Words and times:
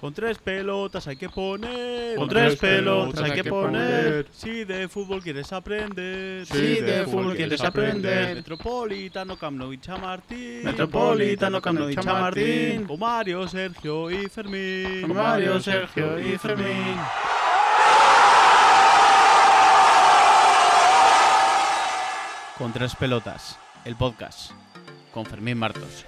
Con 0.00 0.14
tres 0.14 0.38
pelotas 0.38 1.06
hay 1.08 1.16
que 1.16 1.28
poner. 1.28 2.16
Con 2.16 2.26
tres 2.26 2.56
pelotas 2.56 3.20
hay 3.20 3.32
que 3.32 3.44
poner. 3.44 4.28
Si 4.32 4.64
de 4.64 4.88
fútbol 4.88 5.22
quieres 5.22 5.52
aprender. 5.52 6.46
Si 6.46 6.80
de 6.80 7.04
fútbol 7.04 7.36
quieres 7.36 7.60
aprender. 7.60 8.36
Metropolitano, 8.36 9.36
Camp 9.36 9.58
Nou 9.58 9.74
y 9.74 9.78
Chamartín. 9.78 10.64
Metropolitano, 10.64 11.60
Camp 11.60 11.80
Nou 11.80 11.90
y 11.90 11.96
Chamartín. 11.96 12.86
Con 12.86 12.98
Mario, 12.98 13.46
Sergio 13.46 14.10
y 14.10 14.26
Fermín. 14.28 15.02
Con 15.02 15.14
Mario, 15.14 15.60
Sergio 15.60 16.18
y 16.18 16.38
Fermín. 16.38 16.96
Con 22.56 22.72
tres 22.72 22.96
pelotas, 22.96 23.58
el 23.84 23.96
podcast. 23.96 24.52
Con 25.12 25.26
Fermín 25.26 25.58
Martos. 25.58 26.06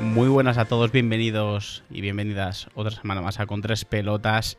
Muy 0.00 0.28
buenas 0.28 0.56
a 0.56 0.64
todos, 0.64 0.92
bienvenidos 0.92 1.84
y 1.90 2.00
bienvenidas 2.00 2.68
otra 2.74 2.90
semana 2.90 3.20
más 3.20 3.38
a 3.38 3.46
Con 3.46 3.60
Tres 3.60 3.84
Pelotas, 3.84 4.56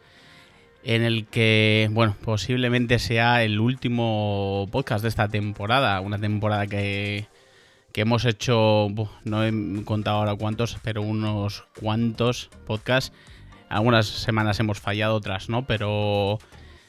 en 0.84 1.02
el 1.02 1.26
que, 1.26 1.90
bueno, 1.92 2.16
posiblemente 2.24 3.00
sea 3.00 3.44
el 3.44 3.60
último 3.60 4.68
podcast 4.72 5.02
de 5.02 5.10
esta 5.10 5.28
temporada, 5.30 6.00
una 6.02 6.20
temporada 6.20 6.68
que, 6.68 7.26
que 7.98 8.02
hemos 8.02 8.26
hecho, 8.26 8.90
no 9.24 9.44
he 9.44 9.84
contado 9.84 10.18
ahora 10.18 10.36
cuántos, 10.36 10.78
pero 10.84 11.02
unos 11.02 11.64
cuantos 11.80 12.52
podcasts. 12.68 13.12
Algunas 13.70 14.06
semanas 14.06 14.60
hemos 14.60 14.80
fallado, 14.80 15.16
otras 15.16 15.50
no, 15.50 15.66
pero 15.66 16.38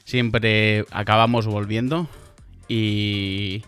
siempre 0.04 0.84
acabamos 0.90 1.46
volviendo 1.46 2.06
y... 2.68 3.62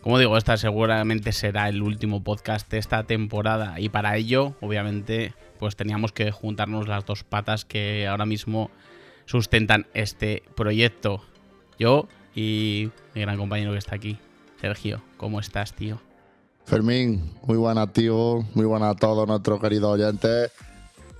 Como 0.00 0.18
digo, 0.18 0.38
esta 0.38 0.56
seguramente 0.56 1.32
será 1.32 1.68
el 1.68 1.82
último 1.82 2.24
podcast 2.24 2.70
de 2.70 2.78
esta 2.78 3.04
temporada 3.04 3.78
y 3.78 3.90
para 3.90 4.16
ello, 4.16 4.54
obviamente, 4.62 5.34
pues 5.58 5.76
teníamos 5.76 6.12
que 6.12 6.30
juntarnos 6.30 6.88
las 6.88 7.04
dos 7.04 7.24
patas 7.24 7.66
que 7.66 8.06
ahora 8.06 8.24
mismo 8.24 8.70
sustentan 9.26 9.86
este 9.92 10.44
proyecto. 10.56 11.22
Yo 11.78 12.08
y 12.34 12.88
mi 13.14 13.20
gran 13.20 13.36
compañero 13.36 13.72
que 13.72 13.78
está 13.78 13.96
aquí, 13.96 14.16
Sergio. 14.62 15.02
¿Cómo 15.18 15.40
estás, 15.40 15.74
tío? 15.74 16.00
Fermín, 16.64 17.32
muy 17.46 17.56
buena, 17.56 17.86
tío. 17.92 18.44
Muy 18.54 18.64
buena 18.64 18.90
a 18.90 18.94
todos 18.94 19.26
nuestros 19.26 19.60
queridos 19.60 19.94
oyentes. 19.94 20.52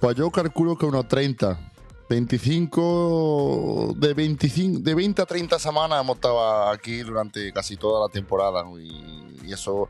Pues 0.01 0.17
yo 0.17 0.31
calculo 0.31 0.77
que 0.77 0.87
unos 0.87 1.09
30. 1.09 1.71
25 2.11 3.95
de 3.97 4.15
25 4.15 4.81
de 4.81 4.95
20 4.97 5.23
a 5.23 5.27
30 5.27 5.61
semanas 5.61 6.01
hemos 6.03 6.17
estado 6.17 6.69
aquí 6.69 7.03
durante 7.03 7.53
casi 7.53 7.77
toda 7.77 8.09
la 8.09 8.13
temporada 8.13 8.65
y, 8.81 9.53
eso 9.53 9.89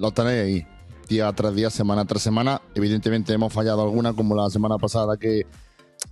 lo 0.00 0.10
tenéis 0.10 0.42
ahí 0.42 0.66
día 1.06 1.30
tras 1.32 1.54
día 1.54 1.68
semana 1.68 2.06
tras 2.06 2.22
semana 2.22 2.62
evidentemente 2.74 3.34
hemos 3.34 3.52
fallado 3.52 3.82
alguna 3.82 4.14
como 4.14 4.34
la 4.34 4.48
semana 4.48 4.78
pasada 4.78 5.18
que 5.18 5.46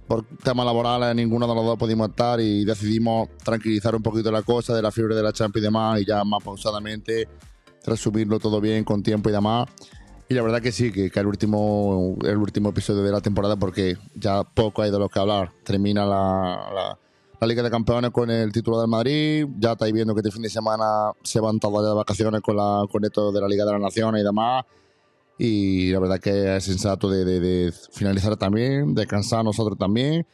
por 0.07 0.27
temas 0.43 0.67
laborales 0.67 1.15
ninguno 1.15 1.47
de 1.47 1.55
los 1.55 1.65
dos 1.65 1.79
pudimos 1.79 2.11
estar 2.11 2.41
y 2.41 2.67
decidimos 2.67 3.31
tranquilizar 3.43 3.95
un 3.95 4.03
poquito 4.03 4.31
la 4.31 4.43
cosa 4.43 4.75
de 4.75 4.83
la 4.83 4.91
fiebre 4.91 5.15
de 5.15 5.23
la 5.23 5.33
Champions 5.33 5.63
y 5.63 5.67
demás 5.67 6.01
y 6.01 6.07
ya 6.07 6.25
más 6.25 6.43
pausadamente 6.43 7.27
resumirlo 7.87 8.39
todo 8.39 8.61
bien 8.61 8.85
con 8.85 9.03
tiempo 9.03 9.29
y 9.29 9.33
demás 9.33 9.69
y 10.29 10.35
la 10.35 10.43
verdad 10.43 10.63
que 10.63 10.73
sí, 10.73 10.93
que, 10.93 11.11
que 11.11 11.21
el, 11.21 11.27
último, 11.27 12.17
el 12.25 12.37
último 12.39 12.71
episodio 12.71 13.03
de 13.03 13.11
la 13.13 13.21
temporada, 13.21 13.57
porque 13.57 13.99
ya 14.15 14.45
poco 14.45 14.81
hay 14.81 14.91
de 14.91 14.99
lo 14.99 15.09
que 15.11 15.19
hablar. 15.19 15.53
Termina 15.63 16.07
la, 16.07 16.71
la- 16.75 16.99
la 17.39 17.47
Liga 17.49 17.63
de 17.63 17.71
Campeones 17.71 18.13
con 18.13 18.31
el 18.31 18.51
título 18.53 18.81
del 18.81 18.89
Madrid. 18.89 19.47
Ya 19.59 19.73
estáis 19.73 19.93
viendo 19.93 20.15
que 20.15 20.21
este 20.21 20.31
fin 20.31 20.43
de 20.43 20.49
semana 20.49 21.11
se 21.25 21.39
van 21.41 21.59
todos 21.59 21.85
de 21.85 21.93
vacaciones 21.93 22.41
con, 22.41 22.57
la, 22.57 22.87
con 22.91 23.05
esto 23.05 23.31
de 23.33 23.41
la 23.43 23.49
Liga 23.49 23.65
de 23.67 23.73
las 23.73 23.81
Naciones 23.81 24.23
y 24.23 24.25
demás. 24.25 24.65
Y 25.39 25.91
la 25.91 25.99
verdad 25.99 26.21
que 26.21 26.57
es 26.57 26.65
sensato 26.65 27.11
de, 27.11 27.25
de- 27.27 27.41
de 27.41 27.73
finalizar 27.91 28.37
también, 28.37 28.95
descansar 28.95 29.45
nosotros 29.45 29.77
también. 29.77 30.25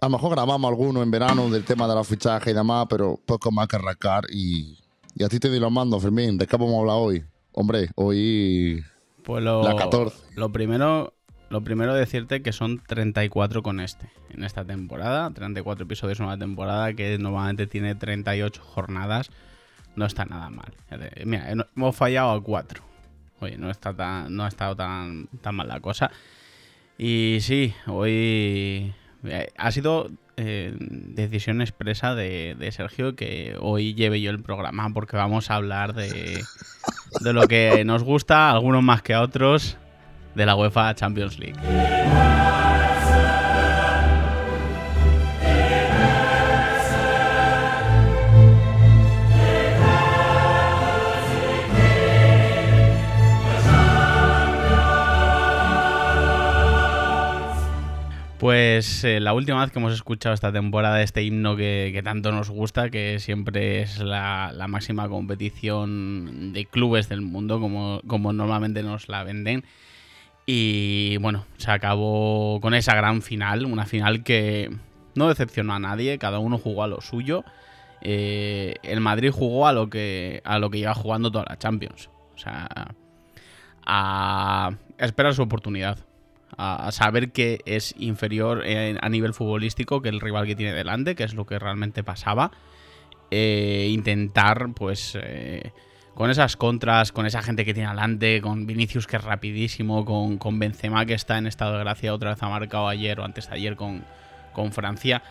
A 0.00 0.06
lo 0.06 0.10
mejor 0.12 0.30
grabamos 0.30 0.68
alguno 0.70 1.02
en 1.02 1.10
verano 1.10 1.50
del 1.50 1.64
tema 1.64 1.88
de 1.88 1.96
los 1.96 2.06
fichajes 2.06 2.52
y 2.52 2.56
demás, 2.56 2.86
pero 2.88 3.18
poco 3.26 3.50
más 3.50 3.66
que 3.68 3.76
arrancar. 3.76 4.24
Y, 4.32 4.78
y 5.18 5.24
a 5.24 5.28
ti 5.28 5.40
te 5.40 5.48
doy 5.48 5.58
los 5.58 5.72
mandos, 5.72 6.00
Fermín. 6.00 6.38
¿De 6.38 6.46
qué 6.46 6.56
vamos 6.56 6.76
a 6.76 6.78
hablar 6.78 6.96
hoy? 6.96 7.24
Hombre, 7.52 7.90
hoy 7.96 8.84
Pues 9.24 9.42
lo, 9.42 9.64
La 9.64 9.74
14. 9.74 10.16
Lo 10.36 10.52
primero, 10.52 11.12
lo 11.50 11.64
primero 11.64 11.92
decirte 11.92 12.40
que 12.40 12.52
son 12.52 12.80
34 12.86 13.64
con 13.64 13.80
este, 13.80 14.08
en 14.30 14.44
esta 14.44 14.64
temporada. 14.64 15.32
34 15.32 15.86
episodios 15.86 16.20
en 16.20 16.26
una 16.26 16.38
temporada 16.38 16.92
que 16.94 17.18
normalmente 17.18 17.66
tiene 17.66 17.96
38 17.96 18.62
jornadas. 18.62 19.30
No 19.96 20.06
está 20.06 20.24
nada 20.24 20.50
mal. 20.50 20.72
Mira, 21.24 21.50
eh, 21.50 21.56
hemos 21.74 21.96
fallado 21.96 22.30
a 22.30 22.40
4. 22.40 22.84
Oye, 23.40 23.58
no, 23.58 23.70
está 23.70 23.92
tan, 23.92 24.36
no 24.36 24.44
ha 24.44 24.48
estado 24.48 24.76
tan, 24.76 25.26
tan 25.40 25.56
mal 25.56 25.66
la 25.66 25.80
cosa. 25.80 26.12
Y 26.96 27.38
sí, 27.40 27.74
hoy 27.88 28.94
eh, 29.24 29.48
ha 29.56 29.72
sido 29.72 30.10
eh, 30.38 30.72
decisión 30.78 31.60
expresa 31.60 32.14
de, 32.14 32.54
de 32.58 32.72
Sergio 32.72 33.16
que 33.16 33.56
hoy 33.60 33.94
lleve 33.94 34.20
yo 34.20 34.30
el 34.30 34.40
programa 34.40 34.88
porque 34.94 35.16
vamos 35.16 35.50
a 35.50 35.56
hablar 35.56 35.94
de, 35.94 36.40
de 37.20 37.32
lo 37.32 37.48
que 37.48 37.84
nos 37.84 38.04
gusta, 38.04 38.50
algunos 38.50 38.82
más 38.82 39.02
que 39.02 39.14
a 39.14 39.22
otros, 39.22 39.76
de 40.36 40.46
la 40.46 40.54
UEFA 40.54 40.94
Champions 40.94 41.38
League. 41.38 41.58
Pues 58.78 59.02
eh, 59.02 59.18
la 59.18 59.32
última 59.32 59.60
vez 59.60 59.72
que 59.72 59.80
hemos 59.80 59.92
escuchado 59.92 60.36
esta 60.36 60.52
temporada 60.52 61.02
este 61.02 61.24
himno 61.24 61.56
que, 61.56 62.00
tanto 62.04 62.30
nos 62.30 62.48
gusta, 62.48 62.90
que 62.90 63.18
siempre 63.18 63.82
es 63.82 63.98
la, 63.98 64.54
máxima 64.68 65.08
competición 65.08 66.52
de 66.52 66.64
clubes 66.64 67.08
del 67.08 67.20
mundo, 67.20 67.60
como, 67.60 68.32
normalmente 68.32 68.84
nos 68.84 69.08
la 69.08 69.24
venden. 69.24 69.64
Y 70.46 71.16
bueno, 71.16 71.44
se 71.56 71.72
acabó 71.72 72.60
con 72.60 72.72
esa 72.72 72.94
gran 72.94 73.20
final, 73.20 73.64
una 73.64 73.84
final 73.84 74.22
que 74.22 74.70
no 75.16 75.26
decepcionó 75.26 75.74
a 75.74 75.80
nadie, 75.80 76.16
cada 76.18 76.38
uno 76.38 76.56
jugó 76.56 76.84
a 76.84 76.86
lo 76.86 77.00
suyo. 77.00 77.42
Eh, 78.00 78.76
el 78.84 79.00
Madrid 79.00 79.32
jugó 79.32 79.66
a 79.66 79.72
lo 79.72 79.90
que 79.90 80.40
a 80.44 80.60
lo 80.60 80.70
que 80.70 80.86
jugando 80.94 81.32
toda 81.32 81.46
la 81.48 81.58
Champions. 81.58 82.10
O 82.32 82.38
sea, 82.38 82.94
a 83.84 84.70
esperar 84.98 85.34
su 85.34 85.42
oportunidad 85.42 85.98
a 86.56 86.90
saber 86.92 87.30
que 87.32 87.60
es 87.66 87.94
inferior 87.98 88.66
en- 88.66 88.98
a 89.00 89.08
nivel 89.08 89.34
futbolístico 89.34 90.02
que 90.02 90.08
el 90.08 90.20
rival 90.20 90.46
que 90.46 90.56
tiene 90.56 90.72
delante, 90.72 91.14
que 91.14 91.24
es 91.24 91.34
lo 91.34 91.46
que 91.46 91.58
realmente 91.58 92.02
pasaba. 92.02 92.50
Eh, 93.30 93.88
intentar, 93.92 94.68
pues, 94.74 95.16
eh, 95.22 95.72
con 96.14 96.30
esas 96.30 96.56
contras, 96.56 97.12
con 97.12 97.26
esa 97.26 97.42
gente 97.42 97.64
que 97.64 97.74
tiene 97.74 97.90
delante, 97.90 98.40
con 98.40 98.66
Vinicius 98.66 99.06
que 99.06 99.16
es 99.16 99.24
rapidísimo, 99.24 100.04
con, 100.04 100.38
con 100.38 100.58
Benzema 100.58 101.06
que 101.06 101.14
está 101.14 101.38
en 101.38 101.46
estado 101.46 101.74
de 101.74 101.80
gracia, 101.80 102.14
otra 102.14 102.30
vez 102.30 102.42
ha 102.42 102.48
marcado 102.48 102.88
ayer 102.88 103.20
o 103.20 103.24
antes 103.24 103.48
de 103.48 103.54
ayer 103.54 103.76
con, 103.76 104.04
con 104.52 104.72
Francia. 104.72 105.22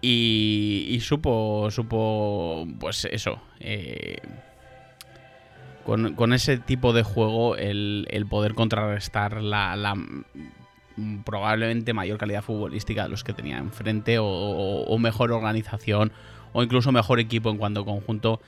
Y, 0.00 0.98
supo, 1.02 1.68
supo, 1.70 2.66
pues 2.78 3.04
eso, 3.10 3.42
eh, 3.60 4.16
con, 5.88 6.34
ese 6.34 6.58
tipo 6.58 6.92
de 6.92 7.02
juego 7.02 7.56
el, 7.56 8.26
poder 8.28 8.54
contrarrestar 8.54 9.42
la, 9.42 9.96
probablemente 11.24 11.94
mayor 11.94 12.18
calidad 12.18 12.42
futbolística 12.42 13.04
de 13.04 13.08
los 13.08 13.24
que 13.24 13.32
tenía 13.32 13.56
enfrente 13.56 14.18
o, 14.20 14.98
mejor 14.98 15.32
organización 15.32 16.12
o 16.52 16.62
incluso 16.62 16.92
mejor 16.92 17.20
equipo 17.20 17.48
en 17.48 17.56
cuanto 17.56 17.80
a 17.80 17.84
conjunto. 17.86 18.42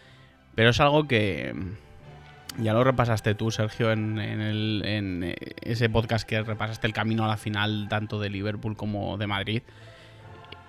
Pero 0.54 0.68
es 0.68 0.80
algo 0.80 1.08
que 1.08 1.54
mm, 1.54 2.62
ya 2.62 2.74
lo 2.74 2.84
repasaste 2.84 3.34
tú, 3.34 3.50
Sergio, 3.50 3.90
en, 3.90 4.18
en 4.18 4.40
el- 4.42 4.82
en, 4.84 5.34
ese 5.62 5.88
podcast 5.88 6.28
que 6.28 6.42
repasaste 6.42 6.86
el 6.86 6.92
camino 6.92 7.24
a 7.24 7.28
la 7.28 7.38
final 7.38 7.86
tanto 7.88 8.20
de 8.20 8.28
Liverpool 8.28 8.76
como 8.76 9.16
de 9.16 9.26
Madrid. 9.26 9.62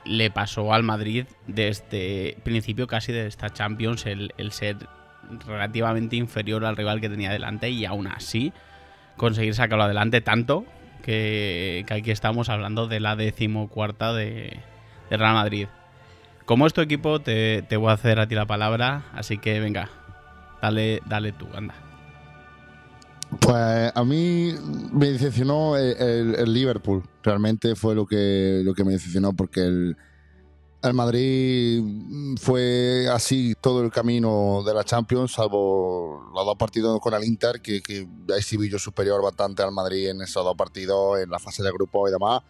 Le 0.06 0.32
pasó 0.32 0.74
al 0.74 0.84
Madrid 0.84 1.26
desde 1.48 2.38
principio 2.46 2.88
casi 2.88 3.12
de 3.12 3.28
esta 3.28 3.50
Champions 3.50 4.06
el 4.06 4.52
ser 4.52 4.78
relativamente 5.46 6.16
inferior 6.16 6.66
al 6.66 6.76
rival 6.78 7.02
que 7.02 7.10
tenía 7.10 7.32
delante 7.32 7.70
y 7.70 7.86
aún 7.86 8.08
así 8.08 8.54
conseguir 9.18 9.54
sacarlo 9.56 9.84
adelante 9.84 10.22
tanto 10.22 10.66
que, 11.04 11.84
que 11.88 11.94
aquí 11.94 12.12
estamos 12.12 12.50
hablando 12.50 12.88
de 12.88 13.00
la 13.00 13.16
decimocuarta 13.16 14.14
de, 14.14 14.60
Real 15.10 15.34
Madrid. 15.34 15.68
Como 16.46 16.66
es 16.68 16.74
tu 16.74 16.82
equipo, 16.82 17.20
te, 17.20 17.64
te 17.64 17.78
voy 17.78 17.90
a 17.90 17.94
hacer 17.94 18.20
a 18.20 18.28
ti 18.28 18.36
la 18.36 18.46
palabra, 18.46 19.04
así 19.14 19.38
que 19.38 19.60
venga, 19.60 19.90
dale, 20.62 21.02
dale 21.06 21.32
tú, 21.32 21.48
anda. 21.56 21.74
Pues 23.40 23.92
a 23.96 24.04
mí 24.04 24.54
me 24.92 25.08
decepcionó 25.12 25.78
el, 25.78 25.96
el- 25.98 26.36
el 26.36 26.54
Liverpool. 26.54 27.04
Realmente 27.24 27.76
fue 27.76 27.96
lo 27.96 28.06
que, 28.06 28.62
lo 28.64 28.74
que 28.74 28.84
me 28.84 28.92
decepcionó 28.92 29.34
porque 29.34 29.62
el, 29.62 29.98
el 30.84 30.94
Madrid 30.94 31.84
fue 32.40 33.08
así 33.12 33.56
todo 33.60 33.84
el 33.84 33.92
camino 33.92 34.64
de 34.66 34.74
la 34.74 34.84
Champions, 34.84 35.34
salvo 35.34 36.32
los 36.34 36.46
dos 36.46 36.58
partidos 36.58 37.00
con 37.00 37.14
el 37.14 37.24
Inter, 37.24 37.62
que, 37.62 37.82
que 37.82 38.08
ahí 38.34 38.42
sí 38.42 38.58
vi 38.58 38.70
yo 38.70 38.80
superior 38.80 39.22
bastante 39.22 39.62
al 39.62 39.72
Madrid 39.72 40.10
en 40.10 40.22
esos 40.22 40.44
dos 40.44 40.56
partidos, 40.56 41.20
en 41.20 41.30
la 41.30 41.40
fase 41.40 41.62
de 41.62 41.72
grupo 41.72 42.08
y 42.08 42.12
demás. 42.12 42.42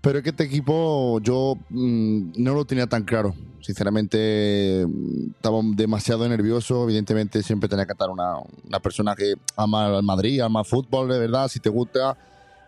Pero 0.00 0.18
es 0.18 0.24
que 0.24 0.30
este 0.30 0.44
equipo 0.44 1.18
yo 1.20 1.56
mm, 1.70 2.32
no 2.36 2.54
lo 2.54 2.64
tenía 2.64 2.86
tan 2.86 3.04
claro. 3.04 3.34
Sinceramente, 3.60 4.86
mm, 4.86 5.30
estaba 5.36 5.58
demasiado 5.74 6.28
nervioso. 6.28 6.84
Evidentemente, 6.84 7.42
siempre 7.42 7.68
tenía 7.68 7.86
que 7.86 7.92
estar 7.92 8.10
una, 8.10 8.34
una 8.68 8.78
persona 8.78 9.16
que 9.16 9.34
ama 9.56 9.86
al 9.86 10.02
Madrid, 10.04 10.40
ama 10.40 10.60
el 10.60 10.66
fútbol, 10.66 11.08
de 11.08 11.18
verdad, 11.18 11.48
si 11.48 11.58
te 11.58 11.70
gusta. 11.70 12.16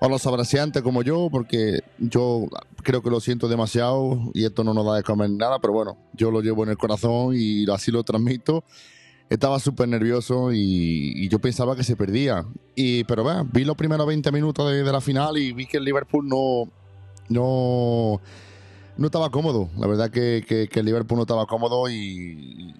O 0.01 0.09
los 0.09 0.25
abraciantes 0.27 0.83
como 0.83 1.03
yo, 1.03 1.29
porque 1.31 1.81
yo 1.99 2.47
creo 2.83 3.03
que 3.03 3.11
lo 3.11 3.21
siento 3.21 3.49
demasiado 3.49 4.31
y 4.33 4.45
esto 4.45 4.63
no 4.63 4.73
nos 4.73 4.87
da 4.87 4.95
de 4.95 5.03
comer 5.03 5.31
nada, 5.31 5.59
pero 5.59 5.73
bueno, 5.73 5.97
yo 6.15 6.31
lo 6.31 6.41
llevo 6.41 6.63
en 6.63 6.71
el 6.71 6.79
corazón 6.79 7.35
y 7.35 7.69
así 7.71 7.91
lo 7.91 8.05
transmito. 8.05 8.65
Estaba 9.29 9.59
súper 9.59 9.89
nervioso 9.89 10.53
y, 10.53 11.29
yo 11.29 11.39
pensaba 11.39 11.77
que 11.77 11.85
se 11.85 11.97
perdía. 11.97 12.47
Y, 12.75 13.05
pero 13.05 13.25
bueno, 13.25 13.47
vi 13.53 13.65
los 13.65 13.77
primeros 13.77 14.07
20 14.07 14.33
minutos 14.33 14.71
de, 14.71 14.83
la 14.85 15.01
final 15.01 15.37
y 15.37 15.53
vi 15.53 15.67
que 15.67 15.77
el 15.79 15.85
Liverpool 15.85 16.27
no, 16.27 16.71
no, 17.29 18.21
no 18.97 19.07
estaba 19.07 19.31
cómodo. 19.31 19.69
La 19.77 19.87
verdad 19.87 20.11
que, 20.11 20.69
el 20.73 20.87
Liverpool 20.87 21.17
no 21.17 21.23
estaba 21.23 21.45
cómodo 21.47 21.91
y, 21.91 22.75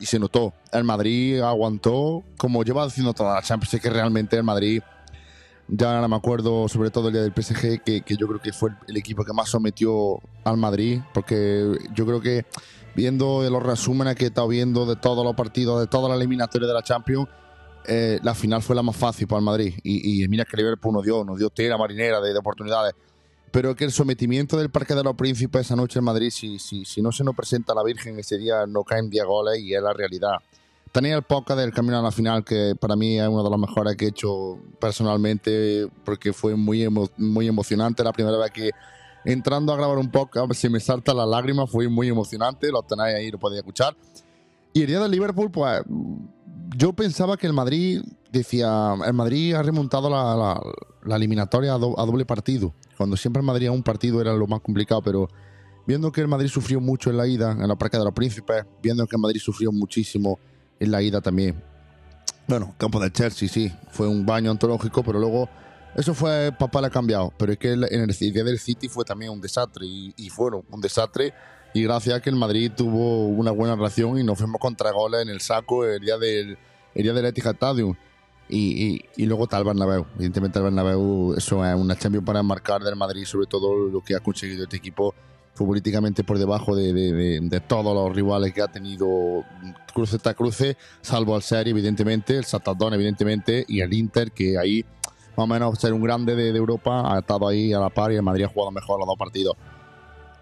se 0.00 0.18
notó. 0.18 0.52
El 0.72 0.84
Madrid 0.84 1.40
aguantó, 1.40 2.24
como 2.36 2.64
lleva 2.64 2.82
haciendo 2.84 3.12
toda 3.12 3.34
la 3.34 3.42
Champions, 3.42 3.80
que 3.80 3.90
realmente 3.90 4.36
el 4.36 4.42
Madrid, 4.42 4.82
ya 5.74 6.00
no 6.02 6.08
me 6.08 6.16
acuerdo, 6.16 6.68
sobre 6.68 6.90
todo 6.90 7.08
el 7.08 7.14
día 7.14 7.22
del 7.22 7.32
PSG, 7.32 7.82
que, 7.82 8.02
que 8.02 8.16
yo 8.16 8.28
creo 8.28 8.40
que 8.40 8.52
fue 8.52 8.70
el, 8.88 8.96
equipo 8.96 9.24
que 9.24 9.32
más 9.32 9.48
sometió 9.48 10.20
al 10.44 10.58
Madrid, 10.58 11.00
porque 11.14 11.78
yo 11.94 12.04
creo 12.04 12.20
que 12.20 12.44
viendo 12.94 13.48
los 13.48 13.62
resúmenes 13.62 14.16
que 14.16 14.24
he 14.24 14.28
estado 14.28 14.48
viendo 14.48 14.84
de 14.84 14.96
todos 14.96 15.24
los 15.24 15.34
partidos, 15.34 15.80
de 15.80 15.86
toda 15.86 16.10
la 16.10 16.16
eliminatoria 16.16 16.68
de 16.68 16.74
la 16.74 16.82
Champions, 16.82 17.26
eh, 17.86 18.20
la 18.22 18.34
final 18.34 18.62
fue 18.62 18.76
la 18.76 18.82
más 18.82 18.96
fácil 18.96 19.26
para 19.26 19.38
el 19.38 19.46
Madrid. 19.46 19.74
Y, 19.82 20.22
y 20.22 20.28
mira 20.28 20.44
que 20.44 20.58
Liverpool 20.58 20.92
nos 20.92 21.04
dio, 21.04 21.24
nos 21.24 21.38
dio 21.38 21.48
tela 21.48 21.78
marinera 21.78 22.20
de, 22.20 22.34
de 22.34 22.38
oportunidades. 22.38 22.94
Pero 23.50 23.74
que 23.74 23.84
el 23.84 23.92
sometimiento 23.92 24.58
del 24.58 24.70
Parque 24.70 24.94
de 24.94 25.02
los 25.02 25.14
Príncipes 25.14 25.62
esa 25.62 25.76
noche 25.76 26.00
en 26.00 26.04
Madrid, 26.04 26.30
si, 26.30 26.58
si, 26.58 26.84
si 26.84 27.00
no 27.00 27.12
se 27.12 27.24
nos 27.24 27.34
presenta 27.34 27.74
la 27.74 27.82
Virgen 27.82 28.18
ese 28.18 28.36
día, 28.36 28.66
no 28.66 28.84
caen 28.84 29.08
10 29.08 29.24
goles 29.24 29.58
y 29.58 29.74
es 29.74 29.82
la 29.82 29.94
realidad. 29.94 30.34
Tenía 30.92 31.16
el 31.16 31.22
podcast 31.22 31.58
del 31.58 31.72
Camino 31.72 31.98
a 31.98 32.02
la 32.02 32.10
Final, 32.12 32.44
que 32.44 32.74
para 32.78 32.96
mí 32.96 33.18
es 33.18 33.26
uno 33.26 33.42
de 33.42 33.48
los 33.48 33.58
mejores 33.58 33.96
que 33.96 34.04
he 34.04 34.08
hecho 34.08 34.58
personalmente, 34.78 35.88
porque 36.04 36.34
fue 36.34 36.54
muy, 36.54 36.80
emo- 36.84 37.10
muy 37.16 37.48
emocionante. 37.48 38.04
La 38.04 38.12
primera 38.12 38.36
vez 38.36 38.50
que 38.50 38.70
entrando 39.24 39.72
a 39.72 39.76
grabar 39.76 39.96
un 39.96 40.10
podcast 40.10 40.52
se 40.52 40.68
me 40.68 40.80
salta 40.80 41.14
la 41.14 41.24
lágrima, 41.24 41.66
fue 41.66 41.88
muy 41.88 42.08
emocionante. 42.08 42.70
Lo 42.70 42.82
tenéis 42.82 43.16
ahí, 43.16 43.30
lo 43.30 43.38
podéis 43.38 43.60
escuchar. 43.60 43.96
Y 44.74 44.82
el 44.82 44.86
día 44.88 45.00
del 45.00 45.10
Liverpool, 45.10 45.50
pues 45.50 45.82
yo 46.76 46.92
pensaba 46.92 47.38
que 47.38 47.46
el 47.46 47.54
Madrid, 47.54 48.02
decía, 48.30 48.94
el 49.06 49.14
Madrid 49.14 49.54
ha 49.54 49.62
remontado 49.62 50.10
la, 50.10 50.36
la- 50.36 50.60
la 51.04 51.16
eliminatoria 51.16 51.72
a, 51.72 51.78
do- 51.78 51.98
a 51.98 52.04
doble 52.04 52.26
partido. 52.26 52.74
Cuando 52.98 53.16
siempre 53.16 53.40
el 53.40 53.46
Madrid 53.46 53.68
a 53.68 53.72
un 53.72 53.82
partido 53.82 54.20
era 54.20 54.34
lo 54.34 54.46
más 54.46 54.60
complicado, 54.60 55.00
pero 55.00 55.26
viendo 55.86 56.12
que 56.12 56.20
el 56.20 56.28
Madrid 56.28 56.48
sufrió 56.48 56.82
mucho 56.82 57.08
en 57.08 57.16
la 57.16 57.26
ida, 57.26 57.52
en 57.52 57.66
la 57.66 57.76
Parque 57.76 57.96
de 57.96 58.04
los 58.04 58.12
Príncipes, 58.12 58.66
viendo 58.82 59.06
que 59.06 59.16
el 59.16 59.22
Madrid 59.22 59.40
sufrió 59.40 59.72
muchísimo 59.72 60.38
en 60.82 60.90
la 60.90 61.00
ida 61.00 61.20
también. 61.20 61.62
Bueno, 62.48 62.74
campo 62.76 62.98
del 62.98 63.12
Chelsea, 63.12 63.48
sí, 63.48 63.72
fue 63.90 64.08
un 64.08 64.26
baño 64.26 64.50
antológico, 64.50 65.02
pero 65.04 65.20
luego 65.20 65.48
eso 65.94 66.12
fue, 66.12 66.52
papá 66.58 66.80
le 66.80 66.88
ha 66.88 66.90
cambiado. 66.90 67.32
Pero 67.38 67.52
es 67.52 67.58
que 67.58 67.72
en 67.72 67.84
el 67.84 68.08
día 68.08 68.44
del 68.44 68.58
City 68.58 68.88
fue 68.88 69.04
también 69.04 69.30
un 69.30 69.40
desastre 69.40 69.86
y, 69.86 70.12
y 70.16 70.28
fueron 70.28 70.64
un 70.70 70.80
desastre. 70.80 71.32
Y 71.72 71.84
gracias 71.84 72.16
a 72.16 72.20
que 72.20 72.30
el 72.30 72.36
Madrid 72.36 72.72
tuvo 72.76 73.28
una 73.28 73.50
buena 73.50 73.76
reacción 73.76 74.18
y 74.18 74.24
nos 74.24 74.38
fuimos 74.38 74.60
contra 74.60 74.90
goles 74.90 75.22
en 75.22 75.28
el 75.28 75.40
saco 75.40 75.86
el 75.86 76.00
día 76.00 76.18
del, 76.18 76.58
el 76.94 77.02
día 77.02 77.12
del 77.12 77.26
Etihad 77.26 77.54
Stadium. 77.54 77.94
Y, 78.48 78.84
y, 78.86 79.04
y 79.16 79.26
luego 79.26 79.48
el 79.50 79.64
Bernabéu. 79.64 80.04
Evidentemente 80.16 80.58
el 80.58 80.64
Bernabéu, 80.64 81.34
eso 81.34 81.64
es 81.64 81.74
una 81.74 81.96
Champions 81.96 82.26
para 82.26 82.42
marcar 82.42 82.82
del 82.82 82.96
Madrid, 82.96 83.24
sobre 83.24 83.46
todo 83.46 83.88
lo 83.88 84.02
que 84.02 84.14
ha 84.16 84.20
conseguido 84.20 84.64
este 84.64 84.76
equipo 84.76 85.14
futbolísticamente 85.54 86.24
por 86.24 86.38
debajo 86.38 86.74
de, 86.74 86.92
de- 86.92 87.12
de- 87.12 87.40
de 87.40 87.60
todos 87.60 87.94
los 87.94 88.14
rivales 88.16 88.52
que 88.54 88.62
ha 88.62 88.68
tenido 88.68 89.44
cruce 89.94 90.18
tras 90.18 90.34
cruce, 90.34 90.76
salvo 91.02 91.34
al 91.34 91.42
Serie, 91.42 91.72
evidentemente, 91.72 92.36
el 92.36 92.44
Satadón, 92.44 92.94
evidentemente, 92.94 93.64
y 93.68 93.80
el 93.80 93.92
Inter, 93.92 94.32
que 94.32 94.56
ahí, 94.58 94.84
más 95.36 95.44
o 95.44 95.46
menos, 95.46 95.78
ser 95.78 95.92
un 95.92 96.02
grande 96.02 96.34
de, 96.34 96.48
Europa, 96.56 97.14
ha 97.14 97.18
estado 97.18 97.46
ahí 97.48 97.72
a 97.72 97.78
la 97.80 97.90
par 97.90 98.12
y 98.12 98.16
el 98.16 98.22
Madrid 98.22 98.44
ha 98.44 98.48
jugado 98.48 98.70
mejor 98.70 98.98
los 98.98 99.06
dos 99.06 99.16
partidos. 99.18 99.54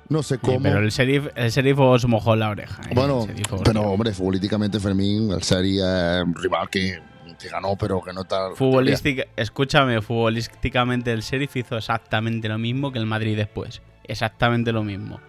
No 0.08 0.22
sé 0.22 0.36
Sí, 0.36 0.40
cómo. 0.44 0.60
pero 0.62 0.78
el 0.80 0.90
sheriff, 0.90 1.26
el 1.36 1.50
sheriff 1.50 1.78
os 1.78 2.06
mojó 2.06 2.34
la 2.36 2.50
oreja. 2.50 2.82
¿eh? 2.88 2.92
Bueno, 2.94 3.26
pero 3.64 3.82
hombre, 3.82 4.12
futbolísticamente 4.12 4.80
Fermín, 4.80 5.30
el 5.32 5.42
Serie 5.42 5.80
es 5.82 6.22
un 6.24 6.34
rival 6.34 6.68
que, 6.68 6.98
que 7.38 7.48
ganó, 7.48 7.76
pero 7.76 8.00
que 8.00 8.12
no 8.12 8.22
está. 8.22 8.50
Futbolística, 8.56 9.24
escúchame, 9.36 10.00
futbolísticamente 10.02 11.12
el 11.12 11.20
Sheriff 11.22 11.56
hizo 11.56 11.76
exactamente 11.76 12.48
lo 12.48 12.58
mismo 12.58 12.90
que 12.90 12.98
el 12.98 13.06
Madrid 13.06 13.36
después. 13.36 13.82
Exactamente 14.10 14.72
lo 14.72 14.82
mismo. 14.82 15.20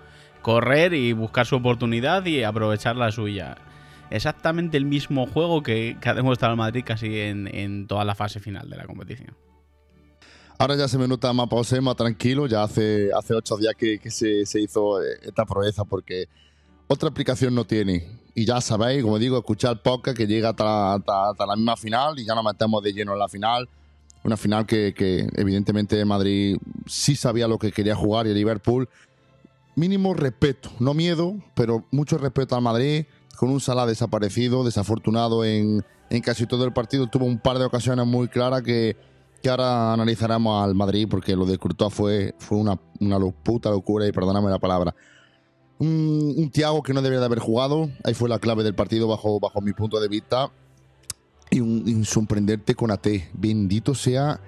Correr 0.42 0.94
y 0.94 1.14
buscar 1.14 1.46
su 1.46 1.56
oportunidad 1.56 2.26
y 2.26 2.44
aprovechar 2.44 2.96
la 2.96 3.12
suya. 3.12 3.56
Exactamente 4.10 4.76
el 4.76 4.86
mismo 4.86 5.28
juego 5.28 5.62
que, 5.64 5.96
ha 6.04 6.14
demostrado 6.14 6.54
el 6.54 6.58
Madrid 6.58 6.84
casi 6.86 7.20
en, 7.20 7.48
en 7.54 7.88
toda 7.88 8.04
la 8.04 8.16
fase 8.16 8.40
final 8.40 8.70
de 8.70 8.76
la 8.78 8.86
competición. 8.86 9.36
Ahora 10.58 10.76
ya 10.76 10.88
se 10.88 10.98
me 10.98 11.08
nota 11.08 11.32
más 11.34 11.48
pausé, 11.48 11.80
más 11.82 11.96
tranquilo. 11.96 12.48
Ya 12.48 12.64
hace, 12.64 13.10
hace 13.18 13.34
ocho 13.34 13.56
días 13.58 13.74
que, 13.78 14.00
que 14.00 14.12
se, 14.12 14.46
se 14.46 14.60
hizo 14.62 15.02
eh, 15.02 15.18
esta 15.24 15.46
proeza 15.46 15.86
porque 15.86 16.26
otra 16.88 17.10
aplicación 17.10 17.56
no 17.56 17.66
tiene. 17.66 18.20
Y 18.36 18.46
ya 18.46 18.62
sabéis, 18.62 19.04
como 19.04 19.18
digo, 19.20 19.38
escuchar 19.38 19.82
podcast 19.82 20.18
que 20.18 20.26
llega 20.28 20.50
hasta, 20.50 20.94
hasta- 20.96 21.30
hasta 21.32 21.46
la 21.46 21.56
misma 21.56 21.78
final 21.78 22.18
y 22.20 22.26
ya 22.26 22.34
nos 22.36 22.44
metemos 22.44 22.82
de 22.84 22.94
lleno 22.94 23.14
en 23.14 23.20
la 23.20 23.28
final. 23.28 23.68
Una 24.24 24.38
final 24.38 24.66
que, 24.66 24.94
evidentemente 25.36 26.04
Madrid 26.06 26.58
sí 26.86 27.16
sabía 27.16 27.48
lo 27.48 27.58
que 27.58 27.72
quería 27.72 27.96
jugar 27.96 28.28
y 28.28 28.30
el 28.30 28.36
Liverpool. 28.36 28.88
Mínimo 29.76 30.14
respeto, 30.14 30.70
no 30.80 30.94
miedo, 30.94 31.36
pero 31.56 31.86
mucho 31.92 32.18
respeto 32.18 32.56
al 32.56 32.62
Madrid. 32.62 33.06
Con 33.38 33.50
un 33.50 33.60
Salah 33.60 33.88
desaparecido, 33.88 34.64
desafortunado 34.64 35.44
en, 35.44 35.84
en 36.12 36.22
casi 36.22 36.46
todo 36.46 36.66
el 36.66 36.74
partido. 36.74 37.08
Tuvo 37.08 37.26
un 37.26 37.40
par 37.40 37.58
de 37.58 37.66
ocasiones 37.66 38.06
muy 38.06 38.28
claras 38.28 38.62
que, 38.62 38.96
que 39.42 39.50
ahora 39.50 39.94
analizaremos 39.94 40.64
al 40.64 40.76
Madrid 40.76 41.08
porque 41.10 41.36
lo 41.36 41.46
de 41.46 41.58
Courtois 41.58 41.92
fue, 41.92 42.36
fue 42.38 42.60
una, 42.60 42.80
una 43.00 43.18
puta 43.32 43.72
locura 43.72 44.06
y 44.06 44.12
perdóname 44.12 44.52
la 44.52 44.60
palabra. 44.60 44.94
Un, 45.80 46.36
un 46.38 46.52
Thiago 46.52 46.84
que 46.84 46.94
no 46.94 47.02
debería 47.02 47.22
de 47.22 47.26
haber 47.26 47.40
jugado, 47.40 47.90
ahí 48.04 48.14
fue 48.14 48.30
la 48.30 48.38
clave 48.38 48.64
del 48.64 48.76
partido 48.76 49.08
bajo, 49.08 49.40
bajo 49.40 49.62
mi 49.62 49.74
punto 49.74 50.00
de 50.00 50.08
vista. 50.08 50.52
Y 51.52 51.60
un, 51.60 51.84
y 51.86 51.94
un 51.94 52.06
sorprenderte 52.06 52.74
con 52.74 52.92
AT. 52.92 53.08
Bendito 53.34 53.94
sea 53.94 54.40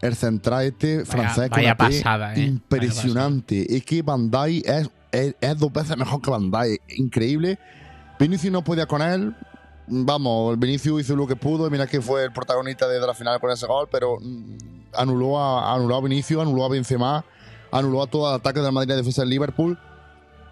el 0.00 0.14
central 0.14 0.64
este 0.64 1.04
francés 1.04 1.48
con 1.48 1.58
vaya 1.58 1.72
AT. 1.72 1.78
pasada, 1.78 2.34
eh. 2.34 2.42
Impresionante. 2.42 3.74
Es 3.76 3.84
que 3.84 4.02
Bandai 4.02 4.62
es, 4.64 4.90
es, 5.12 5.34
es 5.40 5.58
dos 5.58 5.72
veces 5.72 5.96
mejor 5.96 6.20
que 6.20 6.30
Bandai. 6.30 6.78
Increíble. 6.96 7.58
Vinicius 8.18 8.52
no 8.52 8.62
podía 8.62 8.86
con 8.86 9.00
él. 9.00 9.34
Vamos, 9.86 10.52
el 10.52 10.56
Vinicius 10.58 11.02
hizo 11.02 11.16
lo 11.16 11.26
que 11.26 11.36
pudo. 11.36 11.66
y 11.66 11.70
Mira 11.70 11.86
que 11.86 12.00
fue 12.00 12.24
el 12.24 12.32
protagonista 12.32 12.88
de 12.88 12.98
la 13.00 13.14
final 13.14 13.38
con 13.40 13.50
ese 13.50 13.66
gol, 13.66 13.88
pero 13.90 14.18
mm, 14.20 14.56
anuló 14.94 15.38
a, 15.38 15.74
anuló 15.74 15.96
a 15.96 16.00
Vinicius, 16.00 16.42
anuló 16.42 16.64
a 16.64 16.68
Benzema, 16.68 17.24
anuló 17.70 18.02
a 18.02 18.06
todo 18.06 18.28
el 18.28 18.36
ataque 18.36 18.60
de 18.60 18.64
la 18.64 18.72
Madrid 18.72 18.94
defensa 18.94 19.22
del 19.22 19.30
Liverpool. 19.30 19.78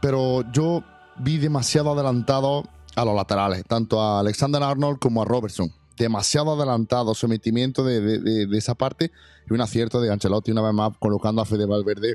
Pero 0.01 0.43
yo 0.53 0.83
vi 1.19 1.39
demasiado 1.39 1.93
adelantado 1.93 2.65
a 2.95 3.05
los 3.05 3.15
laterales, 3.15 3.65
tanto 3.67 4.01
a 4.01 4.21
Alexander 4.21 4.63
Arnold 4.63 4.99
como 4.99 5.23
a 5.23 5.25
Robertson. 5.25 5.71
Demasiado 5.97 6.53
adelantado, 6.55 7.15
sometimiento 7.15 7.85
de, 7.85 8.01
de- 8.01 8.47
de- 8.47 8.59
esa 8.59 8.75
parte 8.75 9.11
y 9.49 9.53
un 9.55 9.61
acierto 9.61 10.01
de 10.01 10.13
Ancelotti 10.13 10.51
una 10.51 10.63
vez 10.63 10.73
más 10.75 10.93
colocando 10.99 11.43
a 11.43 11.45
Fede 11.45 11.67
Valverde, 11.67 12.15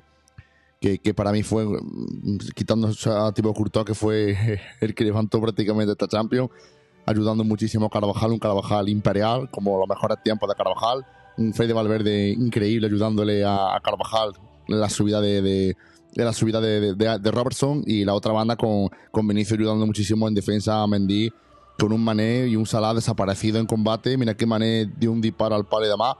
que, 0.82 1.00
que 1.00 1.14
para 1.14 1.32
mí 1.32 1.44
fue, 1.44 1.66
mm, 1.66 2.38
quitando 2.56 2.88
a 2.88 3.32
Thibaut 3.32 3.56
Courtois, 3.56 3.86
que 3.86 3.94
fue 3.96 4.60
el 4.82 4.94
que 4.96 5.04
levantó 5.04 5.40
prácticamente 5.42 5.92
esta 5.92 6.08
Champions, 6.08 6.50
ayudando 7.06 7.44
muchísimo 7.44 7.86
a 7.86 7.90
Carvajal, 7.90 8.32
un 8.32 8.40
Carvajal 8.40 8.90
imperial, 8.90 9.50
como 9.52 9.78
los 9.80 9.88
mejores 9.88 10.22
tiempos 10.24 10.50
de 10.50 10.56
Carvajal, 10.56 11.06
un 11.38 11.54
Fede 11.54 11.74
Valverde 11.74 12.30
increíble 12.32 12.88
ayudándole 12.88 13.46
a, 13.46 13.76
a 13.76 13.80
Carvajal 13.80 14.32
en 14.68 14.80
la 14.80 14.90
subida 14.90 15.22
de, 15.22 15.42
de- 16.18 16.26
la 16.26 16.34
subida 16.34 16.60
de, 16.60 16.96
de- 16.96 17.32
Robertson 17.32 17.84
y 17.86 18.04
la 18.04 18.14
otra 18.14 18.34
banda 18.34 18.56
con, 18.56 18.90
con 19.12 19.26
ayudando 19.30 19.86
muchísimo 19.86 20.28
en 20.28 20.34
defensa 20.34 20.82
a 20.82 20.88
Mendy 20.88 21.32
con 21.78 21.94
un 21.94 22.04
Mané 22.04 22.48
y 22.48 22.56
un 22.56 22.66
Salah 22.66 22.94
desaparecido 22.96 23.60
en 23.60 23.68
combate. 23.68 24.18
Mira 24.18 24.36
que 24.36 24.48
Mané 24.48 24.92
dio 24.98 25.12
un 25.12 25.22
disparo 25.22 25.56
al 25.56 25.66
palo 25.66 25.86
y 25.86 25.90
demás. 25.90 26.16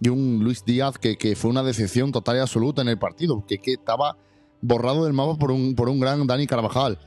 Y 0.00 0.10
un 0.10 0.44
Luis 0.44 0.64
Díaz 0.64 0.98
que, 0.98 1.16
que 1.16 1.34
fue 1.34 1.50
una 1.50 1.62
decepción 1.62 2.12
total 2.12 2.36
y 2.36 2.40
absoluta 2.40 2.82
en 2.82 2.88
el 2.88 2.98
partido, 2.98 3.42
que, 3.48 3.58
que 3.58 3.72
estaba 3.72 4.16
borrado 4.60 5.04
del 5.04 5.12
mapa 5.14 5.36
por 5.36 5.50
un, 5.50 5.74
por 5.74 5.88
un 5.88 5.98
gran 5.98 6.24
Dani 6.26 6.46
Carvajal. 6.46 6.98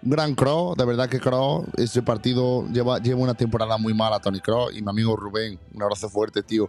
gran 0.00 0.34
Cross, 0.34 0.76
de 0.76 0.84
verdad 0.84 1.08
que 1.08 1.20
Cross, 1.20 1.66
ese 1.76 2.02
partido 2.02 2.66
lleva, 2.72 2.98
lleva 2.98 3.20
una 3.20 3.34
temporada 3.34 3.76
muy 3.78 3.94
mala 3.94 4.18
Tony 4.18 4.40
Cross 4.40 4.76
y 4.76 4.82
mi 4.82 4.88
amigo 4.90 5.14
Rubén, 5.14 5.58
un 5.74 5.82
abrazo 5.82 6.08
fuerte, 6.08 6.42
tío. 6.42 6.68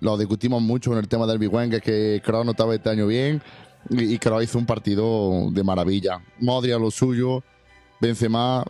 Lo 0.00 0.16
discutimos 0.16 0.62
mucho 0.62 0.92
en 0.92 0.98
el 0.98 1.08
tema 1.08 1.26
del 1.26 1.38
Big 1.38 1.52
Wang, 1.52 1.80
que 1.80 2.22
Cross 2.24 2.44
no 2.46 2.52
estaba 2.52 2.74
este 2.74 2.88
año 2.88 3.06
bien 3.06 3.42
y, 3.90 4.14
y 4.14 4.20
hizo 4.42 4.58
un 4.58 4.66
partido 4.66 5.50
de 5.50 5.62
maravilla. 5.62 6.20
Modri 6.40 6.72
a 6.72 6.78
lo 6.78 6.90
suyo, 6.90 7.42
Benzema, 8.00 8.64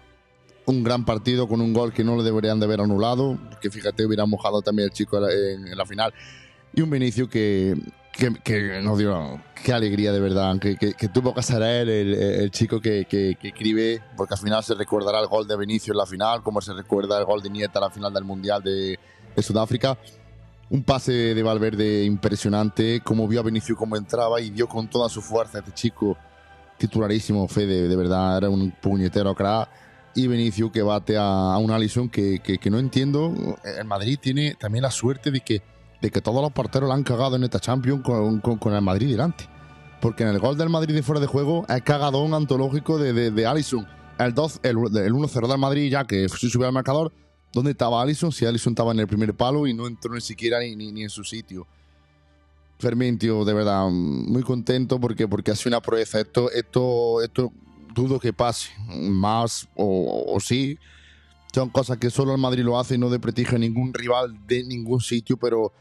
un 0.66 0.82
gran 0.82 1.04
partido 1.04 1.48
con 1.48 1.60
un 1.60 1.72
gol 1.72 1.92
que 1.92 2.04
no 2.04 2.16
le 2.16 2.22
deberían 2.22 2.58
de 2.58 2.66
haber 2.66 2.80
anulado, 2.80 3.38
que 3.60 3.70
fíjate, 3.70 4.04
hubiera 4.04 4.26
mojado 4.26 4.62
también 4.62 4.88
el 4.88 4.92
chico 4.92 5.18
en, 5.28 5.68
en 5.68 5.76
la 5.76 5.86
final. 5.86 6.12
Y 6.74 6.82
un 6.82 6.90
Vinicio 6.90 7.28
que, 7.28 7.74
que, 8.12 8.34
que 8.42 8.80
nos 8.82 8.98
dio 8.98 9.40
qué 9.64 9.72
alegría 9.72 10.12
de 10.12 10.20
verdad, 10.20 10.58
que, 10.58 10.76
que, 10.76 10.94
que 10.94 11.08
tuvo 11.08 11.34
que 11.34 11.42
ser 11.42 11.62
él, 11.62 11.88
el, 11.88 12.14
el 12.14 12.50
chico 12.50 12.80
que, 12.80 13.06
escribe, 13.42 14.02
porque 14.16 14.34
al 14.34 14.40
final 14.40 14.62
se 14.62 14.74
recordará 14.74 15.20
el 15.20 15.26
gol 15.26 15.46
de 15.46 15.56
Vinicio 15.56 15.92
en 15.92 15.98
la 15.98 16.06
final, 16.06 16.42
como 16.42 16.60
se 16.60 16.72
recuerda 16.72 17.18
el 17.18 17.24
gol 17.24 17.42
de 17.42 17.50
Nieta 17.50 17.78
en 17.78 17.84
la 17.84 17.90
final 17.90 18.12
del 18.12 18.24
Mundial 18.24 18.62
de, 18.62 18.98
de 19.34 19.42
Sudáfrica. 19.42 19.96
Un 20.68 20.82
pase 20.82 21.12
de 21.12 21.42
Valverde 21.42 22.04
impresionante, 22.04 23.00
como 23.00 23.28
vio 23.28 23.40
a 23.40 23.42
Vinicio 23.44 23.76
cómo 23.76 23.96
entraba 23.96 24.40
y 24.40 24.50
dio 24.50 24.66
con 24.66 24.88
toda 24.88 25.08
su 25.08 25.22
fuerza 25.22 25.58
este 25.60 25.72
chico 25.72 26.16
titularísimo, 26.76 27.46
Fede, 27.48 27.88
de 27.88 27.96
verdad, 27.96 28.38
era 28.38 28.50
un 28.50 28.70
puñetero 28.70 29.34
crack. 29.34 29.68
Y 30.14 30.26
Vinicio 30.26 30.72
que 30.72 30.82
bate 30.82 31.16
a, 31.18 31.56
un 31.58 31.70
Alisson 31.70 32.08
que, 32.08 32.40
que, 32.42 32.58
que 32.58 32.70
no 32.70 32.78
entiendo. 32.78 33.34
El 33.64 33.84
Madrid 33.84 34.18
tiene 34.20 34.54
también 34.54 34.82
la 34.82 34.90
suerte 34.90 35.30
de 35.30 35.40
que 35.40 35.62
de 36.00 36.10
que 36.10 36.20
todos 36.20 36.42
los 36.42 36.52
porteros 36.52 36.88
la 36.88 36.94
han 36.94 37.02
cagado 37.02 37.36
en 37.36 37.44
esta 37.44 37.60
Champions 37.60 38.02
con, 38.02 38.40
con, 38.40 38.58
con, 38.58 38.74
el 38.74 38.82
Madrid 38.82 39.10
delante. 39.10 39.48
Porque 40.00 40.24
en 40.24 40.30
el 40.30 40.38
gol 40.38 40.56
del 40.56 40.68
Madrid 40.68 40.94
de 40.94 41.02
fuera 41.02 41.20
de 41.20 41.26
juego 41.26 41.64
es 41.68 41.82
cagadón 41.82 42.34
antológico 42.34 42.98
de, 42.98 43.30
de, 43.30 43.46
Alisson. 43.46 43.86
El, 44.18 44.34
2, 44.34 44.60
el, 44.62 44.76
el 44.76 45.12
1-0 45.12 45.48
del 45.48 45.58
Madrid, 45.58 45.90
ya 45.90 46.04
que 46.04 46.28
se 46.28 46.50
subió 46.50 46.66
al 46.66 46.72
marcador, 46.72 47.12
¿dónde 47.56 47.70
estaba 47.70 48.02
Alisson? 48.02 48.30
Si 48.32 48.44
Alisson 48.44 48.72
estaba 48.72 48.92
en 48.92 49.00
el 49.00 49.06
primer 49.06 49.34
palo 49.34 49.66
y 49.66 49.72
no 49.72 49.86
entró 49.86 50.14
ni 50.14 50.20
siquiera 50.20 50.60
ni, 50.60 50.76
ni, 50.76 50.92
ni 50.92 51.04
en 51.04 51.10
su 51.10 51.24
sitio. 51.24 51.66
Fermín, 52.78 53.18
tío, 53.18 53.46
de 53.46 53.54
verdad, 53.54 53.88
muy 53.88 54.42
contento 54.42 55.00
porque, 55.00 55.26
porque 55.26 55.52
ha 55.52 55.56
sido 55.56 55.70
una 55.70 55.80
proeza. 55.80 56.20
Esto, 56.20 56.50
esto, 56.50 57.22
esto 57.22 57.50
dudo 57.94 58.20
que 58.20 58.34
pase 58.34 58.68
más 58.86 59.66
o, 59.74 60.24
o 60.28 60.38
sí. 60.38 60.78
Son 61.54 61.70
cosas 61.70 61.96
que 61.96 62.10
solo 62.10 62.34
el 62.34 62.38
Madrid 62.38 62.62
lo 62.62 62.78
hace 62.78 62.96
y 62.96 62.98
no 62.98 63.08
de 63.08 63.18
prestigio 63.18 63.56
a 63.56 63.58
ningún 63.58 63.94
rival 63.94 64.36
de 64.46 64.62
ningún 64.62 65.00
sitio, 65.00 65.38
pero 65.38 65.72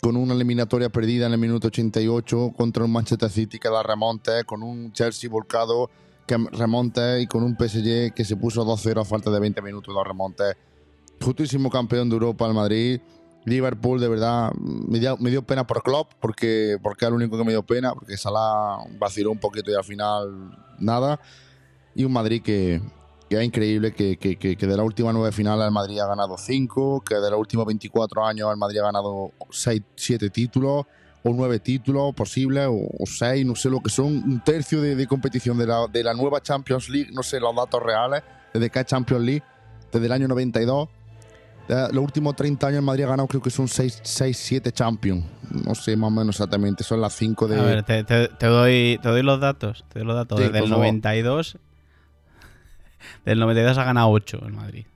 con 0.00 0.16
una 0.16 0.34
eliminatoria 0.34 0.88
perdida 0.90 1.26
en 1.26 1.32
el 1.32 1.38
minuto 1.38 1.66
88 1.66 2.52
contra 2.56 2.84
un 2.84 2.92
Manchester 2.92 3.28
City 3.28 3.58
que 3.58 3.68
la 3.68 3.82
remonte, 3.82 4.44
con 4.44 4.62
un 4.62 4.92
Chelsea 4.92 5.28
volcado 5.28 5.90
que 6.28 6.36
remonte 6.52 7.22
y 7.22 7.26
con 7.26 7.42
un 7.42 7.56
PSG 7.56 8.14
que 8.14 8.24
se 8.24 8.36
puso 8.36 8.64
2-0 8.64 9.00
a 9.00 9.04
falta 9.04 9.32
de 9.32 9.40
20 9.40 9.60
minutos 9.62 9.92
de 9.92 10.04
remonte. 10.04 10.44
Justísimo 11.24 11.70
campeón 11.70 12.10
de 12.10 12.14
Europa 12.14 12.46
el 12.46 12.54
Madrid. 12.54 13.00
Liverpool, 13.46 14.00
de 14.00 14.08
verdad, 14.08 14.52
me 14.52 14.98
dio, 14.98 15.16
me 15.18 15.30
dio 15.30 15.42
pena 15.42 15.66
por 15.66 15.82
Klopp, 15.82 16.12
porque, 16.20 16.78
porque 16.82 17.04
era 17.04 17.14
el 17.14 17.22
único 17.22 17.36
que 17.36 17.44
me 17.44 17.52
dio 17.52 17.62
pena, 17.62 17.92
porque 17.92 18.16
Salah 18.16 18.78
vaciló 18.98 19.30
un 19.30 19.38
poquito 19.38 19.70
y 19.70 19.74
al 19.74 19.84
final 19.84 20.56
nada. 20.78 21.20
Y 21.94 22.04
un 22.04 22.12
Madrid 22.12 22.42
que, 22.42 22.80
que 23.28 23.38
es 23.38 23.44
increíble, 23.44 23.92
que, 23.92 24.16
que, 24.16 24.36
que, 24.36 24.54
de 24.56 24.76
la 24.76 24.82
última 24.82 25.12
nueve 25.12 25.32
finales 25.32 25.66
el 25.66 25.72
Madrid 25.72 25.98
ha 25.98 26.06
ganado 26.06 26.36
cinco, 26.38 27.02
que 27.02 27.14
de 27.16 27.30
los 27.30 27.38
últimos 27.38 27.66
24 27.66 28.26
años 28.26 28.50
el 28.50 28.56
Madrid 28.56 28.78
ha 28.78 28.84
ganado 28.84 29.32
seis, 29.50 29.82
siete 29.96 30.30
títulos, 30.30 30.86
o 31.22 31.32
nueve 31.32 31.58
títulos 31.58 32.14
posibles, 32.14 32.66
o, 32.66 32.74
o 32.74 33.06
seis, 33.06 33.46
no 33.46 33.54
sé 33.54 33.70
lo 33.70 33.80
que 33.80 33.90
son, 33.90 34.06
un 34.06 34.42
tercio 34.44 34.80
de, 34.80 34.94
de 34.94 35.06
competición 35.06 35.56
de 35.58 35.66
la, 35.66 35.86
de 35.86 36.02
la 36.02 36.14
nueva 36.14 36.42
Champions 36.42 36.88
League, 36.88 37.10
no 37.12 37.22
sé 37.22 37.40
los 37.40 37.54
datos 37.54 37.82
reales, 37.82 38.22
desde 38.52 38.70
que 38.70 38.80
es 38.80 38.86
Champions 38.86 39.24
League, 39.24 39.42
desde 39.92 40.06
el 40.06 40.12
año 40.12 40.28
92. 40.28 40.88
De 41.68 41.92
los 41.92 42.04
últimos 42.04 42.36
30 42.36 42.66
años 42.66 42.78
el 42.78 42.84
Madrid 42.84 43.04
ha 43.04 43.08
ganado 43.08 43.26
creo 43.26 43.40
que 43.40 43.50
son 43.50 43.68
6, 43.68 44.00
6 44.02 44.36
7 44.36 44.72
Champions. 44.72 45.24
No 45.64 45.74
sé 45.74 45.96
más 45.96 46.08
o 46.08 46.10
menos 46.10 46.36
exactamente, 46.36 46.84
son 46.84 47.00
las 47.00 47.14
5 47.14 47.48
de... 47.48 47.58
A 47.58 47.62
ver, 47.62 47.82
te, 47.84 48.04
te, 48.04 48.28
te, 48.28 48.46
doy, 48.46 48.98
te 49.02 49.08
doy 49.08 49.22
los 49.22 49.40
datos. 49.40 49.84
Te 49.92 50.00
doy 50.00 50.06
los 50.06 50.16
datos. 50.16 50.38
Sí, 50.38 50.44
Desde 50.46 50.58
el 50.58 50.70
92 50.70 51.58
del 53.24 53.38
92 53.38 53.78
ha 53.78 53.84
ganado 53.84 54.10
8 54.10 54.42
el 54.46 54.52
Madrid. 54.52 54.86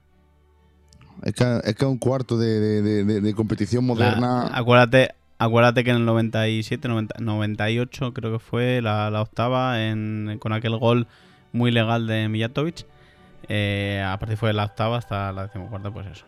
Es 1.23 1.35
que 1.35 1.61
es 1.65 1.75
que 1.75 1.85
un 1.85 1.99
cuarto 1.99 2.39
de, 2.39 2.61
de, 2.61 3.05
de, 3.05 3.21
de 3.21 3.35
competición 3.35 3.85
moderna. 3.85 4.49
La, 4.51 4.57
acuérdate, 4.57 5.15
acuérdate 5.39 5.83
que 5.85 5.91
en 5.91 5.97
el 5.97 6.05
97, 6.05 6.87
90, 6.87 7.17
98 7.21 8.15
creo 8.15 8.33
que 8.33 8.39
fue 8.39 8.81
la, 8.83 9.11
la 9.11 9.23
octava 9.23 9.83
en, 9.83 10.39
con 10.39 10.53
aquel 10.53 10.77
gol 10.77 11.07
muy 11.53 11.71
legal 11.71 12.07
de 12.07 12.29
Mijatovic. 12.29 12.87
Eh, 13.49 14.05
a 14.07 14.17
partir 14.19 14.37
fue 14.37 14.53
la 14.53 14.65
octava 14.65 14.99
hasta 14.99 15.33
la 15.33 15.45
decimocuarta, 15.47 15.91
pues 15.91 16.07
eso. 16.07 16.25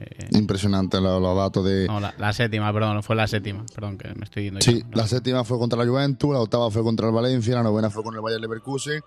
Eh, 0.00 0.28
Impresionante 0.32 1.00
los, 1.00 1.20
los, 1.20 1.36
datos 1.36 1.64
de. 1.64 1.86
No, 1.86 2.00
la, 2.00 2.14
la, 2.18 2.32
séptima, 2.32 2.72
perdón, 2.72 3.02
fue 3.02 3.16
la 3.16 3.26
séptima. 3.26 3.64
Perdón, 3.74 3.98
que 3.98 4.08
me 4.14 4.24
estoy 4.24 4.44
yendo. 4.44 4.60
Sí, 4.60 4.80
yo, 4.80 4.86
la 4.92 5.06
séptima 5.06 5.44
fue 5.44 5.58
contra 5.58 5.78
la 5.82 5.88
Juventus, 5.88 6.32
la 6.32 6.40
octava 6.40 6.70
fue 6.70 6.82
contra 6.82 7.06
el 7.06 7.12
Valencia, 7.12 7.54
la 7.54 7.62
novena 7.62 7.90
fue 7.90 8.02
con 8.02 8.14
el 8.14 8.20
Bayern 8.20 8.40
Leverkusen 8.40 9.02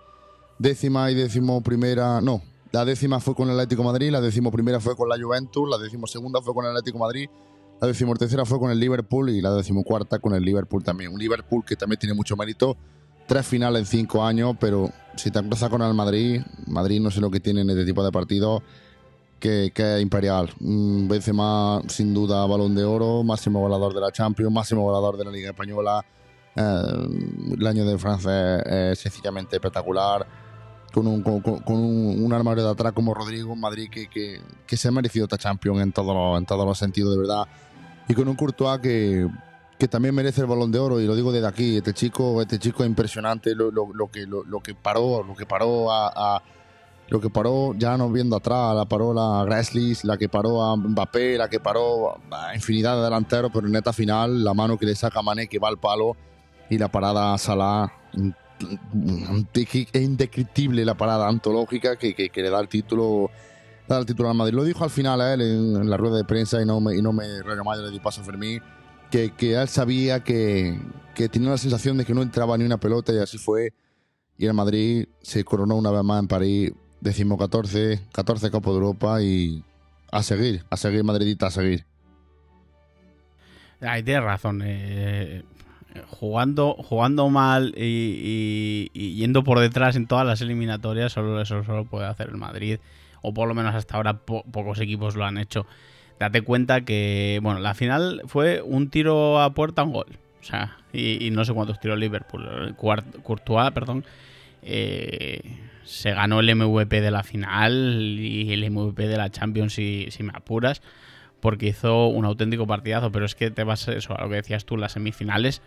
décima 0.58 1.10
y 1.10 1.14
décimo 1.14 1.60
primera, 1.62 2.20
no, 2.20 2.42
la 2.72 2.84
décima 2.84 3.20
fue 3.20 3.34
con 3.34 3.48
el 3.48 3.58
Atlético 3.58 3.82
Madrid, 3.82 4.10
la 4.10 4.20
décimo 4.20 4.50
primera 4.50 4.80
fue 4.80 4.96
con 4.96 5.08
la 5.08 5.16
Juventus, 5.20 5.68
la 5.68 5.78
décimo 5.78 6.06
segunda 6.06 6.40
fue 6.40 6.54
con 6.54 6.64
el 6.64 6.70
Atlético 6.70 6.98
Madrid, 6.98 7.28
la 7.80 7.88
décimo 7.88 8.14
tercera 8.14 8.44
fue 8.44 8.58
con 8.58 8.70
el 8.70 8.78
Liverpool 8.78 9.30
y 9.30 9.40
la 9.40 9.52
décimo 9.52 9.82
cuarta 9.82 10.18
con 10.18 10.34
el 10.34 10.42
Liverpool 10.42 10.82
también. 10.84 11.12
Un 11.12 11.18
Liverpool 11.18 11.64
que 11.64 11.76
también 11.76 11.98
tiene 11.98 12.14
mucho 12.14 12.36
mérito, 12.36 12.76
tres 13.26 13.46
finales 13.46 13.80
en 13.80 13.86
cinco 13.86 14.24
años, 14.24 14.56
pero 14.60 14.90
si 15.16 15.30
te 15.30 15.40
empiezas 15.40 15.68
con 15.68 15.82
el 15.82 15.94
Madrid, 15.94 16.40
Madrid 16.66 17.00
no 17.00 17.10
sé 17.10 17.20
lo 17.20 17.30
que 17.30 17.40
tiene 17.40 17.62
en 17.62 17.70
este 17.70 17.84
tipo 17.84 18.04
de 18.04 18.12
partidos, 18.12 18.62
que, 19.44 19.72
que 19.74 19.96
es 19.96 20.02
imperial. 20.02 20.50
Mm, 20.58 21.06
Benzema 21.06 21.82
sin 21.86 22.14
duda 22.14 22.46
balón 22.46 22.74
de 22.74 22.82
oro, 22.82 23.22
máximo 23.22 23.60
volador 23.60 23.92
de 23.92 24.00
la 24.00 24.10
Champions, 24.10 24.50
máximo 24.50 24.80
volador 24.80 25.18
de 25.18 25.24
la 25.26 25.30
Liga 25.30 25.50
Española. 25.50 26.02
Eh, 26.56 26.82
el 27.58 27.66
año 27.66 27.84
de 27.84 27.98
Francia 27.98 28.60
es 28.60 28.98
sencillamente 28.98 29.56
espectacular 29.56 30.26
con 30.94 31.06
un, 31.08 32.32
armario 32.32 32.64
de 32.64 32.70
atrás 32.70 32.92
como 32.94 33.12
Rodrigo 33.12 33.52
en 33.52 33.60
Madrid 33.60 33.90
que, 33.90 34.08
que, 34.66 34.76
se 34.76 34.88
ha 34.88 34.92
merecido 34.92 35.24
esta 35.24 35.36
Champions 35.36 35.82
en 35.82 35.92
todos 35.92 36.14
los, 36.14 36.38
en 36.38 36.46
todos 36.46 36.78
sentidos, 36.78 37.12
de 37.12 37.18
verdad. 37.18 37.46
Y 38.08 38.14
con 38.14 38.26
un 38.28 38.36
Courtois 38.36 38.80
que, 38.80 39.28
que 39.78 39.88
también 39.88 40.14
merece 40.14 40.40
el 40.40 40.46
balón 40.46 40.72
de 40.72 40.78
oro, 40.78 41.00
y 41.00 41.06
lo 41.06 41.14
digo 41.14 41.32
desde 41.32 41.48
aquí. 41.48 41.76
Este 41.76 41.92
chico, 41.92 42.40
este 42.40 42.58
chico 42.58 42.82
es 42.82 42.88
impresionante 42.88 43.54
lo, 43.54 43.70
lo, 43.70 44.08
que, 44.10 44.24
lo, 44.24 44.60
que 44.60 44.74
paró, 44.74 45.22
lo 45.22 45.34
que 45.34 45.44
paró 45.44 45.92
a 45.92 46.42
lo 47.08 47.20
que 47.20 47.30
paró, 47.30 47.74
ya 47.76 47.96
no 47.96 48.10
viendo 48.10 48.36
atrás, 48.36 48.74
la 48.74 48.86
paró 48.86 49.12
la 49.12 49.44
Gressly, 49.44 49.96
la 50.04 50.16
que 50.16 50.28
paró 50.28 50.62
a 50.62 50.76
Mbappé, 50.76 51.36
la 51.36 51.48
que 51.48 51.60
paró 51.60 52.18
a 52.30 52.54
infinidad 52.54 52.96
de 52.96 53.02
delanteros, 53.02 53.50
pero 53.52 53.66
en 53.66 53.72
neta 53.72 53.92
final, 53.92 54.42
la 54.42 54.54
mano 54.54 54.78
que 54.78 54.86
le 54.86 54.94
saca 54.94 55.20
a 55.20 55.22
Mané 55.22 55.46
que 55.46 55.58
va 55.58 55.68
al 55.68 55.78
palo 55.78 56.16
y 56.70 56.78
la 56.78 56.88
parada 56.88 57.34
a 57.34 57.38
Salah 57.38 57.92
es 59.52 60.02
indescriptible 60.02 60.84
la 60.84 60.94
parada 60.94 61.28
antológica 61.28 61.96
que, 61.96 62.14
que, 62.14 62.42
le 62.42 62.50
da 62.50 62.60
el 62.60 62.68
título 62.68 63.30
da 63.88 63.98
el 63.98 64.06
título 64.06 64.30
al 64.30 64.36
Madrid. 64.36 64.54
Lo 64.54 64.64
dijo 64.64 64.84
al 64.84 64.90
final 64.90 65.20
a 65.20 65.34
él 65.34 65.42
en, 65.42 65.90
la 65.90 65.96
rueda 65.96 66.16
de 66.16 66.24
prensa 66.24 66.62
y 66.62 66.64
no 66.64 66.80
me, 66.80 66.96
y 66.96 67.02
no 67.02 67.12
me 67.12 67.26
más, 67.64 67.78
le 67.78 67.90
di 67.90 68.00
paso 68.00 68.22
a 68.22 68.24
Fermín, 68.24 68.62
que, 69.10 69.34
que 69.34 69.54
él 69.54 69.68
sabía 69.68 70.22
que, 70.24 70.80
que 71.14 71.28
tenía 71.28 71.50
la 71.50 71.58
sensación 71.58 71.98
de 71.98 72.04
que 72.04 72.14
no 72.14 72.22
entraba 72.22 72.56
ni 72.56 72.64
una 72.64 72.78
pelota 72.78 73.12
y 73.12 73.18
así 73.18 73.38
fue. 73.38 73.72
Y 74.36 74.46
el 74.46 74.54
Madrid 74.54 75.06
se 75.20 75.44
coronó 75.44 75.76
una 75.76 75.90
vez 75.90 76.02
más 76.02 76.20
en 76.20 76.28
París, 76.28 76.72
decimos 77.04 77.38
14, 77.38 78.00
14 78.12 78.50
Copa 78.50 78.70
de 78.70 78.76
Europa 78.76 79.22
y 79.22 79.62
a 80.10 80.22
seguir, 80.22 80.64
a 80.70 80.76
seguir 80.76 81.04
Madridita, 81.04 81.46
a 81.46 81.50
seguir. 81.50 81.84
Ahí 83.80 84.02
tienes 84.02 84.24
razón. 84.24 84.62
Eh, 84.64 85.42
jugando, 86.08 86.74
jugando 86.74 87.28
mal 87.28 87.74
y, 87.76 88.90
y, 88.94 89.14
yendo 89.14 89.44
por 89.44 89.60
detrás 89.60 89.96
en 89.96 90.06
todas 90.06 90.26
las 90.26 90.40
eliminatorias, 90.40 91.12
solo 91.12 91.40
eso 91.40 91.62
solo 91.62 91.84
puede 91.84 92.06
hacer 92.06 92.28
el 92.30 92.38
Madrid. 92.38 92.78
O 93.20 93.32
por 93.32 93.48
lo 93.48 93.54
menos 93.54 93.74
hasta 93.74 93.96
ahora 93.96 94.14
po 94.18 94.42
pocos 94.44 94.80
equipos 94.80 95.14
lo 95.14 95.24
han 95.24 95.38
hecho. 95.38 95.66
Date 96.18 96.42
cuenta 96.42 96.82
que, 96.82 97.38
bueno, 97.42 97.60
la 97.60 97.74
final 97.74 98.22
fue 98.26 98.62
un 98.62 98.88
tiro 98.88 99.40
a 99.40 99.52
puerta, 99.52 99.82
un 99.82 99.92
gol. 99.92 100.18
O 100.40 100.44
sea, 100.44 100.76
y, 100.92 101.30
no 101.30 101.44
sé 101.44 101.52
cuántos 101.52 101.80
tiró 101.80 101.96
Liverpool. 101.96 102.74
Courtois, 102.76 103.70
perdón. 103.72 104.04
Eh, 104.64 105.40
se 105.84 106.12
ganó 106.12 106.40
el 106.40 106.54
MVP 106.54 107.00
de 107.00 107.10
la 107.10 107.22
final 107.22 108.16
y 108.18 108.52
el 108.52 108.70
MVP 108.70 109.06
de 109.06 109.16
la 109.16 109.30
Champions, 109.30 109.74
si, 109.74 110.08
me 110.20 110.32
apuras. 110.34 110.82
Porque 111.40 111.68
hizo 111.68 112.06
un 112.06 112.24
auténtico 112.24 112.66
partidazo. 112.66 113.12
Pero 113.12 113.26
es 113.26 113.34
que 113.34 113.50
te 113.50 113.64
vas 113.64 113.86
eso, 113.88 114.18
a 114.18 114.22
lo 114.22 114.30
que 114.30 114.36
decías 114.36 114.64
tú, 114.64 114.76
las 114.76 114.92
semifinales 114.92 115.62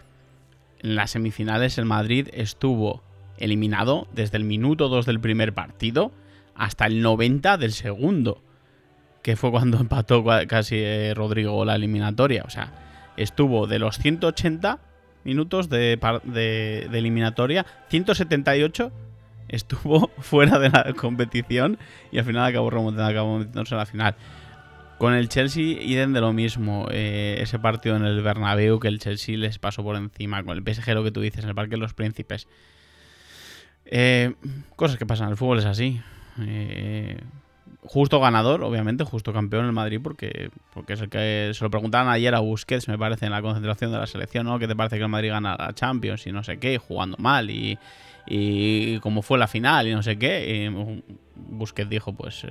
en 0.80 0.96
las 0.96 1.12
semifinales 1.12 1.78
el 1.78 1.86
Madrid 1.86 2.30
estuvo 2.34 3.04
eliminado 3.38 4.08
desde 4.14 4.38
el 4.38 4.44
minuto 4.44 4.90
2 4.90 5.06
del 5.06 5.20
primer 5.20 5.54
partido 5.54 6.12
hasta 6.56 6.86
el 6.86 7.02
90 7.02 7.58
del 7.58 7.72
segundo, 7.72 8.42
que 9.22 9.36
fue 9.36 9.52
cuando 9.52 9.78
empató 9.82 10.24
casi 10.48 10.78
eh, 10.78 11.14
Rodrigo 11.16 11.64
la 11.66 11.76
eliminatoria. 11.76 12.44
O 12.46 12.50
sea, 12.50 12.74
estuvo 13.18 13.68
de 13.68 13.80
los 13.80 13.98
180 13.98 14.80
minutos 15.28 15.70
de, 15.70 16.00
de, 16.24 16.88
de 16.90 16.98
eliminatoria, 16.98 17.66
178 17.90 18.92
estuvo 19.50 20.10
fuera 20.20 20.58
de 20.58 20.70
la 20.70 20.94
competición 20.94 21.78
y 22.12 22.18
al 22.18 22.26
final 22.26 22.46
acabó 22.46 22.70
remontando, 22.70 23.06
acabó 23.06 23.40
metiéndose 23.40 23.76
a 23.76 23.78
la 23.78 23.86
final. 23.86 24.16
Con 24.98 25.14
el 25.14 25.30
Chelsea, 25.30 25.64
idem 25.84 26.14
de 26.14 26.22
lo 26.22 26.34
mismo. 26.34 26.88
Eh, 26.90 27.38
ese 27.40 27.60
partido 27.60 27.98
en 27.98 28.06
el 28.06 28.22
Bernabéu 28.24 28.80
que 28.80 28.88
el 28.88 29.00
Chelsea 29.00 29.38
les 29.38 29.60
pasó 29.60 29.84
por 29.84 29.96
encima. 29.96 30.44
Con 30.44 30.58
el 30.58 30.64
PSG, 30.64 30.94
lo 30.96 31.04
que 31.04 31.12
tú 31.12 31.22
dices, 31.22 31.44
en 31.44 31.50
el 31.50 31.56
Parque 31.56 31.72
de 31.72 31.78
los 31.78 31.94
Príncipes. 31.94 32.48
Eh, 33.86 34.34
cosas 34.76 34.98
que 34.98 35.06
pasan, 35.06 35.30
el 35.30 35.38
fútbol 35.38 35.60
es 35.60 35.66
así. 35.66 36.02
Eh, 36.40 37.20
justo 37.82 38.20
ganador, 38.20 38.64
obviamente, 38.64 39.04
justo 39.04 39.34
campeón 39.34 39.66
el 39.66 39.72
Madrid, 39.72 40.00
porque, 40.04 40.50
porque 40.74 40.94
es 40.94 41.02
el 41.02 41.10
que 41.10 41.52
se 41.54 41.64
lo 41.64 41.70
preguntaban 41.70 42.10
ayer 42.10 42.34
a 42.36 42.40
Busquets, 42.40 42.88
me 42.88 42.98
parece, 42.98 43.26
en 43.26 43.32
la 43.32 43.42
concentración 43.42 43.92
de 43.92 44.00
la 44.00 44.08
selección, 44.08 44.46
¿no? 44.46 44.60
¿Qué 44.60 44.68
te 44.68 44.76
parece 44.76 44.98
que 44.98 45.04
el 45.04 45.10
Madrid 45.10 45.30
gana 45.30 45.56
la 45.58 45.74
Champions 45.74 46.28
y 46.28 46.32
no 46.32 46.44
sé 46.44 46.60
qué, 46.60 46.78
jugando 46.78 47.18
mal 47.18 47.50
y, 47.50 47.78
y 48.26 49.00
cómo 49.00 49.22
fue 49.22 49.38
la 49.38 49.48
final 49.48 49.88
y 49.88 49.94
no 49.94 50.04
sé 50.04 50.18
qué? 50.18 50.72
Busquets 51.36 51.90
dijo, 51.90 52.14
pues 52.14 52.46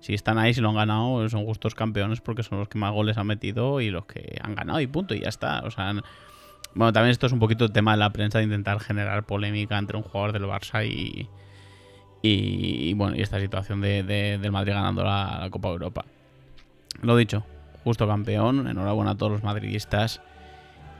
si 0.00 0.14
están 0.14 0.38
ahí, 0.38 0.54
si 0.54 0.60
lo 0.60 0.68
han 0.68 0.76
ganado, 0.76 1.28
son 1.28 1.44
justos 1.44 1.74
campeones 1.74 2.20
porque 2.20 2.42
son 2.42 2.58
los 2.58 2.68
que 2.68 2.78
más 2.78 2.92
goles 2.92 3.18
han 3.18 3.26
metido 3.26 3.80
y 3.80 3.90
los 3.90 4.06
que 4.06 4.38
han 4.42 4.54
ganado 4.54 4.80
y 4.80 4.86
punto, 4.86 5.14
y 5.14 5.20
ya 5.20 5.28
está. 5.28 5.60
O 5.64 5.70
sea, 5.70 5.92
bueno, 6.74 6.92
también 6.92 7.10
esto 7.10 7.26
es 7.26 7.32
un 7.32 7.40
poquito 7.40 7.64
el 7.64 7.72
tema 7.72 7.92
de 7.92 7.98
la 7.98 8.10
prensa 8.10 8.38
de 8.38 8.44
intentar 8.44 8.78
generar 8.80 9.24
polémica 9.24 9.78
entre 9.78 9.96
un 9.96 10.02
jugador 10.02 10.32
del 10.32 10.44
Barça 10.44 10.86
y, 10.86 11.28
y, 12.22 12.92
bueno, 12.94 13.16
y 13.16 13.20
esta 13.20 13.40
situación 13.40 13.80
de, 13.80 14.02
del 14.02 14.52
Madrid 14.52 14.72
ganando 14.72 15.04
la, 15.04 15.48
Copa 15.50 15.68
Europa. 15.68 16.04
Lo 17.02 17.16
dicho, 17.16 17.44
justo 17.84 18.06
campeón, 18.06 18.66
enhorabuena 18.68 19.12
a 19.12 19.14
todos 19.16 19.32
los 19.32 19.42
madridistas 19.42 20.20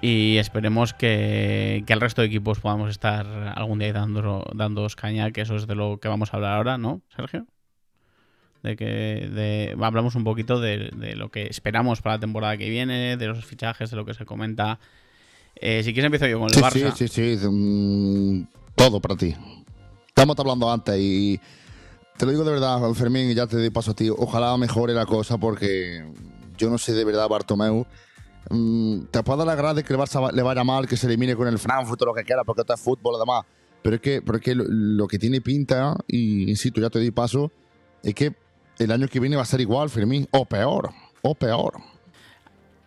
y 0.00 0.36
esperemos 0.36 0.94
que, 0.94 1.82
que 1.86 1.92
el 1.92 2.00
resto 2.00 2.22
de 2.22 2.28
equipos 2.28 2.60
podamos 2.60 2.90
estar 2.90 3.26
algún 3.56 3.80
día 3.80 3.92
dando, 3.92 4.44
dándoos 4.54 4.94
caña, 4.94 5.32
que 5.32 5.40
eso 5.40 5.56
es 5.56 5.66
de 5.66 5.74
lo 5.74 5.98
que 5.98 6.08
vamos 6.08 6.32
a 6.32 6.36
hablar 6.36 6.54
ahora, 6.54 6.78
¿no, 6.78 7.02
Sergio? 7.14 7.46
de 8.62 8.76
que 8.76 8.84
de, 8.84 9.76
hablamos 9.80 10.14
un 10.14 10.24
poquito 10.24 10.60
de, 10.60 10.90
lo 11.16 11.30
que 11.30 11.46
esperamos 11.46 12.02
para 12.02 12.16
la 12.16 12.20
temporada 12.20 12.56
que 12.56 12.68
viene, 12.68 13.16
de 13.16 13.26
los 13.26 13.44
fichajes, 13.44 13.90
de 13.90 13.96
lo 13.96 14.04
que 14.04 14.14
se 14.14 14.24
comenta. 14.24 14.78
Eh, 15.56 15.82
si 15.82 15.92
quieres 15.92 16.06
empiezo 16.06 16.26
yo 16.26 16.38
con 16.38 16.48
el 16.48 16.62
Barça. 16.62 16.92
Sí, 16.94 17.08
sí, 17.08 17.36
sí, 17.36 17.48
mm, 17.48 18.46
todo 18.74 19.00
para 19.00 19.16
ti. 19.16 19.34
Estamos 20.18 20.36
hablando 20.36 20.68
antes 20.68 20.96
y 20.98 21.40
te 22.16 22.26
lo 22.26 22.32
digo 22.32 22.42
de 22.42 22.50
verdad, 22.50 22.92
Fermín, 22.94 23.30
y 23.30 23.36
ya 23.36 23.46
te 23.46 23.56
doy 23.56 23.70
paso 23.70 23.92
a 23.92 23.94
ti. 23.94 24.10
Ojalá 24.10 24.56
mejore 24.56 24.92
la 24.92 25.06
cosa 25.06 25.38
porque 25.38 26.04
yo 26.56 26.68
no 26.68 26.76
sé 26.76 26.92
de 26.92 27.04
verdad, 27.04 27.28
Bartomeu. 27.28 27.86
Mm, 28.50 29.02
te 29.12 29.22
puedo 29.22 29.38
dar 29.38 29.46
la 29.46 29.54
gracia 29.54 29.74
de 29.74 29.84
que 29.84 29.92
el 29.92 29.98
Barça 30.00 30.32
le 30.32 30.42
vaya 30.42 30.64
mal, 30.64 30.88
que 30.88 30.96
se 30.96 31.06
elimine 31.06 31.36
con 31.36 31.46
el 31.46 31.56
Frankfurt 31.56 32.02
o 32.02 32.06
lo 32.06 32.14
que 32.14 32.24
quiera, 32.24 32.42
porque 32.42 32.62
esto 32.62 32.74
es 32.74 32.80
fútbol 32.80 33.14
además. 33.14 33.44
Pero 33.80 33.94
es 33.94 34.02
que, 34.02 34.20
pero 34.20 34.40
lo, 34.56 34.64
lo, 34.66 35.06
que 35.06 35.20
tiene 35.20 35.40
pinta, 35.40 35.96
y 36.08 36.50
insisto, 36.50 36.80
ya 36.80 36.90
te 36.90 36.98
doy 36.98 37.12
paso, 37.12 37.52
es 38.02 38.12
que 38.12 38.34
el 38.80 38.90
año 38.90 39.06
que 39.06 39.20
viene 39.20 39.36
va 39.36 39.42
a 39.42 39.46
ser 39.46 39.60
igual, 39.60 39.88
Fermín, 39.88 40.26
o 40.32 40.44
peor, 40.46 40.90
o 41.22 41.36
peor. 41.36 41.74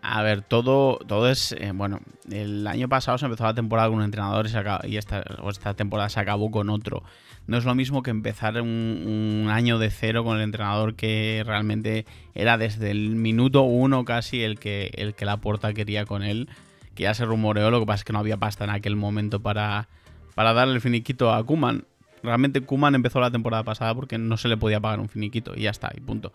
A 0.04 0.20
ver, 0.22 0.42
todo, 0.42 0.98
todo 1.06 1.30
es. 1.30 1.52
Eh, 1.52 1.70
bueno, 1.72 2.00
el 2.28 2.66
año 2.66 2.88
pasado 2.88 3.18
se 3.18 3.24
empezó 3.24 3.44
la 3.44 3.54
temporada 3.54 3.88
con 3.88 3.98
un 3.98 4.04
entrenador 4.04 4.48
y, 4.84 4.96
esta, 4.96 5.22
temporada 5.76 6.08
se 6.08 6.18
acabó 6.18 6.50
con 6.50 6.70
otro. 6.70 7.04
No 7.46 7.56
es 7.56 7.64
lo 7.64 7.76
mismo 7.76 8.02
que 8.02 8.10
empezar 8.10 8.60
un, 8.60 9.46
año 9.48 9.78
de 9.78 9.90
cero 9.90 10.24
con 10.24 10.36
el 10.38 10.42
entrenador 10.42 10.96
que 10.96 11.44
realmente 11.46 12.04
era 12.34 12.58
desde 12.58 12.90
el 12.90 13.10
minuto 13.10 13.62
uno 13.62 14.04
casi 14.04 14.42
el 14.42 14.58
que, 14.58 14.90
el 14.94 15.14
que 15.14 15.24
la 15.24 15.36
puerta 15.36 15.72
quería 15.72 16.04
con 16.04 16.24
él. 16.24 16.48
Que 16.96 17.04
ya 17.04 17.14
se 17.14 17.24
rumoreó, 17.24 17.70
lo 17.70 17.78
que 17.78 17.86
pasa 17.86 18.00
es 18.00 18.04
que 18.04 18.12
no 18.12 18.18
había 18.18 18.36
pasta 18.36 18.64
en 18.64 18.70
aquel 18.70 18.96
momento 18.96 19.40
para, 19.40 19.88
para 20.34 20.52
darle 20.52 20.74
el 20.74 20.80
finiquito 20.80 21.32
a 21.32 21.44
Kuman. 21.46 21.84
Realmente 22.24 22.60
Kuman 22.60 22.96
empezó 22.96 23.20
la 23.20 23.30
temporada 23.30 23.62
pasada 23.62 23.94
porque 23.94 24.18
no 24.18 24.36
se 24.36 24.48
le 24.48 24.56
podía 24.56 24.80
pagar 24.80 24.98
un 24.98 25.08
finiquito 25.08 25.54
y 25.56 25.62
ya 25.62 25.70
está, 25.70 25.92
y 25.96 26.00
punto. 26.00 26.32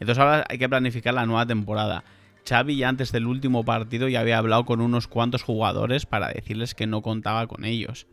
Entonces 0.00 0.18
ahora 0.18 0.44
hay 0.48 0.56
que 0.56 0.68
planificar 0.70 1.12
la 1.12 1.26
nueva 1.26 1.44
temporada. 1.44 2.02
Xavi 2.48 2.76
ya 2.76 2.88
antes 2.88 3.12
del 3.12 3.26
último 3.26 3.64
partido 3.64 4.08
ya 4.08 4.20
había 4.20 4.38
hablado 4.38 4.64
con 4.64 4.80
unos 4.80 5.06
cuantos 5.06 5.42
jugadores 5.42 6.06
para 6.06 6.28
decirles 6.28 6.74
que 6.74 6.86
no 6.86 7.02
contaba 7.02 7.46
con 7.46 7.64
ellos. 7.64 8.06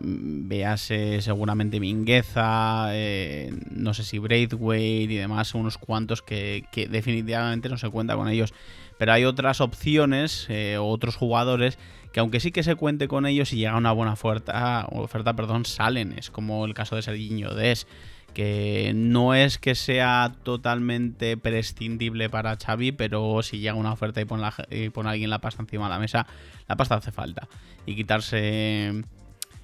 Mm, 0.00 0.48
véase 0.48 1.20
seguramente 1.20 1.78
Mingueza, 1.78 2.88
eh, 2.90 3.52
no 3.70 3.94
sé 3.94 4.02
si 4.02 4.18
Braithwaite 4.18 5.12
y 5.12 5.16
demás, 5.16 5.54
unos 5.54 5.78
cuantos 5.78 6.22
que, 6.22 6.64
definitivamente 6.90 7.68
no 7.68 7.78
se 7.78 7.90
cuenta 7.90 8.16
con 8.16 8.28
ellos. 8.28 8.52
Pero 8.98 9.12
hay 9.12 9.24
otras 9.24 9.60
opciones, 9.60 10.46
eh, 10.48 10.78
otros 10.78 11.16
jugadores 11.16 11.78
que 12.14 12.20
aunque 12.20 12.38
sí 12.38 12.52
que 12.52 12.62
se 12.62 12.76
cuente 12.76 13.08
con 13.08 13.26
ellos 13.26 13.52
y 13.52 13.56
llega 13.56 13.76
una 13.76 13.90
buena 13.90 14.12
oferta, 14.12 14.86
oferta 14.92 15.34
perdón, 15.34 15.64
salen. 15.64 16.12
Es 16.16 16.30
como 16.30 16.64
el 16.64 16.72
caso 16.72 16.94
de 16.94 17.02
Serginho 17.02 17.54
Des, 17.54 17.88
que 18.34 18.92
no 18.94 19.32
es 19.32 19.58
que 19.58 19.74
sea 19.74 20.34
totalmente 20.42 21.36
prescindible 21.36 22.28
para 22.28 22.56
Xavi, 22.56 22.92
pero 22.92 23.42
si 23.42 23.60
llega 23.60 23.74
una 23.74 23.92
oferta 23.92 24.20
y 24.20 24.24
pone, 24.24 24.46
y 24.70 24.90
pone 24.90 25.08
a 25.08 25.12
alguien 25.12 25.30
la 25.30 25.40
pasta 25.40 25.62
encima 25.62 25.84
de 25.84 25.90
la 25.90 25.98
mesa, 25.98 26.26
la 26.68 26.76
pasta 26.76 26.96
hace 26.96 27.12
falta. 27.12 27.48
Y 27.86 27.94
quitarse 27.94 29.04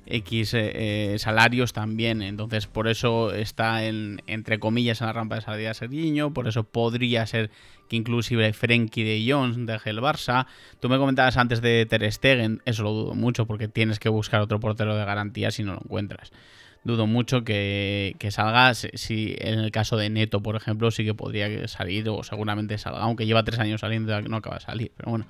X 0.07 0.55
eh, 0.55 1.15
eh, 1.15 1.19
salarios 1.19 1.73
también. 1.73 2.23
Entonces, 2.23 2.67
por 2.67 2.89
eso 2.89 3.33
está 3.33 3.85
en, 3.85 4.23
entre 4.27 4.59
comillas 4.59 5.01
en 5.01 5.07
la 5.07 5.13
rampa 5.13 5.37
de 5.37 5.43
salida 5.43 5.75
Serginho. 5.75 6.33
Por 6.33 6.49
eso 6.49 6.65
podría 6.65 7.27
ser 7.27 7.51
que 7.89 7.97
inclusive 7.97 8.53
Frenkie 8.53 9.05
de 9.05 9.25
Jones 9.27 9.57
deje 9.67 9.91
el 9.91 10.01
Barça. 10.01 10.47
Tú 10.81 10.89
me 10.89 10.99
comentabas 10.99 11.37
antes 11.37 11.61
de 11.61 11.87
Ter 11.87 12.11
Stegen, 12.11 12.63
eso 12.65 12.83
lo 12.85 12.93
dudo 12.93 13.15
mucho 13.15 13.47
porque 13.47 13.69
tienes 13.69 13.99
que 13.99 14.09
buscar 14.09 14.41
otro 14.41 14.61
portero 14.61 14.97
de 14.97 15.05
garantía 15.05 15.51
si 15.51 15.65
no 15.65 15.75
lo 15.75 15.81
encuentras. 15.83 16.33
Dudo 16.83 17.07
mucho 17.07 17.45
que, 17.45 18.17
que 18.19 18.31
salga, 18.31 18.73
si 18.75 19.35
en 19.39 19.59
el 19.59 19.71
caso 19.71 19.97
de 19.97 20.09
Neto, 20.09 20.43
por 20.43 20.57
ejemplo, 20.57 20.91
sí 20.91 21.05
que 21.05 21.15
podría 21.15 21.69
salir 21.69 22.09
o 22.09 22.23
seguramente 22.23 22.79
salga, 22.79 23.01
aunque 23.01 23.27
lleva 23.27 23.45
tres 23.45 23.59
años 23.59 23.83
saliendo, 23.83 24.21
no 24.23 24.37
acaba 24.37 24.57
de 24.57 24.63
salir, 24.63 24.93
pero 24.97 25.11
bueno. 25.11 25.27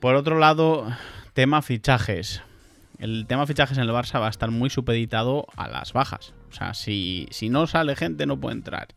Por 0.00 0.14
otro 0.14 0.38
lado, 0.38 0.86
tema 1.32 1.62
fichajes 1.62 2.42
el 2.98 3.26
tema 3.26 3.46
fichajes 3.46 3.76
en 3.76 3.84
el 3.84 3.90
Barça 3.90 4.20
va 4.20 4.26
a 4.26 4.30
estar 4.30 4.50
muy 4.50 4.70
supeditado 4.70 5.46
a 5.56 5.68
las 5.68 5.92
bajas. 5.92 6.34
O 6.50 6.52
sea, 6.52 6.74
si, 6.74 7.26
si 7.30 7.48
no 7.48 7.66
sale 7.66 7.96
gente, 7.96 8.26
no 8.26 8.38
puede 8.38 8.56
entrar. 8.56 8.88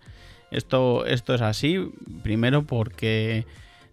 Esto, 0.51 1.05
esto 1.05 1.35
es 1.35 1.41
así, 1.41 1.91
primero 2.23 2.65
porque 2.65 3.45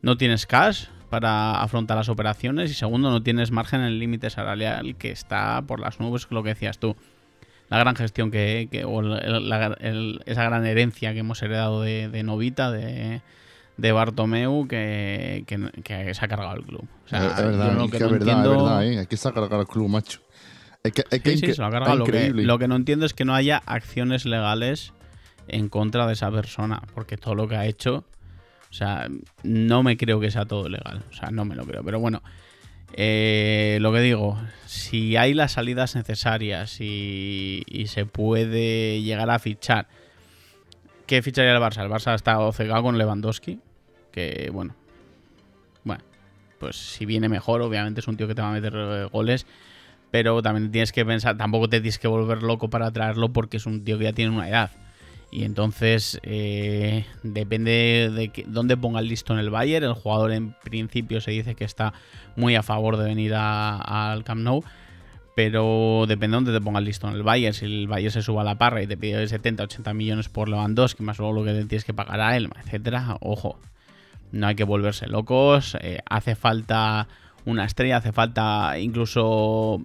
no 0.03 0.17
tienes 0.17 0.47
cash 0.47 0.87
para 1.11 1.61
afrontar 1.61 1.97
las 1.97 2.09
operaciones 2.09 2.71
y 2.71 2.75
segundo 2.75 3.11
no 3.11 3.23
tienes 3.23 3.51
margen 3.51 3.81
en 3.81 3.87
el 3.87 3.99
límite 3.99 4.31
salarial 4.31 4.97
que 4.97 5.11
está 5.11 5.63
por 5.67 5.81
las 5.81 6.01
nubes, 6.01 6.27
lo 6.31 6.43
que 6.43 6.51
decías 6.51 6.79
tú. 6.79 6.97
La 7.69 7.79
gran 7.79 7.97
gestión 7.97 8.31
que, 8.31 8.69
o 8.87 9.17
esa 9.17 10.45
gran 10.45 10.67
herencia 10.67 11.13
que 11.13 11.21
hemos 11.21 11.43
heredado 11.43 11.83
de 11.83 12.23
Novita, 12.23 12.71
de, 12.71 13.23
de 13.77 13.93
Bartomeu 13.93 14.67
que, 14.67 15.45
que, 15.47 16.15
se 16.15 16.25
ha 16.25 16.29
cargado 16.29 16.57
el 16.57 16.65
club. 16.65 16.87
O 17.05 17.09
sea, 17.09 17.27
es 17.27 17.37
verdad, 17.37 17.77
lo 17.77 17.89
que, 17.89 17.99
no 17.99 18.11
verdad, 18.11 18.29
entiendo... 18.29 18.53
es 18.53 18.63
verdad, 18.63 18.87
¿eh? 18.87 19.07
que 19.07 19.17
se 19.17 19.29
ha 19.29 19.33
cargado 19.33 19.61
el 19.61 19.69
club, 19.69 19.89
macho. 19.89 20.21
Es 20.83 20.93
que, 20.93 21.05
es 21.11 21.23
sí, 21.23 21.47
sí, 21.47 21.55
se 21.55 21.61
lo 21.61 21.67
ha 21.67 21.71
cargado. 21.71 21.97
Lo 21.97 22.05
que, 22.05 22.31
lo 22.31 22.59
que 22.59 22.69
no 22.69 22.77
entiendo 22.77 23.07
es 23.07 23.13
que 23.13 23.25
no 23.25 23.35
haya 23.35 23.63
acciones 23.67 24.25
legales 24.25 24.93
en 25.49 25.69
contra 25.69 26.07
de 26.07 26.15
esa 26.15 26.31
persona, 26.31 26.83
porque 26.95 27.17
todo 27.17 27.35
lo 27.35 27.49
que 27.49 27.57
ha 27.57 27.67
hecho, 27.67 28.05
o 28.71 28.73
sea, 28.73 29.09
no 29.43 29.83
me 29.83 29.97
creo 29.97 30.21
que 30.21 30.31
sea 30.31 30.45
todo 30.45 30.69
legal, 30.69 31.05
o 31.11 31.13
sea, 31.13 31.31
no 31.31 31.45
me 31.45 31.55
lo 31.55 31.65
creo, 31.65 31.85
pero 31.85 32.01
bueno, 32.01 32.23
eh, 32.99 33.77
lo 33.83 33.93
que 33.93 34.01
digo, 34.01 34.39
si 34.65 35.17
hay 35.17 35.35
las 35.35 35.53
salidas 35.53 35.95
necesarias 35.95 36.81
y, 36.81 37.63
se 37.89 38.07
puede 38.07 39.03
llegar 39.03 39.29
a 39.29 39.39
fichar, 39.39 39.87
¿qué 41.07 41.21
ficharía 41.21 41.53
el 41.53 41.61
Barça? 41.61 41.83
El 41.83 41.91
Barça 41.91 42.15
está 42.15 42.51
cegado 42.53 42.83
con 42.83 42.97
Lewandowski, 42.97 43.61
que 44.13 44.49
bueno, 44.51 44.75
bueno, 45.85 46.05
pues 46.59 46.77
si 46.77 47.05
viene 47.05 47.29
mejor, 47.29 47.61
obviamente 47.61 48.01
es 48.01 48.09
un 48.09 48.17
tío 48.17 48.27
que 48.27 48.35
te 48.35 48.41
va 48.41 48.49
a 48.49 48.53
meter 48.53 48.73
eh, 48.75 49.05
goles, 49.13 49.47
pero 50.11 50.41
también 50.41 50.73
tienes 50.73 50.91
que 50.91 51.05
pensar, 51.05 51.37
tampoco 51.37 51.69
te 51.69 51.81
tienes 51.83 51.99
que 51.99 52.09
volver 52.09 52.43
loco 52.43 52.71
para 52.71 52.91
traerlo 52.93 53.31
porque 53.31 53.59
es 53.59 53.67
un 53.67 53.85
tío 53.85 53.99
que 53.99 54.05
ya 54.05 54.13
tiene 54.15 54.35
una 54.35 54.49
edad. 54.49 54.71
Y 55.37 55.45
entonces 55.45 56.19
eh, 56.23 57.05
depende 57.23 58.11
de 58.11 58.45
dónde 58.47 58.79
ponga 58.79 59.01
el 59.01 59.09
listo 59.09 59.35
en 59.35 59.39
el 59.39 59.51
Bayern. 59.51 59.85
El 59.85 59.93
jugador 59.93 60.33
en 60.33 60.55
principio 60.65 61.21
se 61.21 61.31
dice 61.31 61.55
que 61.55 61.65
está 61.65 61.93
muy 62.37 62.55
a 62.57 62.63
favor 62.63 62.97
de 62.97 63.05
venir 63.05 63.35
al 63.35 64.25
Camp 64.25 64.41
Nou. 64.41 64.65
Pero 65.35 66.07
depende 66.09 66.29
de 66.29 66.37
dónde 66.37 66.53
te 66.55 66.61
ponga 66.63 66.79
el 66.79 66.87
listo 66.87 67.07
en 67.07 67.13
el 67.13 67.23
Bayern. 67.23 67.53
Si 67.53 67.67
el 67.67 67.87
Bayern 67.87 68.13
se 68.13 68.23
suba 68.23 68.41
a 68.41 68.45
la 68.47 68.57
parra 68.57 68.83
y 68.83 68.87
te 68.87 68.97
pide 68.97 69.29
70, 69.29 69.65
80 69.65 69.93
millones 69.93 70.31
por 70.31 70.49
Lewandowski, 70.49 71.03
más 71.03 71.19
luego 71.19 71.35
lo 71.35 71.45
que 71.45 71.53
tienes 71.67 71.85
que 71.85 71.93
pagar 71.93 72.23
a 72.23 72.35
él, 72.35 72.49
etcétera, 72.65 73.19
ojo, 73.21 73.59
no 74.33 74.47
hay 74.47 74.55
que 74.55 74.65
volverse 74.65 75.07
locos, 75.07 75.77
eh, 75.83 75.99
hace 76.09 76.35
falta 76.35 77.09
una 77.45 77.67
estrella, 77.67 77.99
hace 77.99 78.13
falta 78.13 78.79
incluso 78.79 79.83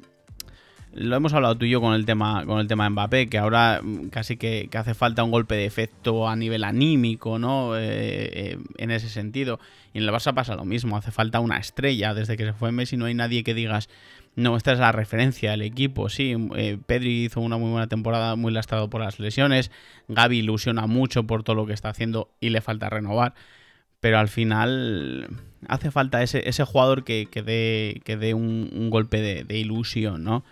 lo 0.94 1.16
hemos 1.16 1.34
hablado 1.34 1.58
tú 1.58 1.66
y 1.66 1.70
yo 1.70 1.80
con 1.80 1.94
el 1.94 2.06
tema 2.06 2.46
con 2.46 2.60
el 2.60 2.68
tema 2.68 2.84
de 2.84 2.90
Mbappé, 2.90 3.30
que 3.30 3.38
ahora 3.38 3.82
mm, 3.82 4.10
casi 4.10 4.38
que, 4.38 4.70
hace 4.74 4.94
falta 4.94 5.24
un 5.24 5.32
golpe 5.32 5.56
de 5.56 5.66
efecto 5.66 6.28
a 6.28 6.36
nivel 6.36 6.64
anímico, 6.64 7.40
¿no? 7.40 7.78
Eh, 7.78 7.82
eh, 8.34 8.58
en 8.78 8.92
ese 8.92 9.10
sentido. 9.10 9.60
Y 9.94 10.00
en 10.00 10.04
el 10.04 10.10
Barça 10.10 10.34
pasa 10.34 10.56
lo 10.56 10.66
mismo, 10.66 10.98
hace 10.98 11.12
falta 11.12 11.40
una 11.40 11.58
estrella. 11.58 12.14
Desde 12.14 12.36
que 12.38 12.46
se 12.46 12.54
fue 12.54 12.72
Messi 12.72 12.98
no 12.98 13.06
hay 13.06 13.14
nadie 13.14 13.44
que 13.44 13.54
digas, 13.54 13.90
no, 14.36 14.58
esta 14.58 14.74
es 14.74 14.80
la 14.80 14.92
referencia 14.92 15.52
del 15.52 15.62
equipo. 15.62 16.10
Sí, 16.10 16.36
eh, 16.56 16.78
Pedri 16.86 17.26
hizo 17.26 17.40
una 17.42 17.58
muy 17.58 17.72
buena 17.72 17.88
temporada, 17.88 18.36
muy 18.36 18.52
lastrado 18.52 18.90
por 18.90 19.02
las 19.02 19.20
lesiones. 19.20 19.72
Gaby 20.10 20.40
ilusiona 20.40 20.88
mucho 20.88 21.24
por 21.24 21.44
todo 21.44 21.56
lo 21.56 21.66
que 21.66 21.74
está 21.74 21.90
haciendo 21.90 22.30
y 22.42 22.50
le 22.50 22.62
falta 22.62 22.90
renovar. 22.90 23.34
Pero 24.02 24.20
al 24.20 24.30
final 24.30 25.28
hace 25.68 25.92
falta 25.92 26.24
ese, 26.24 26.50
ese 26.50 26.66
jugador 26.66 27.04
que, 27.04 27.28
que 27.32 27.44
dé, 27.44 28.02
que 28.04 28.18
dé 28.18 28.34
un, 28.34 28.70
un 28.74 28.90
golpe 28.90 29.22
de 29.22 29.58
ilusión, 29.58 30.24
¿no? 30.24 30.44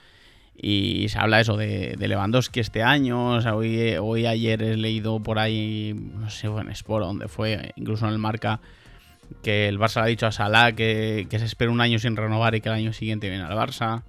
Y 0.61 1.07
se 1.07 1.19
habla 1.19 1.39
eso 1.39 1.55
de, 1.55 1.95
de 1.97 2.07
Lewandowski 2.07 2.59
este 2.59 2.83
año. 2.83 3.35
O 3.35 3.41
sea, 3.41 3.55
hoy, 3.55 3.95
hoy 3.95 4.25
ayer 4.25 4.61
he 4.61 4.75
leído 4.75 5.21
por 5.21 5.39
ahí, 5.39 5.95
no 5.95 6.29
sé, 6.29 6.47
en 6.47 6.69
Sport, 6.69 7.05
donde 7.05 7.29
fue, 7.29 7.71
incluso 7.77 8.05
en 8.05 8.11
el 8.11 8.19
marca, 8.19 8.59
que 9.41 9.69
el 9.69 9.79
Barça 9.79 9.97
le 9.97 10.01
ha 10.01 10.05
dicho 10.07 10.27
a 10.27 10.31
Salah 10.31 10.73
que, 10.73 11.27
se 11.29 11.45
espera 11.45 11.71
un 11.71 11.79
año 11.79 11.99
sin 11.99 12.17
renovar 12.17 12.55
y 12.55 12.61
que 12.61 12.69
el 12.69 12.75
año 12.75 12.93
siguiente 12.93 13.29
viene 13.29 13.45
al 13.45 13.55
Barça. 13.55 14.03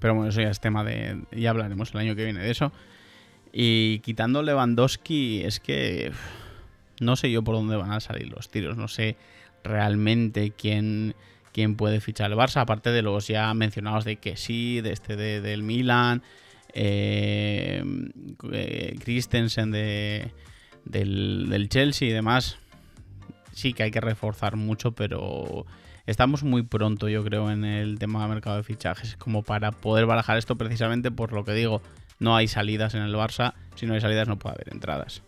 Pero 0.00 0.14
bueno, 0.14 0.30
eso 0.30 0.40
ya 0.40 0.50
es 0.50 0.60
tema 0.60 0.84
de. 0.84 1.22
Ya 1.32 1.50
hablaremos 1.50 1.92
el 1.92 2.00
año 2.00 2.14
que 2.14 2.24
viene 2.24 2.40
de 2.40 2.50
eso. 2.50 2.72
Y 3.52 4.00
quitando 4.00 4.42
Lewandowski, 4.42 5.42
es 5.44 5.60
que. 5.60 6.12
No 7.00 7.16
sé 7.16 7.30
yo 7.30 7.42
por 7.42 7.54
dónde 7.54 7.76
van 7.76 7.92
a 7.92 8.00
salir 8.00 8.28
los 8.28 8.48
tiros. 8.48 8.76
No 8.76 8.86
sé 8.86 9.16
realmente 9.64 10.52
quién, 10.56 11.14
quién 11.58 11.74
puede 11.74 12.00
fichar 12.00 12.30
el 12.30 12.36
Barça. 12.38 12.60
Aparte 12.60 12.90
de 12.90 13.02
los 13.02 13.26
ya 13.26 13.52
mencionados 13.52 14.04
de 14.04 14.14
que 14.16 14.36
sí, 14.36 14.80
de 14.80 14.92
este 14.92 15.16
de- 15.16 15.40
del 15.40 15.64
Milan. 15.64 16.22
eh, 16.72 17.82
eh, 18.52 18.96
Christensen 19.02 19.72
de, 19.72 20.30
del, 20.84 21.46
del 21.48 21.68
Chelsea 21.68 22.06
y 22.08 22.12
demás. 22.12 22.58
Sí 23.52 23.72
que 23.72 23.82
hay 23.82 23.90
que 23.90 24.00
reforzar 24.00 24.54
mucho, 24.54 24.92
pero 24.92 25.66
estamos 26.06 26.44
muy 26.44 26.62
pronto, 26.62 27.08
yo 27.08 27.24
creo, 27.24 27.50
en 27.50 27.64
el 27.64 27.98
tema 27.98 28.22
de 28.22 28.28
mercado 28.28 28.56
de 28.58 28.62
fichajes, 28.62 29.16
como 29.16 29.42
para 29.42 29.72
poder 29.72 30.06
barajar 30.06 30.38
esto 30.38 30.56
precisamente 30.56 31.10
por 31.10 31.32
lo 31.32 31.44
que 31.44 31.54
digo. 31.54 31.82
No 32.20 32.36
hay 32.36 32.46
salidas 32.46 32.94
en 32.94 33.02
el 33.02 33.14
Barça, 33.14 33.54
si 33.74 33.86
no 33.86 33.94
hay 33.94 34.00
salidas 34.00 34.28
no 34.28 34.38
puede 34.38 34.54
haber 34.54 34.72
entradas. 34.72 35.22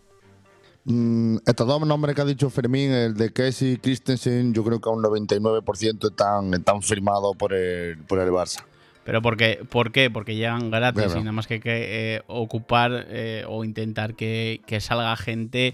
Mm, 0.83 1.37
estos 1.45 1.67
dos 1.67 1.85
nombres 1.85 2.15
que 2.15 2.21
ha 2.21 2.25
dicho 2.25 2.49
Fermín, 2.49 2.91
el 2.91 3.13
de 3.13 3.31
Kessie 3.31 3.73
y 3.73 3.77
Christensen, 3.77 4.53
yo 4.53 4.63
creo 4.63 4.79
que 4.81 4.89
a 4.89 4.93
un 4.93 5.03
99% 5.03 6.09
están, 6.09 6.53
están 6.53 6.81
firmados 6.81 7.35
por 7.37 7.53
el, 7.53 7.97
por 7.99 8.19
el 8.19 8.29
Barça. 8.29 8.63
Pero 9.03 9.21
porque, 9.21 9.59
¿por 9.69 9.91
qué? 9.91 10.09
Porque 10.09 10.35
llegan 10.35 10.69
gratis 10.71 11.03
Claro. 11.05 11.19
y 11.19 11.23
nada 11.23 11.31
más 11.31 11.47
que 11.47 11.59
eh, 11.65 12.21
ocupar 12.27 13.05
eh, 13.09 13.43
o 13.47 13.63
intentar 13.63 14.15
que, 14.15 14.61
que 14.65 14.79
salga 14.79 15.15
gente 15.17 15.73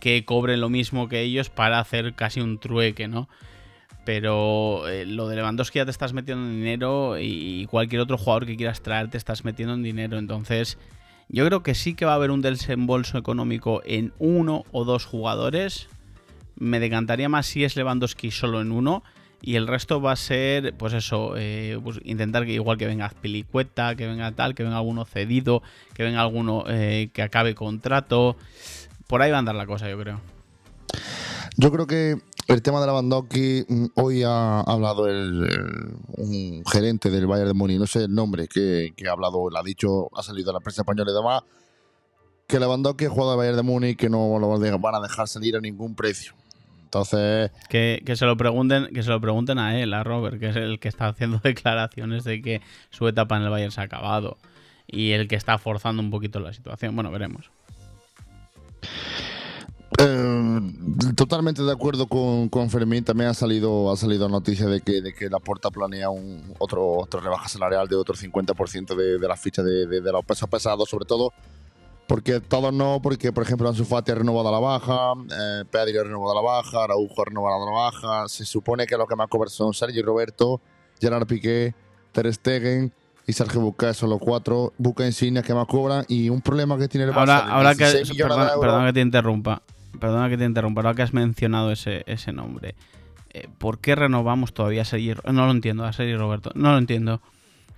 que 0.00 0.24
cobre 0.24 0.56
lo 0.56 0.68
mismo 0.68 1.08
que 1.08 1.20
ellos 1.20 1.48
para 1.48 1.78
hacer 1.78 2.14
casi 2.14 2.40
un 2.40 2.58
trueque, 2.58 3.08
¿no? 3.08 3.28
Pero 4.04 4.88
eh, 4.88 5.06
lo 5.06 5.28
de 5.28 5.36
Lewandowski 5.36 5.78
ya 5.78 5.84
te 5.84 5.92
estás 5.92 6.12
metiendo 6.12 6.44
en 6.44 6.56
dinero 6.56 7.18
y 7.20 7.66
cualquier 7.70 8.00
otro 8.00 8.18
jugador 8.18 8.46
que 8.46 8.56
quieras 8.56 8.80
traer 8.82 9.08
te 9.10 9.16
estás 9.16 9.44
metiendo 9.44 9.74
en 9.74 9.82
dinero. 9.82 10.18
Entonces, 10.18 10.76
yo 11.32 11.46
creo 11.46 11.62
que 11.62 11.74
sí 11.74 11.94
que 11.94 12.04
va 12.04 12.12
a 12.12 12.16
haber 12.16 12.30
un 12.30 12.42
desembolso 12.42 13.16
económico 13.16 13.80
en 13.86 14.12
uno 14.18 14.64
o 14.70 14.84
dos 14.84 15.06
jugadores. 15.06 15.88
Me 16.56 16.78
decantaría 16.78 17.30
más 17.30 17.46
si 17.46 17.64
es 17.64 17.74
Lewandowski 17.74 18.30
solo 18.30 18.60
en 18.60 18.70
uno. 18.70 19.02
Y 19.40 19.56
el 19.56 19.66
resto 19.66 20.00
va 20.00 20.12
a 20.12 20.16
ser, 20.16 20.74
pues 20.74 20.92
eso, 20.92 21.34
eh, 21.36 21.80
pues 21.82 21.98
intentar 22.04 22.44
que 22.44 22.52
igual 22.52 22.78
que 22.78 22.86
venga 22.86 23.06
Azpilicueta, 23.06 23.96
que 23.96 24.06
venga 24.06 24.30
tal, 24.32 24.54
que 24.54 24.62
venga 24.62 24.76
alguno 24.76 25.04
cedido, 25.04 25.62
que 25.94 26.04
venga 26.04 26.20
alguno 26.20 26.64
eh, 26.68 27.08
que 27.12 27.22
acabe 27.22 27.54
contrato. 27.54 28.36
Por 29.08 29.22
ahí 29.22 29.30
va 29.30 29.38
a 29.38 29.40
andar 29.40 29.56
la 29.56 29.66
cosa, 29.66 29.88
yo 29.88 29.98
creo. 29.98 30.20
Yo 31.56 31.72
creo 31.72 31.86
que 31.86 32.18
el 32.48 32.62
tema 32.62 32.80
de 32.80 32.86
Lewandowski, 32.86 33.64
mm, 33.68 33.86
hoy 33.94 34.22
ha 34.24 34.60
hablado 34.60 35.06
el, 35.08 35.44
el- 35.44 35.96
un 36.16 36.62
gerente 36.70 37.10
del 37.10 37.26
Bayern 37.26 37.48
de 37.48 37.54
Múnich, 37.54 37.78
no 37.78 37.86
sé 37.86 38.04
el 38.04 38.14
nombre, 38.14 38.48
que, 38.48 38.92
que 38.96 39.08
ha 39.08 39.12
hablado, 39.12 39.48
ha 39.56 39.62
dicho, 39.62 40.08
ha 40.16 40.22
salido 40.22 40.50
a 40.50 40.54
la 40.54 40.60
prensa 40.60 40.82
española 40.82 41.10
y 41.10 41.14
demás, 41.14 41.42
que 42.46 42.58
Lewandowski 42.60 43.04
es 43.04 43.10
jugador 43.10 43.32
del 43.32 43.38
Bayern 43.38 43.56
de 43.56 43.62
Múnich 43.62 43.96
que 43.96 44.10
no 44.10 44.38
lo 44.38 44.48
van 44.80 44.94
a 44.94 45.00
dejar 45.00 45.28
salir 45.28 45.56
a 45.56 45.60
ningún 45.60 45.94
precio. 45.94 46.34
Entonces, 46.84 47.50
Que, 47.70 48.02
que 48.04 48.16
se 48.16 48.26
lo 48.26 48.36
pregunten, 48.36 48.88
que 48.92 49.02
se 49.02 49.08
lo 49.08 49.18
pregunten 49.18 49.58
a 49.58 49.80
él, 49.80 49.94
a 49.94 50.04
Robert, 50.04 50.38
que 50.38 50.50
es 50.50 50.56
el 50.56 50.78
que 50.78 50.88
está 50.88 51.06
haciendo 51.08 51.38
declaraciones 51.42 52.24
de 52.24 52.42
que 52.42 52.60
su 52.90 53.08
etapa 53.08 53.36
en 53.38 53.44
el 53.44 53.48
Bayern 53.50 53.70
se 53.72 53.80
ha 53.80 53.84
acabado. 53.84 54.36
Y 54.86 55.12
el 55.12 55.26
que 55.26 55.36
está 55.36 55.56
forzando 55.56 56.02
un 56.02 56.10
poquito 56.10 56.38
la 56.40 56.52
situación. 56.52 56.94
Bueno, 56.94 57.10
veremos. 57.10 57.50
Eh, 60.04 61.12
totalmente 61.14 61.62
de 61.62 61.72
acuerdo 61.72 62.06
con, 62.06 62.48
con 62.48 62.68
Fermín. 62.70 63.04
También 63.04 63.30
ha 63.30 63.34
salido 63.34 63.90
ha 63.92 63.96
salido 63.96 64.28
noticia 64.28 64.66
de 64.66 64.80
que, 64.80 65.00
de 65.00 65.12
que 65.14 65.28
la 65.30 65.38
puerta 65.38 65.70
planea 65.70 66.10
un, 66.10 66.54
otro, 66.58 66.86
otro 66.98 67.20
rebaja 67.20 67.48
salarial 67.48 67.86
de 67.88 67.96
otro 67.96 68.14
50% 68.14 68.94
de, 68.96 69.18
de 69.18 69.28
la 69.28 69.36
ficha 69.36 69.62
de, 69.62 69.86
de, 69.86 70.00
de 70.00 70.12
los 70.12 70.24
pesos 70.24 70.48
pesados, 70.48 70.88
sobre 70.88 71.04
todo 71.04 71.32
porque 72.08 72.40
todos 72.40 72.74
no, 72.74 73.00
porque 73.02 73.32
por 73.32 73.42
ejemplo 73.44 73.68
Ansu 73.68 73.84
Fati 73.84 74.10
ha 74.12 74.16
renovado 74.16 74.48
a 74.48 74.52
la 74.52 74.58
baja, 74.58 75.12
eh, 75.30 75.64
Pedri 75.70 75.96
ha 75.96 76.02
renovado 76.02 76.32
a 76.32 76.42
la 76.42 76.42
baja, 76.42 76.84
Araujo 76.84 77.22
ha 77.22 77.24
renovado 77.24 77.62
a 77.62 77.64
la 77.64 77.72
baja. 77.72 78.28
Se 78.28 78.44
supone 78.44 78.86
que 78.86 78.96
los 78.98 79.08
que 79.08 79.16
más 79.16 79.28
cobran 79.28 79.48
son 79.50 79.72
Sergio 79.72 80.04
Roberto, 80.04 80.60
Gerard 81.00 81.26
Piqué, 81.26 81.74
Ter 82.10 82.34
Stegen 82.34 82.92
y 83.26 83.32
Sergio 83.32 83.60
Busquets, 83.60 83.96
son 83.96 84.10
los 84.10 84.18
cuatro 84.18 84.72
buques 84.76 85.06
insignias 85.06 85.44
que 85.44 85.54
más 85.54 85.66
cobran. 85.66 86.04
Y 86.08 86.28
un 86.28 86.42
problema 86.42 86.76
que 86.76 86.88
tiene 86.88 87.06
el 87.06 87.12
Barça 87.12 87.18
Ahora, 87.20 87.38
ahora 87.54 87.74
que. 87.76 87.84
16 87.84 88.10
millones 88.10 88.28
Perdona, 88.36 88.44
de 88.50 88.54
euros- 88.56 88.60
perdona 88.66 88.86
que 88.88 88.92
te 88.92 89.00
interrumpa. 89.00 89.62
Perdona 90.00 90.28
que 90.28 90.36
te 90.38 90.44
interrumpa. 90.44 90.80
Ahora 90.80 90.94
que 90.94 91.02
has 91.02 91.12
mencionado 91.14 91.70
ese, 91.72 92.02
ese 92.06 92.32
nombre. 92.32 92.74
eh, 93.34 93.48
¿Por 93.58 93.78
qué 93.80 93.94
renovamos 93.94 94.52
todavía 94.52 94.82
a 94.82 94.84
Sergi 94.84 95.14
No 95.30 95.46
lo 95.46 95.50
entiendo, 95.50 95.84
a 95.84 95.92
Sergi 95.92 96.16
Roberto. 96.16 96.50
No 96.54 96.72
lo 96.72 96.78
entiendo. 96.78 97.20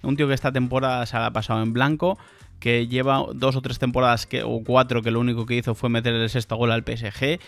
Un 0.02 0.16
tío 0.16 0.28
que 0.28 0.34
esta 0.34 0.52
temporada 0.52 1.04
se 1.06 1.16
ha 1.16 1.30
pasado 1.32 1.62
en 1.62 1.72
blanco. 1.72 2.18
Que 2.60 2.86
lleva 2.86 3.24
dos 3.34 3.56
o 3.56 3.62
tres 3.62 3.78
temporadas 3.78 4.26
que, 4.26 4.42
o 4.42 4.62
cuatro 4.64 5.02
que 5.02 5.10
lo 5.10 5.20
único 5.20 5.44
que 5.44 5.54
hizo 5.56 5.74
fue 5.74 5.90
meter 5.90 6.14
el 6.14 6.30
sexto 6.30 6.56
gol 6.56 6.70
al 6.72 6.82
PSG. 6.84 7.38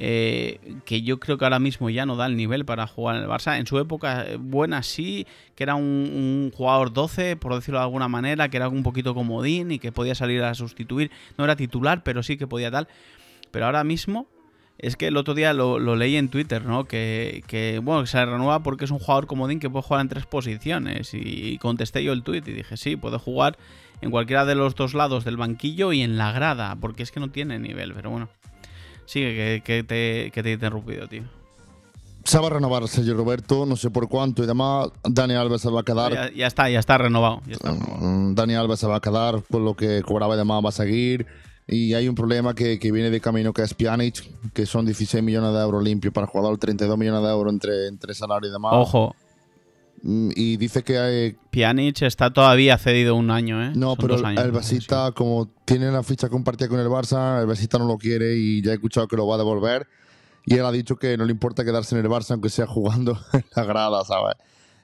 eh, 0.00 0.60
que 0.84 1.02
yo 1.02 1.18
creo 1.18 1.38
que 1.38 1.44
ahora 1.44 1.58
mismo 1.58 1.90
ya 1.90 2.06
no 2.06 2.14
da 2.14 2.26
el 2.26 2.36
nivel 2.36 2.64
para 2.64 2.86
jugar 2.86 3.16
en 3.16 3.22
el 3.22 3.28
Barça. 3.28 3.58
En 3.58 3.66
su 3.66 3.78
época 3.78 4.24
eh, 4.26 4.36
buena 4.38 4.82
sí, 4.82 5.26
que 5.56 5.64
era 5.64 5.74
un, 5.74 5.84
un 5.84 6.52
jugador 6.54 6.92
12, 6.92 7.36
por 7.36 7.54
decirlo 7.54 7.78
de 7.80 7.84
alguna 7.84 8.08
manera, 8.08 8.48
que 8.48 8.58
era 8.58 8.68
un 8.68 8.82
poquito 8.82 9.14
comodín 9.14 9.70
y 9.72 9.78
que 9.78 9.90
podía 9.90 10.14
salir 10.14 10.42
a 10.42 10.54
sustituir. 10.54 11.10
No 11.36 11.44
era 11.44 11.56
titular, 11.56 12.02
pero 12.04 12.22
sí 12.22 12.36
que 12.36 12.46
podía 12.46 12.70
tal. 12.70 12.88
Pero 13.50 13.66
ahora 13.66 13.84
mismo, 13.84 14.26
es 14.78 14.96
que 14.96 15.08
el 15.08 15.16
otro 15.16 15.34
día 15.34 15.52
lo, 15.52 15.78
lo 15.78 15.96
leí 15.96 16.16
en 16.16 16.28
Twitter, 16.28 16.64
¿no? 16.64 16.84
Que, 16.84 17.42
que, 17.48 17.80
bueno, 17.82 18.06
se 18.06 18.24
renueva 18.24 18.62
porque 18.62 18.84
es 18.84 18.92
un 18.92 19.00
jugador 19.00 19.26
comodín 19.26 19.58
que 19.58 19.68
puede 19.68 19.82
jugar 19.82 20.02
en 20.02 20.08
tres 20.08 20.26
posiciones. 20.26 21.10
Y, 21.14 21.58
contesté 21.58 22.04
yo 22.04 22.12
el 22.12 22.22
tweet 22.22 22.42
y 22.46 22.52
dije, 22.52 22.76
sí, 22.76 22.96
puede 22.96 23.18
jugar 23.18 23.58
en 24.00 24.12
cualquiera 24.12 24.44
de 24.44 24.54
los 24.54 24.76
dos 24.76 24.94
lados 24.94 25.24
del 25.24 25.36
banquillo 25.36 25.92
y 25.92 26.02
en 26.02 26.16
la 26.16 26.30
grada, 26.30 26.76
porque 26.80 27.02
es 27.02 27.10
que 27.10 27.18
no 27.18 27.30
tiene 27.30 27.58
nivel, 27.58 27.92
pero 27.92 28.10
bueno. 28.10 28.28
Sigue, 29.06 29.34
que, 29.34 29.62
que 29.64 29.82
te, 29.82 30.30
que 30.30 30.42
te 30.42 30.50
he 30.50 30.52
interrumpido, 30.52 31.08
tío. 31.08 31.24
Se 32.24 32.38
va 32.38 32.48
a 32.48 32.50
renovar 32.50 32.86
Sergio 32.88 33.14
Roberto, 33.14 33.64
no 33.64 33.74
sé 33.74 33.90
por 33.90 34.06
cuánto 34.06 34.44
y 34.44 34.46
demás. 34.46 34.90
Dani 35.02 35.34
Alves 35.34 35.62
se 35.62 35.70
va 35.70 35.80
a 35.80 35.82
quedar. 35.82 36.12
Ya, 36.12 36.30
ya 36.30 36.46
está, 36.46 36.68
ya 36.68 36.78
está 36.78 36.98
renovado. 36.98 37.40
Ya 37.46 37.54
está 37.54 37.70
renovado. 37.70 37.96
Mm, 38.00 38.34
Dani 38.34 38.54
Alves 38.54 38.78
se 38.78 38.86
va 38.86 38.96
a 38.96 39.00
quedar 39.00 39.42
con 39.50 39.64
lo 39.64 39.74
que 39.74 40.02
cobraba 40.02 40.34
y 40.34 40.38
demás, 40.38 40.62
va 40.62 40.68
a 40.68 40.72
seguir. 40.72 41.26
Y 41.68 41.92
hay 41.94 42.08
un 42.08 42.14
problema 42.14 42.54
que, 42.54 42.78
que 42.78 42.90
viene 42.90 43.10
de 43.10 43.20
camino 43.20 43.52
que 43.52 43.62
es 43.62 43.74
Pjanic, 43.74 44.52
que 44.54 44.64
son 44.64 44.86
16 44.86 45.22
millones 45.22 45.52
de 45.52 45.60
euros 45.60 45.84
limpios 45.84 46.14
para 46.14 46.24
el 46.24 46.30
jugador, 46.30 46.56
32 46.58 46.96
millones 46.96 47.22
de 47.22 47.28
euros 47.28 47.52
entre, 47.52 47.86
entre 47.88 48.14
salario 48.14 48.48
y 48.48 48.52
demás. 48.52 48.72
Ojo, 48.74 49.14
Mm, 50.02 50.30
Y 50.34 50.56
dice 50.56 50.82
que 50.82 50.98
hay, 50.98 51.36
Pjanic 51.50 52.02
está 52.02 52.32
todavía 52.32 52.78
cedido 52.78 53.16
un 53.16 53.30
año, 53.30 53.62
¿eh? 53.62 53.72
no, 53.74 53.94
Son 53.94 53.98
pero 53.98 54.26
años, 54.26 54.44
el. 54.44 54.52
Basista, 54.52 55.12
como 55.12 55.48
tiene 55.64 55.90
la 55.90 56.02
ficha 56.02 56.28
compartida 56.28 56.68
con 56.68 56.80
el 56.80 56.88
Barça, 56.88 57.40
el 57.40 57.46
Basista 57.46 57.78
no 57.78 57.86
lo 57.86 57.98
quiere 57.98 58.36
y 58.36 58.62
ya 58.62 58.72
he 58.72 58.74
escuchado 58.74 59.08
que 59.08 59.16
lo 59.16 59.26
va 59.26 59.34
a 59.34 59.38
devolver. 59.38 59.86
Y 60.44 60.54
él 60.54 60.64
ha 60.64 60.72
dicho 60.72 60.96
que 60.96 61.16
no 61.16 61.24
le 61.24 61.32
importa 61.32 61.64
quedarse 61.64 61.96
en 61.98 62.04
el 62.04 62.10
Barça, 62.10 62.32
aunque 62.32 62.48
sea 62.48 62.66
jugando 62.66 63.18
en 63.32 63.44
la 63.54 63.64
grada, 63.64 64.04
¿sabes? 64.04 64.36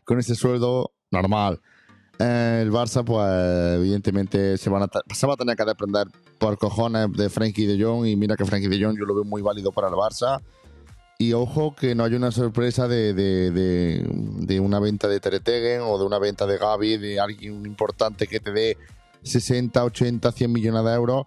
Con 0.05 0.19
ese 0.19 0.35
sueldo 0.35 0.93
normal. 1.11 1.61
Eh, 2.19 2.61
el 2.63 2.71
Barça, 2.71 3.05
pues, 3.05 3.79
evidentemente, 3.81 4.57
se, 4.57 4.71
van 4.71 4.83
a 4.85 4.89
se 5.15 5.27
va 5.27 5.35
a 5.35 5.37
tener 5.37 5.57
que 5.57 5.65
desprender 5.65 6.07
por 6.39 6.57
cojones 6.59 7.13
de 7.13 7.29
Frankie 7.29 7.67
de 7.67 7.83
Jong. 7.83 8.07
Y 8.07 8.17
mira 8.17 8.37
que 8.37 8.45
Frankie 8.45 8.69
de 8.69 8.85
Jong 8.85 8.97
yo 8.99 9.05
lo 9.05 9.15
veo 9.15 9.25
muy 9.25 9.43
válido 9.43 9.73
para 9.73 9.89
el 9.89 9.95
Barça. 9.95 10.41
Y 11.19 11.33
ojo 11.33 11.75
que 11.77 11.95
no 11.95 12.05
hay 12.05 12.15
una 12.15 12.33
sorpresa 12.33 12.89
de, 12.89 13.15
de, 13.15 13.51
de, 13.51 14.05
de 14.09 14.61
una 14.61 14.81
venta 14.81 15.07
de 15.09 15.21
Ter 15.21 15.37
Stegen 15.39 15.81
o 15.83 15.97
de 15.99 16.05
una 16.05 16.19
venta 16.19 16.45
de 16.47 16.59
Gaby, 16.59 16.97
de 16.99 17.21
alguien 17.21 17.65
importante 17.67 18.27
que 18.27 18.41
te 18.41 18.51
dé 18.53 18.77
60, 19.23 19.83
80, 19.85 20.33
100 20.33 20.53
millones 20.53 20.85
de 20.85 20.93
euros 20.93 21.27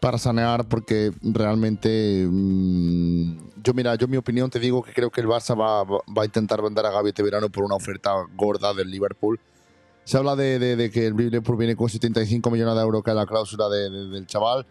para 0.00 0.18
sanear, 0.18 0.68
porque 0.68 1.12
realmente 1.22 2.26
mm, 2.28 3.38
yo, 3.62 3.74
mira, 3.74 3.94
yo 3.94 4.06
mi 4.08 4.16
opinión 4.16 4.50
te 4.50 4.58
digo 4.60 4.82
que 4.82 4.92
creo 4.92 5.10
que 5.10 5.20
el 5.20 5.26
Barça 5.28 5.58
va- 5.58 5.84
va 5.84 6.22
a 6.22 6.24
intentar 6.24 6.60
vender 6.62 6.84
a 6.86 6.90
Gaby 6.90 7.08
este 7.10 7.22
verano 7.22 7.48
por 7.48 7.64
una 7.64 7.74
oferta 7.76 8.10
gorda 8.36 8.74
del 8.74 8.90
Liverpool. 8.90 9.38
Se 10.08 10.16
habla 10.16 10.34
de, 10.36 10.58
de- 10.58 10.74
de 10.76 10.90
que 10.90 11.06
el 11.08 11.14
Liverpool 11.16 11.58
viene 11.58 11.76
con 11.76 11.88
75 11.88 12.50
millones 12.50 12.74
de 12.74 12.80
euros, 12.80 13.02
que 13.02 13.10
es 13.10 13.16
la 13.16 13.26
cláusula 13.26 13.68
de- 13.68 13.90
de- 13.90 14.08
del 14.08 14.26
chaval. 14.26 14.64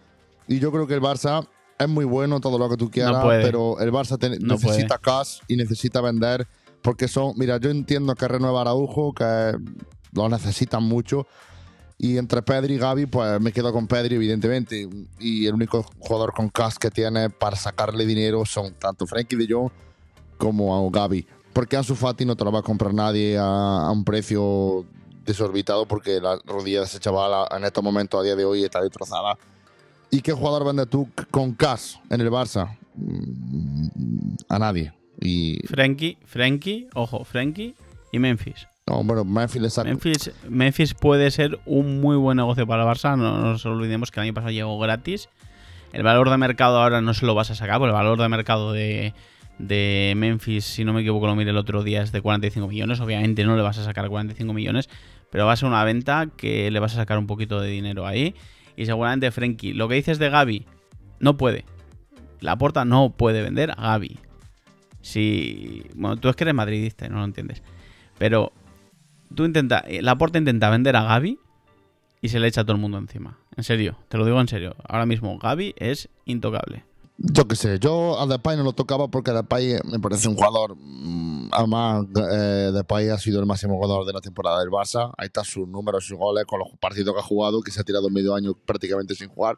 Y 0.47 0.59
yo 0.59 0.71
creo 0.71 0.87
que 0.87 0.95
el 0.95 1.01
Barça 1.01 1.47
es 1.77 1.87
muy 1.87 2.05
bueno, 2.05 2.39
todo 2.39 2.57
lo 2.57 2.67
que 2.69 2.75
tú 2.77 2.89
quieras, 2.89 3.23
puede. 3.23 3.43
pero 3.43 3.79
el 3.79 3.91
Barça 3.91 4.17
te- 4.17 4.39
No 4.39 4.55
necesita 4.55 4.97
cash 4.97 5.39
y 5.47 5.55
necesita 5.55 6.01
vender. 6.01 6.47
Porque 6.81 7.07
son, 7.07 7.33
mira, 7.37 7.57
yo 7.57 7.69
entiendo 7.69 8.15
que 8.15 8.27
renueva 8.27 8.61
Araujo, 8.61 9.13
que 9.13 9.55
lo 10.13 10.27
necesitan 10.29 10.81
mucho. 10.83 11.27
Y 11.99 12.17
entre 12.17 12.41
Pedri 12.41 12.75
y 12.75 12.77
Gaby, 12.79 13.05
pues 13.07 13.39
me 13.39 13.51
quedo 13.51 13.71
con 13.73 13.85
Pedri, 13.87 14.15
evidentemente. 14.15 14.89
Y 15.19 15.45
el 15.45 15.53
único 15.53 15.83
jugador 15.99 16.33
con 16.33 16.49
cash 16.49 16.75
que 16.79 16.89
tiene 16.89 17.29
para 17.29 17.55
sacarle 17.57 18.05
dinero 18.07 18.43
son 18.45 18.73
tanto 18.73 19.05
Frankie 19.05 19.35
de 19.35 19.47
Jong 19.53 19.69
como 20.37 20.89
Gaby. 20.89 21.27
Porque 21.53 21.75
Ansu 21.77 21.95
Fati 21.95 22.25
no 22.25 22.35
te 22.35 22.43
lo 22.43 22.51
va 22.51 22.59
a 22.59 22.63
comprar 22.63 22.93
nadie 22.93 23.37
a, 23.37 23.87
a 23.87 23.91
un 23.91 24.03
precio 24.03 24.85
desorbitado 25.27 25.85
porque 25.87 26.19
la 26.19 26.39
rodilla 26.45 26.79
de 26.79 26.85
ese 26.85 26.99
chaval 26.99 27.47
en 27.55 27.63
estos 27.65 27.83
momentos, 27.83 28.19
a 28.19 28.23
día 28.23 28.35
de 28.35 28.45
hoy, 28.45 28.63
está 28.63 28.81
destrozada. 28.81 29.37
¿Y 30.09 30.21
qué 30.21 30.31
jugador 30.31 30.65
vende 30.65 30.85
tú 30.85 31.09
con 31.29 31.53
cash 31.53 31.97
en 32.09 32.21
el 32.21 32.31
Barça? 32.31 32.75
Mm, 32.95 34.35
A 34.49 34.57
nadie. 34.59 34.93
Y 35.19 35.59
Frenkie, 35.67 36.17
Frenkie, 36.25 36.87
ojo, 36.93 37.23
Frenkie 37.25 37.75
y 38.11 38.19
Memphis. 38.19 38.67
no, 38.87 39.03
bueno, 39.03 39.25
Memphis 39.25 39.61
le 39.61 39.69
saca. 39.69 39.89
Memphis, 39.89 40.31
Memphis 40.47 40.93
puede 40.93 41.29
ser 41.31 41.59
un 41.65 41.99
muy 41.99 42.15
buen 42.15 42.37
negocio 42.37 42.65
para 42.65 42.83
el 42.83 42.89
Barça. 42.89 43.17
No 43.17 43.37
nos 43.39 43.65
olvidemos 43.65 44.11
que 44.11 44.19
el 44.19 44.25
año 44.25 44.33
pasado 44.33 44.51
llegó 44.51 44.79
gratis. 44.79 45.27
El 45.93 46.03
valor 46.03 46.29
de 46.29 46.37
mercado 46.37 46.79
ahora 46.81 47.01
no 47.01 47.13
se 47.13 47.25
lo 47.25 47.33
vas 47.35 47.49
a 47.51 47.55
sacar, 47.55 47.79
porque 47.79 47.89
el 47.89 47.93
valor 47.95 48.19
de 48.21 48.29
mercado 48.29 48.71
de, 48.73 49.13
de 49.57 50.13
Memphis, 50.15 50.65
si 50.65 50.83
no 50.85 50.93
me 50.93 51.01
equivoco, 51.01 51.25
lo 51.27 51.35
miré 51.35 51.49
el 51.51 51.57
otro 51.57 51.81
día, 51.83 52.01
es 52.03 52.11
de 52.11 52.21
45 52.21 52.67
millones. 52.67 52.99
Obviamente 52.99 53.43
no 53.43 53.55
le 53.55 53.63
vas 53.63 53.77
a 53.79 53.83
sacar 53.83 54.07
45 54.07 54.53
millones, 54.53 54.89
pero 55.31 55.45
va 55.45 55.53
a 55.53 55.57
ser 55.57 55.67
una 55.67 55.83
venta 55.83 56.29
que 56.35 56.71
le 56.71 56.79
vas 56.79 56.93
a 56.93 56.97
sacar 56.97 57.17
un 57.17 57.27
poquito 57.27 57.59
de 57.59 57.69
dinero 57.69 58.05
ahí. 58.05 58.35
Y 58.75 58.85
seguramente 58.85 59.31
Frenkie, 59.31 59.73
lo 59.73 59.87
que 59.87 59.95
dices 59.95 60.19
de 60.19 60.29
Gaby, 60.29 60.65
no 61.19 61.37
puede. 61.37 61.65
La 62.39 62.57
porta 62.57 62.85
no 62.85 63.11
puede 63.11 63.41
vender 63.41 63.71
a 63.71 63.91
Gaby. 63.91 64.19
Si. 65.01 65.83
Bueno, 65.95 66.17
tú 66.17 66.29
es 66.29 66.35
que 66.35 66.43
eres 66.43 66.53
madridista 66.53 67.05
y 67.05 67.09
no 67.09 67.17
lo 67.17 67.25
entiendes. 67.25 67.63
Pero 68.17 68.51
tú 69.33 69.45
intenta. 69.45 69.83
La 70.01 70.15
porta 70.17 70.37
intenta 70.37 70.69
vender 70.69 70.95
a 70.95 71.03
Gaby 71.03 71.39
y 72.21 72.29
se 72.29 72.39
le 72.39 72.47
echa 72.47 72.61
a 72.61 72.63
todo 72.63 72.75
el 72.75 72.81
mundo 72.81 72.97
encima. 72.97 73.39
En 73.55 73.63
serio, 73.63 73.97
te 74.09 74.17
lo 74.17 74.25
digo 74.25 74.39
en 74.39 74.47
serio. 74.47 74.75
Ahora 74.87 75.05
mismo 75.05 75.37
Gaby 75.39 75.73
es 75.77 76.09
intocable. 76.25 76.83
Yo 77.19 77.47
qué 77.47 77.55
sé, 77.55 77.79
yo 77.79 78.19
a 78.19 78.27
Depay 78.27 78.57
no 78.57 78.63
lo 78.63 78.73
tocaba 78.73 79.07
porque 79.07 79.31
Depay 79.31 79.79
me 79.85 79.99
parece 79.99 80.27
un 80.27 80.35
jugador. 80.35 80.75
mm, 80.77 81.49
Además, 81.51 82.05
eh, 82.31 82.71
Depay 82.73 83.09
ha 83.09 83.17
sido 83.17 83.39
el 83.39 83.45
máximo 83.45 83.75
jugador 83.75 84.05
de 84.05 84.13
la 84.13 84.21
temporada 84.21 84.59
del 84.59 84.69
Barça. 84.69 85.11
Ahí 85.17 85.27
está 85.27 85.43
sus 85.43 85.67
números, 85.67 86.05
sus 86.05 86.17
goles 86.17 86.45
con 86.45 86.59
los 86.59 86.67
partidos 86.79 87.13
que 87.15 87.19
ha 87.19 87.23
jugado, 87.23 87.61
que 87.61 87.71
se 87.71 87.81
ha 87.81 87.83
tirado 87.83 88.09
medio 88.09 88.35
año 88.35 88.53
prácticamente 88.53 89.15
sin 89.15 89.29
jugar. 89.29 89.57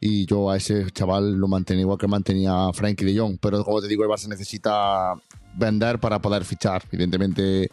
Y 0.00 0.24
yo 0.24 0.48
a 0.50 0.56
ese 0.56 0.90
chaval 0.92 1.34
lo 1.34 1.48
mantenía 1.48 1.82
igual 1.82 1.98
que 1.98 2.06
mantenía 2.06 2.68
a 2.68 2.72
Frankie 2.72 3.04
de 3.04 3.18
Jong. 3.18 3.36
Pero 3.40 3.62
como 3.64 3.82
te 3.82 3.88
digo, 3.88 4.02
el 4.02 4.08
Barça 4.08 4.28
necesita 4.28 5.12
vender 5.54 5.98
para 5.98 6.18
poder 6.20 6.44
fichar. 6.46 6.82
Evidentemente, 6.90 7.70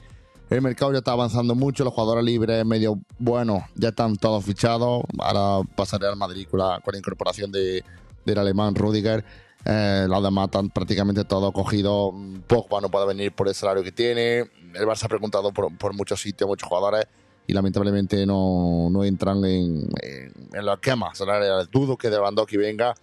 el 0.50 0.62
mercado 0.62 0.92
ya 0.92 0.98
está 0.98 1.14
avanzando 1.14 1.56
mucho. 1.56 1.86
Los 1.86 1.94
jugadores 1.94 2.26
libres, 2.26 2.66
medio 2.66 3.00
buenos, 3.20 3.64
ya 3.76 3.90
están 3.90 4.18
todos 4.18 4.44
fichados. 4.44 5.04
Ahora 5.20 5.66
pasaré 5.78 6.08
al 6.08 6.18
Madrid 6.18 6.46
con 6.50 6.60
la, 6.60 6.82
con 6.84 6.92
la 6.92 6.98
incorporación 6.98 7.52
de, 7.52 7.86
del 8.28 8.38
alemán 8.40 8.76
Rudiger. 8.76 9.26
Eh, 9.66 10.06
demás 10.22 10.46
están 10.46 10.70
prácticamente 10.70 11.24
todos 11.26 11.52
cogidos. 11.52 12.14
Pogba 12.46 12.80
no 12.80 12.90
puede 12.90 13.08
venir 13.08 13.32
por 13.34 13.48
el 13.48 13.56
salario 13.56 13.84
que 13.84 13.92
tiene. 13.92 14.40
El 14.40 14.86
Barça 14.86 15.06
ha 15.06 15.10
preguntado 15.10 15.52
por, 15.52 15.76
por 15.78 15.94
muchos 15.94 16.22
sitios, 16.22 16.48
muchos 16.48 16.68
jugadores 16.70 17.06
y 17.48 17.54
lamentablemente 17.54 18.26
no, 18.26 18.90
no 18.92 19.04
entran 19.06 19.38
en, 19.46 19.90
en, 20.04 20.34
en 20.54 20.66
los 20.66 20.76
esquemas 20.76 21.18
salariales. 21.18 21.70
Dudo 21.72 21.98
que 21.98 22.10
Lewandowski 22.10 22.58
venga. 22.58 22.94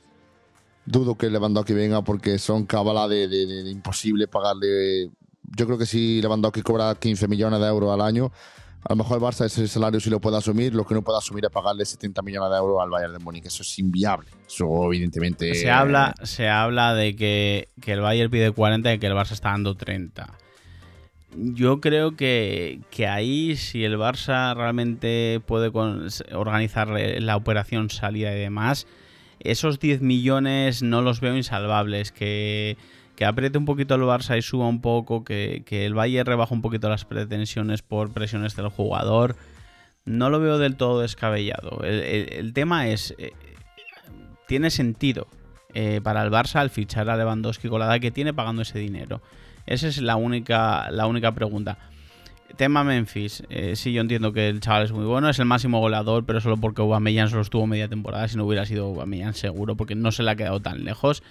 Dudo 0.86 1.16
que 1.16 1.30
Lewandowski 1.30 1.72
venga 1.72 2.02
porque 2.02 2.38
son 2.38 2.66
cábalas 2.66 3.08
de- 3.08 3.26
de- 3.26 3.46
de 3.64 3.70
imposible 3.70 4.28
pagarle. 4.28 5.10
Yo 5.56 5.66
creo 5.66 5.78
que 5.78 5.86
si 5.86 6.20
Lewandowski 6.20 6.62
cobra 6.62 6.94
15 6.94 7.26
millones 7.28 7.60
de 7.60 7.66
euros 7.66 7.92
al 7.92 8.00
año, 8.02 8.32
a 8.84 8.92
lo 8.92 8.96
mejor 8.96 9.16
el 9.18 9.22
Barça 9.24 9.46
ese 9.46 9.66
salario 9.66 9.98
sí 10.00 10.10
lo 10.10 10.20
puede 10.20 10.36
asumir. 10.36 10.74
Lo 10.74 10.84
que 10.84 10.94
no 10.94 11.02
puede 11.02 11.18
asumir 11.18 11.44
es 11.44 11.50
pagarle 11.50 11.84
70 11.84 12.20
millones 12.22 12.50
de 12.50 12.56
euros 12.58 12.78
al 12.82 12.90
Bayern 12.90 13.12
de 13.14 13.18
Múnich. 13.18 13.46
Eso 13.46 13.62
es 13.62 13.78
inviable. 13.78 14.28
Eso, 14.46 14.84
evidentemente. 14.86 15.54
Se 15.54 15.70
habla, 15.70 16.14
se 16.22 16.48
habla 16.48 16.94
de 16.94 17.16
que, 17.16 17.68
que 17.80 17.92
el 17.92 18.00
Bayern 18.00 18.30
pide 18.30 18.50
40 18.50 18.92
y 18.94 18.98
que 18.98 19.06
el 19.06 19.14
Barça 19.14 19.32
está 19.32 19.50
dando 19.50 19.74
30. 19.74 20.28
Yo 21.36 21.80
creo 21.80 22.14
que, 22.14 22.80
que 22.90 23.08
ahí, 23.08 23.56
si 23.56 23.84
el 23.84 23.96
Barça 23.98 24.54
realmente 24.54 25.40
puede 25.46 25.72
con- 25.72 26.06
organizar 26.32 26.88
la 26.88 27.36
operación 27.36 27.90
salida 27.90 28.32
y 28.36 28.38
demás, 28.38 28.86
esos 29.40 29.80
10 29.80 30.00
millones 30.00 30.82
no 30.82 31.02
los 31.02 31.20
veo 31.20 31.36
insalvables. 31.36 32.12
Que, 32.12 32.76
que 33.16 33.24
apriete 33.24 33.58
un 33.58 33.64
poquito 33.64 33.94
el 33.94 34.02
Barça 34.02 34.36
y 34.36 34.42
suba 34.42 34.66
un 34.66 34.80
poco, 34.80 35.24
que, 35.24 35.62
que 35.66 35.86
el 35.86 35.94
Bayern 35.94 36.26
rebaja 36.26 36.54
un 36.54 36.62
poquito 36.62 36.88
las 36.88 37.04
pretensiones 37.04 37.82
por 37.82 38.12
presiones 38.12 38.56
del 38.56 38.68
jugador. 38.68 39.36
No 40.04 40.30
lo 40.30 40.40
veo 40.40 40.58
del 40.58 40.76
todo 40.76 41.00
descabellado. 41.00 41.82
El, 41.84 42.00
el- 42.00 42.32
el 42.32 42.52
tema 42.52 42.88
es, 42.88 43.14
eh, 43.18 43.32
tiene 44.46 44.70
sentido 44.70 45.26
eh, 45.72 46.00
para 46.02 46.22
el 46.22 46.30
Barça 46.30 46.56
al 46.56 46.70
fichar 46.70 47.08
a 47.08 47.16
Lewandowski 47.16 47.68
con 47.68 47.80
la 47.80 47.86
edad 47.86 48.00
que 48.00 48.10
tiene 48.10 48.34
pagando 48.34 48.62
ese 48.62 48.78
dinero. 48.78 49.22
Esa 49.66 49.88
es 49.88 50.00
la 50.02 50.16
única, 50.16 50.90
la 50.90 51.06
única 51.06 51.32
pregunta. 51.32 51.78
Tema 52.56 52.84
Memphis. 52.84 53.42
Eh, 53.48 53.74
sí, 53.76 53.92
yo 53.92 54.00
entiendo 54.02 54.32
que 54.32 54.48
el 54.48 54.60
chaval 54.60 54.84
es 54.84 54.92
muy 54.92 55.04
bueno, 55.06 55.28
es 55.28 55.38
el 55.38 55.46
máximo 55.46 55.80
goleador, 55.80 56.24
pero 56.26 56.40
solo 56.40 56.56
porque 56.58 56.82
Aubameyang 56.82 57.28
solo 57.28 57.42
estuvo 57.42 57.66
media 57.66 57.88
temporada. 57.88 58.28
Si 58.28 58.36
no 58.36 58.44
hubiera 58.44 58.66
sido 58.66 58.84
Aubameyang, 58.84 59.34
seguro, 59.34 59.74
porque 59.76 59.94
no 59.94 60.12
se 60.12 60.22
le 60.22 60.30
ha 60.30 60.36
quedado 60.36 60.60
tan 60.60 60.84
lejos. 60.84 61.22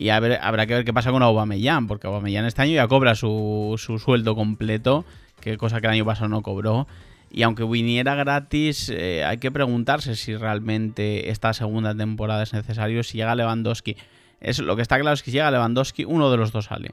Y 0.00 0.08
habrá 0.08 0.66
que 0.66 0.72
ver 0.72 0.84
qué 0.86 0.94
pasa 0.94 1.10
con 1.10 1.22
Aubameyang, 1.22 1.86
porque 1.86 2.06
Aubameyang 2.06 2.46
este 2.46 2.62
año 2.62 2.72
ya 2.72 2.88
cobra 2.88 3.14
su, 3.14 3.74
su 3.76 3.98
sueldo 3.98 4.34
completo, 4.34 5.04
que 5.42 5.58
cosa 5.58 5.82
que 5.82 5.88
el 5.88 5.92
año 5.92 6.06
pasado 6.06 6.28
no 6.28 6.40
cobró. 6.40 6.88
Y 7.30 7.42
aunque 7.42 7.64
viniera 7.64 8.14
gratis, 8.14 8.88
eh, 8.88 9.24
hay 9.26 9.36
que 9.36 9.50
preguntarse 9.50 10.16
si 10.16 10.34
realmente 10.34 11.28
esta 11.28 11.52
segunda 11.52 11.94
temporada 11.94 12.42
es 12.44 12.54
necesario. 12.54 13.02
Si 13.02 13.18
llega 13.18 13.34
Lewandowski, 13.34 13.94
es, 14.40 14.60
lo 14.60 14.74
que 14.74 14.80
está 14.80 14.98
claro 14.98 15.12
es 15.12 15.22
que 15.22 15.32
si 15.32 15.36
llega 15.36 15.50
Lewandowski, 15.50 16.06
uno 16.06 16.30
de 16.30 16.38
los 16.38 16.50
dos 16.50 16.64
sale. 16.64 16.92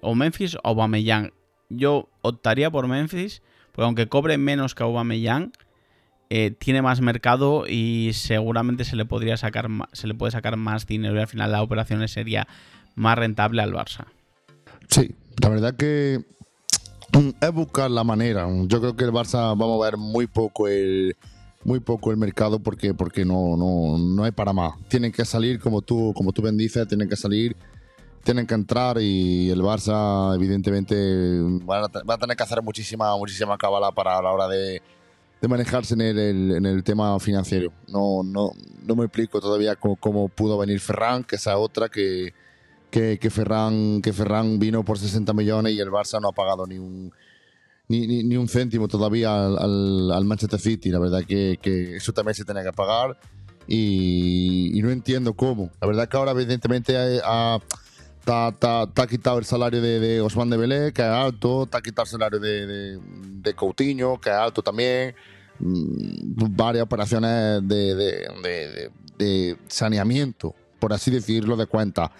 O 0.00 0.14
Memphis 0.14 0.54
o 0.54 0.60
Aubameyang. 0.64 1.34
Yo 1.68 2.08
optaría 2.22 2.70
por 2.70 2.88
Memphis, 2.88 3.42
porque 3.72 3.84
aunque 3.84 4.08
cobre 4.08 4.38
menos 4.38 4.74
que 4.74 4.84
Aubameyang, 4.84 5.52
eh, 6.34 6.50
tiene 6.50 6.80
más 6.80 7.02
mercado 7.02 7.66
y 7.68 8.12
seguramente 8.14 8.86
se 8.86 8.96
le 8.96 9.04
podría 9.04 9.36
sacar 9.36 9.68
se 9.92 10.06
le 10.06 10.14
puede 10.14 10.32
sacar 10.32 10.56
más 10.56 10.86
dinero 10.86 11.14
y 11.14 11.20
al 11.20 11.28
final 11.28 11.52
la 11.52 11.62
operación 11.62 12.08
sería 12.08 12.48
más 12.94 13.18
rentable 13.18 13.60
al 13.60 13.74
Barça. 13.74 14.06
Sí, 14.88 15.14
la 15.42 15.50
verdad 15.50 15.76
que 15.76 16.24
es 17.38 17.52
buscar 17.52 17.90
la 17.90 18.02
manera. 18.02 18.48
Yo 18.64 18.80
creo 18.80 18.96
que 18.96 19.04
el 19.04 19.12
Barça 19.12 19.40
va 19.40 19.50
a 19.50 19.54
mover 19.54 19.98
muy 19.98 20.26
poco 20.26 20.68
el 20.68 21.18
muy 21.64 21.80
poco 21.80 22.10
el 22.10 22.16
mercado 22.16 22.60
porque 22.60 22.94
porque 22.94 23.26
no 23.26 23.54
no 23.58 23.98
no 23.98 24.24
hay 24.24 24.30
para 24.30 24.54
más. 24.54 24.72
Tienen 24.88 25.12
que 25.12 25.26
salir 25.26 25.60
como 25.60 25.82
tú 25.82 26.14
como 26.16 26.32
tú 26.32 26.40
bien 26.40 26.56
dices, 26.56 26.88
tienen 26.88 27.10
que 27.10 27.16
salir, 27.16 27.54
tienen 28.24 28.46
que 28.46 28.54
entrar 28.54 28.96
y 29.02 29.50
el 29.50 29.60
Barça 29.60 30.34
evidentemente 30.34 30.94
va 31.68 32.14
a 32.14 32.18
tener 32.18 32.38
que 32.38 32.42
hacer 32.42 32.62
muchísima 32.62 33.14
muchísima 33.18 33.58
cábala 33.58 33.92
para 33.92 34.16
a 34.16 34.22
la 34.22 34.30
hora 34.30 34.48
de, 34.48 34.80
de 35.42 35.48
manejarse 35.48 35.94
en 35.94 36.00
el, 36.00 36.52
en 36.52 36.64
el 36.64 36.84
tema 36.84 37.18
financiero. 37.18 37.72
No 37.88 38.22
no 38.22 38.52
no 38.86 38.96
me 38.96 39.04
explico 39.04 39.40
todavía 39.40 39.74
cómo, 39.76 40.28
pudo 40.28 40.56
venir 40.56 40.78
Ferran, 40.78 41.24
que 41.24 41.36
esa 41.36 41.58
otra 41.58 41.88
que 41.88 42.32
que, 42.90 43.30
Ferran, 43.30 44.02
que 44.02 44.12
Ferran 44.12 44.58
vino 44.58 44.84
por 44.84 44.98
60 44.98 45.32
millones 45.32 45.72
y 45.72 45.80
el 45.80 45.90
Barça 45.90 46.20
no 46.20 46.28
ha 46.28 46.32
pagado 46.32 46.66
ni 46.66 46.78
un, 46.78 47.10
ni, 47.88 48.06
ni, 48.06 48.22
ni 48.22 48.36
un 48.36 48.48
céntimo 48.48 48.86
todavía 48.86 49.46
al, 49.46 50.12
al, 50.12 50.24
Manchester 50.26 50.60
City. 50.60 50.90
La 50.90 50.98
verdad 50.98 51.24
que, 51.26 51.58
que 51.60 51.96
eso 51.96 52.12
también 52.12 52.34
se 52.34 52.44
tenía 52.44 52.62
que 52.62 52.72
pagar 52.72 53.18
y, 53.66 54.78
no 54.82 54.90
entiendo 54.90 55.34
cómo. 55.34 55.70
La 55.80 55.86
verdad 55.88 56.06
que 56.06 56.16
ahora 56.18 56.32
evidentemente 56.32 56.94
ha, 57.24 57.58
te 58.24 58.32
ha 58.32 59.06
quitado 59.08 59.38
el 59.38 59.46
salario 59.46 59.80
de, 59.80 59.98
de 59.98 60.20
Osman 60.20 60.50
de 60.50 60.58
Belé, 60.58 60.92
que 60.92 61.00
es 61.00 61.08
alto, 61.08 61.66
te 61.66 61.78
ha 61.78 61.80
quitado 61.80 62.04
el 62.04 62.10
salario 62.10 62.38
de, 62.38 62.98
de 62.98 63.54
Coutinho, 63.54 64.20
que 64.20 64.28
es 64.28 64.36
alto 64.36 64.62
también. 64.62 65.14
Mm, 65.62 66.56
varias 66.56 66.82
operaciones 66.82 67.66
de, 67.66 67.94
de, 67.94 68.28
de, 68.42 68.90
de 69.16 69.56
saneamiento, 69.68 70.54
por 70.80 70.92
así 70.92 71.10
decirlo, 71.10 71.56
de 71.56 71.66
cuenta. 71.66 72.10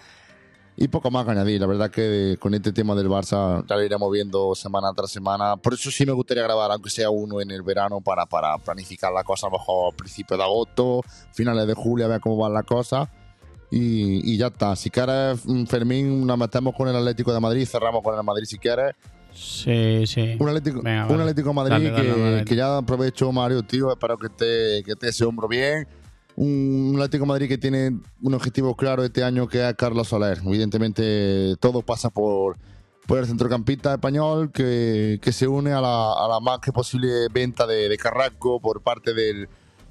Y 0.75 0.87
poco 0.87 1.11
más 1.11 1.25
que 1.25 1.31
añadir. 1.31 1.61
La 1.61 1.67
verdad 1.67 1.91
que 1.91 2.37
con 2.39 2.53
este 2.53 2.71
tema 2.71 2.95
del 2.95 3.07
Barça 3.07 3.63
ya 3.67 3.75
lo 3.75 3.83
iremos 3.83 4.11
viendo 4.11 4.55
semana 4.55 4.91
tras 4.95 5.11
semana. 5.11 5.55
Por 5.57 5.73
eso 5.73 5.91
sí 5.91 6.05
me 6.05 6.13
gustaría 6.13 6.41
grabar, 6.43 6.71
aunque 6.71 6.89
sea 6.89 7.09
uno 7.09 7.41
en 7.41 7.51
el 7.51 7.61
verano, 7.61 8.01
para, 8.01 8.25
para 8.25 8.57
planificar 8.57 9.11
la 9.13 9.23
cosa 9.23 9.47
a 9.47 9.49
lo 9.51 9.59
mejor 9.59 9.93
a 9.93 9.97
principios 9.97 10.37
de 10.37 10.43
agosto, 10.43 11.01
finales 11.31 11.67
de 11.67 11.73
julio, 11.75 12.05
a 12.05 12.09
ver 12.09 12.21
cómo 12.21 12.37
van 12.37 12.53
las 12.53 12.65
cosas. 12.65 13.07
Y, 13.69 14.33
y 14.33 14.37
ya 14.37 14.47
está. 14.47 14.75
Si 14.75 14.89
quieres, 14.89 15.45
mm, 15.45 15.65
Fermín, 15.65 16.25
nos 16.25 16.37
metemos 16.37 16.73
con 16.75 16.87
el 16.87 16.95
Atlético 16.95 17.33
de 17.33 17.39
Madrid, 17.39 17.67
cerramos 17.67 18.01
con 18.01 18.15
el 18.15 18.23
Madrid 18.23 18.45
si 18.45 18.57
quieres. 18.57 18.95
Sí, 19.33 20.05
sí. 20.07 20.35
Un 20.39 20.47
Atlético, 20.49 20.81
Venga, 20.83 21.07
un. 21.07 21.19
Atlético 21.21 21.53
Madrid 21.53 21.71
Dale, 21.71 21.91
dale, 21.91 22.13
que, 22.13 22.21
dale. 22.21 22.45
que 22.45 22.55
ya 22.55 22.77
aprovecho, 22.77 23.31
Mario, 23.31 23.63
tío. 23.63 23.91
Espero 23.91 24.17
que 24.17 24.27
esté, 24.27 24.83
que 24.83 24.91
esté 24.91 25.09
ese 25.09 25.25
hombro 25.25 25.47
bien. 25.47 25.87
Un 26.35 26.93
Atlético 26.95 27.25
Madrid 27.25 27.47
que 27.47 27.57
tiene 27.57 27.99
un 28.21 28.33
objetivo 28.33 28.75
claro 28.75 29.03
este 29.03 29.23
año 29.23 29.47
que 29.47 29.67
es 29.67 29.75
Carlos 29.75 30.07
Soler. 30.07 30.39
Evidentemente, 30.45 31.55
todo 31.59 31.81
pasa 31.83 32.09
por, 32.09 32.57
Pues 33.05 33.21
el 33.21 33.27
centrocampista 33.27 33.93
español 33.93 34.51
que, 34.51 35.19
que 35.21 35.31
se 35.31 35.47
une 35.47 35.71
a 35.73 35.81
la, 35.81 36.13
a 36.13 36.27
la 36.27 36.39
más 36.39 36.59
que 36.59 36.71
posible 36.71 37.27
venta 37.31 37.67
de, 37.67 37.87
de 37.89 37.97
Carrasco 37.97 38.59
por 38.59 38.81
parte 38.81 39.13
del, 39.13 39.47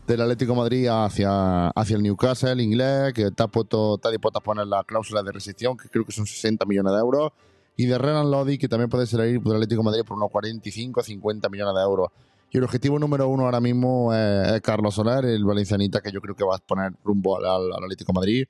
del 0.06 0.20
Atlético 0.20 0.52
de 0.52 0.58
Madrid 0.58 0.86
hacia, 0.88 1.68
hacia 1.68 1.96
el 1.96 2.02
Newcastle 2.02 2.60
inglés, 2.62 3.12
que 3.12 3.26
está, 3.28 3.46
puesto, 3.46 3.94
está 3.96 4.10
dispuesto 4.10 4.38
a 4.38 4.42
poner 4.42 4.66
la 4.66 4.82
cláusula 4.84 5.22
de 5.22 5.30
rescisión, 5.32 5.76
que 5.76 5.88
creo 5.88 6.04
que 6.04 6.12
son 6.12 6.26
60 6.26 6.64
millones 6.66 6.92
de 6.92 6.98
euros, 6.98 7.32
y 7.76 7.86
de 7.86 7.98
Renan 7.98 8.30
Lodi, 8.30 8.58
que 8.58 8.68
también 8.68 8.90
puede 8.90 9.06
salir 9.06 9.40
del 9.40 9.54
Atlético 9.54 9.82
Madrid 9.82 10.02
por 10.06 10.16
unos 10.16 10.30
45 10.30 11.00
o 11.00 11.02
50 11.02 11.48
millones 11.48 11.74
de 11.74 11.82
euros. 11.82 12.08
Y 12.50 12.58
el 12.58 12.64
objetivo 12.64 12.98
número 12.98 13.28
uno 13.28 13.44
ahora 13.44 13.60
mismo 13.60 14.12
es, 14.12 14.60
Carlos 14.60 14.94
Soler, 14.94 15.24
el 15.24 15.44
valencianita, 15.44 16.00
que 16.02 16.12
yo 16.12 16.20
creo 16.20 16.34
que 16.34 16.44
va 16.44 16.56
a 16.56 16.58
poner 16.58 16.92
rumbo 17.02 17.38
al, 17.38 17.72
Atlético 17.72 18.12
Madrid. 18.12 18.46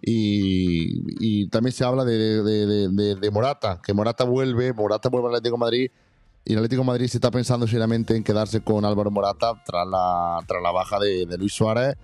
Y, 0.00 1.46
también 1.48 1.72
se 1.72 1.84
habla 1.84 2.04
de, 2.04 2.42
de- 2.42 3.30
Morata, 3.30 3.80
que 3.84 3.92
Morata 3.92 4.24
vuelve, 4.24 4.72
Morata 4.72 5.08
vuelve 5.08 5.28
al 5.28 5.34
Atlético 5.36 5.58
Madrid 5.58 5.90
y 6.44 6.52
el 6.54 6.58
Atlético 6.58 6.82
Madrid 6.82 7.06
se 7.06 7.18
está 7.18 7.30
pensando 7.30 7.68
seriamente 7.68 8.16
en 8.16 8.24
quedarse 8.24 8.62
con 8.62 8.84
Álvaro 8.84 9.12
Morata 9.12 9.62
tras 9.64 9.86
la, 9.86 10.38
tras 10.48 10.60
la 10.60 10.72
baja 10.72 10.98
de 10.98 11.36
Luis 11.38 11.52
Suárez 11.54 11.96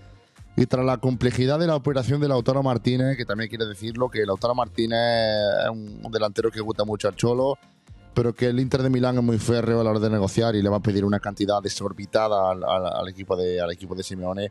y 0.59 0.67
tras 0.67 0.85
la 0.85 0.99
complejidad 0.99 1.61
de 1.61 1.69
la 1.69 1.77
operación 1.77 2.21
de 2.21 2.27
Lautaro 2.27 2.65
Martínez, 2.65 3.17
que 3.17 3.25
también 3.25 3.49
quiere 3.49 3.65
decirlo, 3.65 4.11
que 4.11 4.27
Lautaro 4.27 4.57
Martínez 4.57 4.99
es 5.63 5.71
un, 5.71 6.11
delantero 6.11 6.51
que 6.51 6.61
gusta 6.61 6.85
mucho 6.85 7.07
al 7.07 7.15
Cholo, 7.15 7.57
pero 8.13 8.35
que 8.35 8.47
el 8.47 8.59
Inter 8.59 8.83
de 8.83 8.91
Milán 8.91 9.17
es 9.17 9.23
muy 9.23 9.39
férreo 9.39 9.81
a 9.81 9.85
la 9.85 9.91
hora 9.91 10.01
de 10.01 10.11
negociar 10.11 10.57
y 10.57 10.63
le 10.63 10.69
va 10.69 10.79
a 10.79 10.83
pedir 10.83 11.05
una 11.05 11.21
cantidad 11.21 11.63
desorbitada 11.63 12.51
al, 12.51 13.09
equipo, 13.09 13.37
de, 13.37 13.61
equipo 13.71 13.95
de 13.95 14.03
Simeone. 14.03 14.51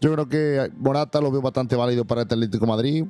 Yo 0.00 0.12
creo 0.12 0.28
que 0.28 0.72
Morata 0.78 1.20
lo 1.20 1.30
veo 1.30 1.42
bastante 1.42 1.76
válido 1.76 2.04
para 2.04 2.22
este 2.22 2.34
Atlético 2.34 2.66
Madrid. 2.66 3.04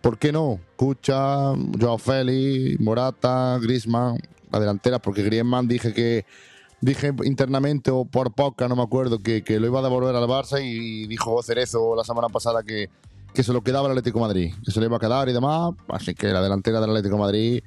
¿Por 0.00 0.16
qué 0.16 0.30
no? 0.30 0.60
Cucha, 0.76 1.54
Joao 1.80 1.98
Félix, 1.98 2.78
Morata, 2.78 3.58
Griezmann, 3.60 4.20
la 4.52 4.60
delantera, 4.60 5.00
porque 5.00 5.24
Griezmann 5.24 5.66
dije 5.66 5.92
que 5.92 6.24
dije 6.84 7.12
internamente 7.24 7.90
o 7.90 8.04
por 8.04 8.34
poca, 8.34 8.68
no 8.68 8.76
me 8.76 8.82
acuerdo, 8.82 9.18
que, 9.18 9.42
que 9.42 9.58
lo 9.58 9.66
iba 9.66 9.80
a 9.80 9.82
devolver 9.82 10.14
al 10.14 10.28
Barça 10.28 10.62
y 10.62 11.06
dijo 11.06 11.42
Cerezo 11.42 11.94
la 11.96 12.04
semana 12.04 12.28
pasada 12.28 12.62
que, 12.62 12.88
que 13.32 13.42
se 13.42 13.52
lo 13.52 13.62
quedaba 13.62 13.86
el 13.86 13.92
Atlético 13.92 14.20
Madrid, 14.20 14.52
que 14.64 14.70
se 14.70 14.80
le 14.80 14.86
iba 14.86 14.96
a 14.96 15.00
quedar 15.00 15.28
y 15.28 15.32
demás. 15.32 15.72
Así 15.88 16.14
que 16.14 16.28
la 16.28 16.42
delantera 16.42 16.80
del 16.80 16.90
Atlético 16.90 17.16
Madrid 17.16 17.62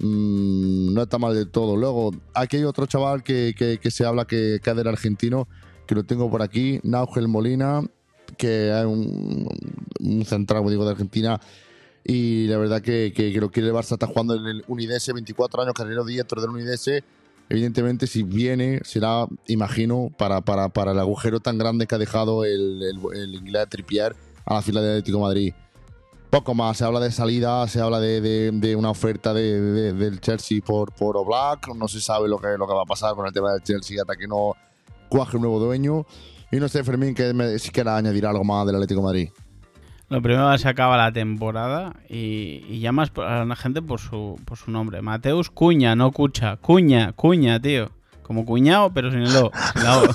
mm, 0.00 0.92
no 0.92 1.02
está 1.02 1.18
mal 1.18 1.34
del 1.34 1.48
todo. 1.48 1.76
Luego, 1.76 2.10
aquí 2.34 2.58
hay 2.58 2.64
otro 2.64 2.86
chaval 2.86 3.22
que, 3.22 3.54
que- 3.56 3.90
se 3.90 4.04
habla 4.04 4.26
que, 4.26 4.60
que 4.62 4.70
es 4.70 4.76
del 4.76 4.86
argentino, 4.88 5.48
que 5.86 5.94
lo 5.94 6.04
tengo 6.04 6.30
por 6.30 6.42
aquí, 6.42 6.78
Naugel 6.82 7.26
Molina, 7.28 7.82
que 8.36 8.68
es 8.78 8.84
un, 8.84 9.48
un 10.00 10.24
central, 10.26 10.58
como 10.60 10.70
digo, 10.70 10.84
de 10.84 10.90
Argentina. 10.90 11.40
Y 12.04 12.46
la 12.46 12.58
verdad 12.58 12.80
que, 12.80 13.12
que, 13.14 13.30
lo 13.40 13.50
quiere 13.50 13.68
el 13.68 13.74
Barça, 13.74 13.92
está 13.92 14.06
jugando 14.06 14.34
en 14.34 14.46
el 14.46 14.64
Unidese, 14.68 15.12
24 15.12 15.62
años, 15.62 15.74
carrero 15.74 16.04
diestro 16.04 16.40
del 16.40 16.50
Unidese. 16.50 17.02
Evidentemente, 17.50 18.06
si 18.06 18.22
viene, 18.22 18.80
será, 18.84 19.26
imagino, 19.46 20.10
para, 20.18 20.40
para, 20.42 20.68
para 20.68 20.92
el 20.92 20.98
agujero 20.98 21.40
tan 21.40 21.56
grande 21.58 21.86
que 21.86 21.94
ha 21.94 21.98
dejado 21.98 22.44
el, 22.44 22.82
el, 22.82 23.00
el 23.18 23.34
inglés 23.34 23.66
Trippier 23.70 24.14
a 24.44 24.54
la 24.54 24.62
fila 24.62 24.80
del 24.82 24.90
Atlético 24.98 25.18
de 25.18 25.22
Madrid. 25.24 25.54
Poco 26.30 26.54
más, 26.54 26.76
se 26.76 26.84
habla 26.84 27.00
de 27.00 27.10
salida, 27.10 27.66
se 27.68 27.80
habla 27.80 28.00
de, 28.00 28.20
de- 28.20 28.50
de 28.52 28.76
una 28.76 28.90
oferta 28.90 29.32
de, 29.32 29.60
de- 29.60 29.92
del 29.94 30.20
Chelsea 30.20 30.60
por, 30.64 30.92
por 30.92 31.16
Oblak, 31.16 31.68
no 31.74 31.88
se 31.88 32.02
sabe 32.02 32.28
lo 32.28 32.38
que, 32.38 32.48
lo 32.58 32.66
que 32.66 32.74
va 32.74 32.82
a 32.82 32.86
pasar 32.86 33.14
con 33.14 33.26
el 33.26 33.32
tema 33.32 33.50
del 33.52 33.62
Chelsea 33.62 33.98
hasta 34.02 34.14
que 34.14 34.26
no 34.28 34.54
cuaje 35.08 35.36
un 35.36 35.42
nuevo 35.44 35.58
dueño. 35.58 36.04
Y 36.52 36.56
no 36.56 36.68
sé, 36.68 36.84
Fermín, 36.84 37.14
que 37.14 37.32
me, 37.32 37.58
si 37.58 37.70
quiera 37.70 37.96
añadir 37.96 38.26
algo 38.26 38.44
más 38.44 38.66
del 38.66 38.74
Atlético 38.76 39.00
de 39.00 39.04
Madrid. 39.06 39.28
Lo 40.08 40.22
primero 40.22 40.56
se 40.56 40.68
acaba 40.68 40.96
la 40.96 41.12
temporada 41.12 41.94
y, 42.08 42.64
y 42.68 42.80
llamas 42.80 43.12
a 43.16 43.44
la 43.44 43.56
gente 43.56 43.82
por 43.82 44.00
su, 44.00 44.40
por 44.46 44.56
su 44.56 44.70
nombre. 44.70 45.02
Mateus 45.02 45.50
Cuña, 45.50 45.94
no 45.94 46.12
Cucha. 46.12 46.56
Cuña, 46.56 47.12
Cuña, 47.12 47.60
tío. 47.60 47.90
Como 48.22 48.44
cuñado, 48.44 48.92
pero 48.92 49.10
sin 49.10 49.20
el 49.20 49.36
O. 49.36 49.50
sin 49.74 49.84
la 49.84 49.98
O. 49.98 50.04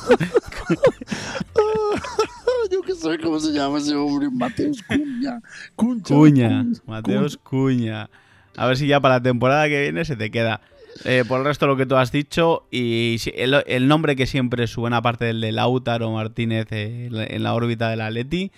Yo 2.71 2.81
que 2.81 2.95
sé 2.95 3.19
cómo 3.19 3.39
se 3.39 3.51
llama 3.51 3.77
ese 3.77 3.95
hombre, 3.95 4.29
Mateus 4.31 4.81
Cuña. 4.83 5.41
Cuncha, 5.75 6.13
Cuña, 6.13 6.65
Mateus 6.87 7.37
Cuña. 7.37 8.09
A 8.55 8.67
ver 8.67 8.77
si 8.77 8.87
ya 8.87 8.99
para 8.99 9.15
la 9.15 9.23
temporada 9.23 9.67
que 9.67 9.81
viene 9.81 10.05
se 10.05 10.15
te 10.15 10.31
queda. 10.31 10.61
Eh, 11.05 11.23
por 11.27 11.39
el 11.39 11.45
resto, 11.45 11.65
lo 11.65 11.75
que 11.75 11.85
tú 11.85 11.95
has 11.95 12.11
dicho, 12.11 12.67
y 12.69 13.17
el, 13.35 13.63
el 13.65 13.87
nombre 13.87 14.15
que 14.15 14.27
siempre 14.27 14.67
suena, 14.67 14.97
aparte 14.97 15.25
del 15.25 15.41
de 15.41 15.51
Lautaro 15.51 16.11
Martínez 16.11 16.67
eh, 16.71 17.09
en 17.11 17.43
la 17.43 17.55
órbita 17.55 17.89
del 17.89 18.01
Atleti, 18.01 18.51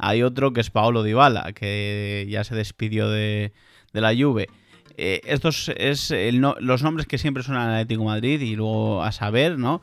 hay 0.00 0.22
otro 0.22 0.52
que 0.52 0.60
es 0.60 0.70
Paolo 0.70 1.02
Dybala, 1.02 1.52
que 1.52 2.26
ya 2.28 2.42
se 2.44 2.54
despidió 2.54 3.08
de, 3.08 3.52
la 3.92 4.14
Juve. 4.16 4.48
Eh, 4.96 5.20
estos 5.24 5.70
es 5.76 6.12
los 6.32 6.82
nombres 6.82 7.06
que 7.06 7.18
siempre 7.18 7.42
suenan 7.42 7.68
al 7.68 7.74
Atlético 7.74 8.04
Madrid 8.04 8.40
y 8.40 8.56
luego 8.56 9.02
a 9.02 9.12
saber, 9.12 9.58
¿no? 9.58 9.80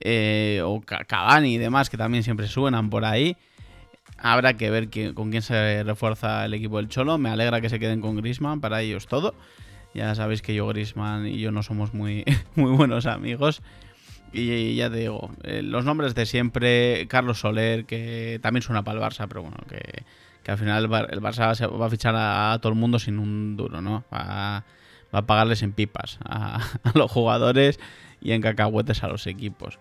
Eh, 0.00 0.62
o 0.64 0.80
Ca- 0.80 1.04
Cavani 1.04 1.54
y 1.54 1.58
demás, 1.58 1.90
que 1.90 1.96
también 1.96 2.24
siempre 2.24 2.48
suenan 2.48 2.90
por 2.90 3.04
ahí. 3.04 3.36
Habrá 4.18 4.54
que 4.54 4.70
ver 4.70 4.88
con 5.14 5.30
quién 5.30 5.42
se 5.42 5.82
refuerza 5.82 6.44
el 6.44 6.54
equipo 6.54 6.78
del 6.78 6.88
Cholo. 6.88 7.18
Me 7.18 7.30
alegra 7.30 7.60
que 7.60 7.68
se 7.70 7.78
queden 7.78 8.00
con 8.00 8.16
Grisman, 8.16 8.60
para 8.60 8.82
ellos 8.82 9.06
todo. 9.06 9.34
Ya 9.94 10.14
sabéis 10.14 10.42
que 10.42 10.54
yo, 10.54 10.66
Grisman 10.68 11.26
y 11.26 11.38
yo 11.38 11.52
no 11.52 11.62
somos 11.62 11.94
muy, 11.94 12.24
muy 12.54 12.72
buenos 12.72 13.06
amigos. 13.06 13.62
Y 14.32 14.76
ya 14.76 14.88
te 14.90 14.98
digo, 14.98 15.30
eh, 15.42 15.62
los 15.62 15.84
nombres 15.84 16.14
de 16.14 16.24
siempre, 16.24 17.06
Carlos 17.08 17.40
Soler, 17.40 17.84
que 17.84 18.38
también 18.42 18.62
suena 18.62 18.84
para 18.84 18.98
el 19.00 19.04
Barça, 19.04 19.26
pero 19.26 19.42
bueno, 19.42 19.56
que, 19.68 20.04
al 20.50 20.58
final 20.58 20.82
el, 20.82 20.88
Bar- 20.88 21.08
el 21.12 21.20
Barça 21.20 21.80
va 21.80 21.86
a 21.86 21.90
fichar 21.90 22.14
a, 22.16 22.56
todo 22.60 22.72
el 22.72 22.78
mundo 22.78 22.98
sin 22.98 23.18
un 23.18 23.56
duro, 23.56 23.80
¿no? 23.80 24.04
Va, 24.12 24.64
a 25.12 25.22
pagarles 25.26 25.62
en 25.62 25.72
pipas 25.72 26.18
a, 26.24 26.60
los 26.94 27.10
jugadores 27.10 27.80
y 28.20 28.32
en 28.32 28.40
cacahuetes 28.42 29.02
a 29.02 29.08
los 29.08 29.26
equipos. 29.26 29.78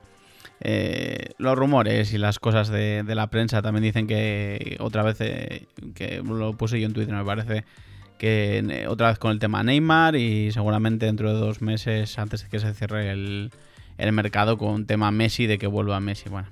Eh, 0.62 1.30
los 1.38 1.58
rumores 1.58 2.12
y 2.14 2.18
las 2.18 2.40
cosas 2.40 2.70
de, 2.70 3.04
de 3.04 3.16
la 3.16 3.28
prensa 3.28 3.62
también 3.62 3.84
dicen 3.84 4.08
que 4.08 4.78
otra 4.80 5.04
vez, 5.04 5.18
eh, 5.22 5.68
que 5.96 6.22
lo 6.24 6.54
puse 6.54 6.80
yo 6.80 6.88
en 6.88 6.94
Twitter 6.94 7.14
me 7.16 7.24
parece, 7.24 7.64
que 8.18 8.58
eh, 8.58 8.88
otra 8.88 9.08
vez 9.10 9.20
con 9.20 9.32
el 9.32 9.40
tema 9.40 9.64
Neymar 9.64 10.16
y 10.16 10.52
seguramente 10.52 11.06
dentro 11.06 11.34
de 11.34 11.40
dos 11.40 11.62
meses 11.62 12.18
antes 12.20 12.44
de 12.44 12.50
que 12.50 12.60
se 12.60 12.74
cierre 12.74 13.12
el, 13.12 13.52
el 14.00 14.12
mercado 14.12 14.58
con 14.58 14.86
tema 14.86 15.12
Messi 15.12 15.46
de 15.48 15.58
que 15.58 15.68
vuelva 15.68 16.00
Messi. 16.00 16.30
Bueno, 16.30 16.48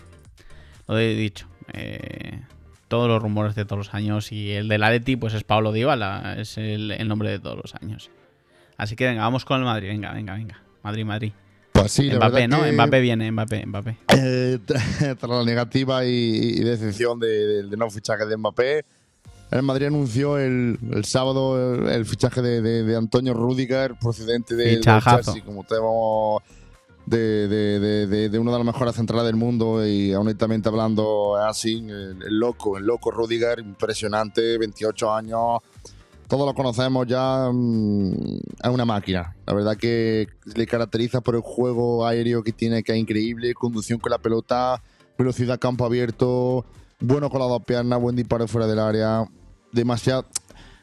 lo 0.88 0.98
he 1.00 1.16
dicho. 1.16 1.48
eh, 1.74 2.42
todos 2.88 3.10
los 3.10 3.22
rumores 3.22 3.54
de 3.56 3.66
todos 3.66 3.78
los 3.80 3.94
años 3.94 4.32
y 4.32 4.52
el 4.52 4.70
del 4.70 4.82
Atleti 4.84 5.18
pues 5.18 5.34
es 5.34 5.44
Pablo 5.44 5.74
Dybala, 5.74 6.36
es 6.38 6.58
el, 6.58 6.92
el 6.92 7.08
nombre 7.10 7.30
de 7.30 7.40
todos 7.40 7.58
los 7.58 7.76
años. 7.76 8.10
Así 8.78 8.96
que 8.96 9.06
venga, 9.08 9.24
vamos 9.24 9.44
con 9.44 9.60
el 9.60 9.66
Madrid, 9.66 9.90
venga, 9.90 10.14
venga, 10.14 10.36
venga. 10.36 10.62
Madrid, 10.84 11.04
Madrid. 11.04 11.32
Pues 11.74 11.92
sí, 11.92 12.10
Mbappé, 12.10 12.48
¿no? 12.48 12.64
que, 12.64 12.72
Mbappé 12.72 13.02
viene, 13.02 13.30
Mbappé, 13.32 13.66
Mbappé. 13.66 13.98
eh, 14.16 14.58
tras 14.66 15.22
la 15.30 15.44
negativa 15.44 16.06
y, 16.06 16.10
y 16.10 16.60
decepción 16.64 17.20
de, 17.20 17.28
de- 17.28 17.64
de 17.64 17.76
no 17.78 17.90
fichaje 17.90 18.26
de 18.26 18.38
Mbappé, 18.38 18.86
el 19.52 19.64
Madrid 19.64 19.88
anunció 19.88 20.38
el, 20.38 20.80
el 20.94 21.04
sábado 21.06 21.76
el, 21.76 21.90
el 21.90 22.06
fichaje 22.06 22.42
de, 22.42 22.62
de- 22.62 22.96
Antonio 22.96 23.34
Rudiger 23.34 23.96
procedente 24.00 24.56
de. 24.56 24.80
Chelsea, 24.80 25.44
como 25.46 25.64
tenemos 25.66 26.42
de, 26.44 26.50
de, 27.08 27.48
de, 27.48 28.08
de- 28.08 28.30
de 28.30 28.40
una 28.40 28.52
de 28.52 28.58
las 28.58 28.66
mejores 28.68 28.96
centrales 28.96 29.26
del 29.26 29.36
mundo 29.38 29.86
y 29.88 30.14
honestamente 30.14 30.70
hablando 30.70 31.36
así, 31.38 31.78
el, 31.78 32.22
el 32.22 32.38
loco, 32.40 32.78
el 32.78 32.86
loco 32.86 33.10
Rudiger, 33.12 33.60
impresionante, 33.60 34.58
28 34.58 35.14
años, 35.14 35.60
todos 36.28 36.46
lo 36.46 36.54
conocemos 36.54 37.08
ya, 37.08 37.50
mm, 37.52 38.12
es 38.62 38.70
una 38.70 38.84
máquina. 38.84 39.34
La 39.46 39.54
verdad 39.54 39.78
que 39.78 40.28
le 40.56 40.68
caracteriza 40.68 41.22
por 41.22 41.36
el 41.36 41.42
juego 41.42 42.06
aéreo 42.06 42.44
que 42.44 42.52
tiene, 42.52 42.84
que 42.84 42.92
es 42.92 42.98
increíble, 42.98 43.54
conducción 43.54 44.00
con 44.00 44.12
la 44.12 44.18
pelota, 44.18 44.84
velocidad 45.18 45.58
campo 45.60 45.86
abierto, 45.86 46.66
bueno 47.00 47.30
con 47.30 47.40
las 47.40 47.48
dos 47.50 47.64
piernas, 47.64 48.02
buen 48.02 48.18
disparo 48.18 48.48
fuera 48.50 48.68
del 48.68 48.80
área, 48.80 49.26
demasiado, 49.72 50.26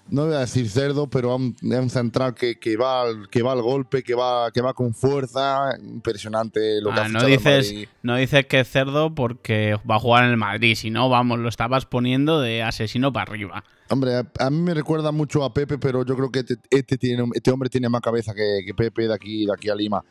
no 0.08 0.26
voy 0.26 0.34
a 0.34 0.40
decir 0.40 0.68
cerdo, 0.68 1.08
pero 1.08 1.34
es 1.34 1.40
un, 1.40 1.56
es 1.72 1.78
un 1.78 1.90
central 1.90 2.34
que, 2.34 2.58
que 2.58 2.76
va 2.76 3.02
al, 3.02 3.28
que 3.30 3.42
va 3.42 3.52
al 3.52 3.62
golpe, 3.62 4.02
que 4.02 4.14
va, 4.14 4.50
que 4.52 4.60
va 4.60 4.74
con 4.74 4.94
fuerza, 4.94 5.70
impresionante 5.82 6.80
lo 6.80 6.90
que 6.92 7.00
Ah, 7.00 7.04
ha 7.04 7.08
no, 7.08 7.20
el 7.20 7.26
dices, 7.26 7.72
Madrid. 7.72 7.88
no 8.02 8.16
dices 8.16 8.46
que 8.46 8.60
es 8.60 8.68
cerdo 8.70 9.14
porque 9.14 9.76
va 9.90 9.96
a 9.96 9.98
jugar 10.00 10.24
en 10.24 10.30
el 10.30 10.36
Madrid, 10.36 10.74
si 10.74 10.90
no, 10.90 11.08
vamos, 11.08 11.38
lo 11.38 11.48
estabas 11.48 11.86
poniendo 11.86 12.40
de 12.40 12.62
asesino 12.62 13.12
para 13.12 13.30
arriba. 13.32 13.64
Hombre, 13.88 14.14
a, 14.14 14.26
a 14.38 14.50
mí 14.50 14.58
me 14.58 14.74
recuerda 14.74 15.10
mucho 15.12 15.42
a 15.44 15.52
Pepe, 15.52 15.78
pero 15.78 16.04
yo 16.04 16.14
creo 16.16 16.30
que 16.30 16.40
este, 16.40 16.56
este 16.70 16.96
tiene, 16.98 17.24
este 17.34 17.50
hombre 17.50 17.68
tiene 17.68 17.88
más 17.88 18.00
cabeza 18.00 18.34
que, 18.34 18.60
que 18.66 18.74
Pepe 18.74 19.08
de 19.08 19.14
aquí, 19.14 19.46
de 19.46 19.52
aquí 19.52 19.68
a 19.68 19.74
Lima. 19.74 20.02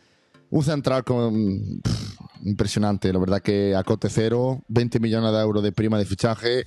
Un 0.50 0.64
central 0.64 1.04
con, 1.04 1.82
pff, 1.82 2.16
impresionante, 2.46 3.12
la 3.12 3.20
verdad 3.20 3.42
que 3.42 3.76
a 3.76 3.84
cote 3.84 4.10
cero, 4.10 4.62
20 4.68 5.00
millones 5.00 5.32
de 5.32 5.40
euros 5.40 5.64
de 5.64 5.72
prima 5.72 5.98
de 5.98 6.06
fichaje, 6.06 6.66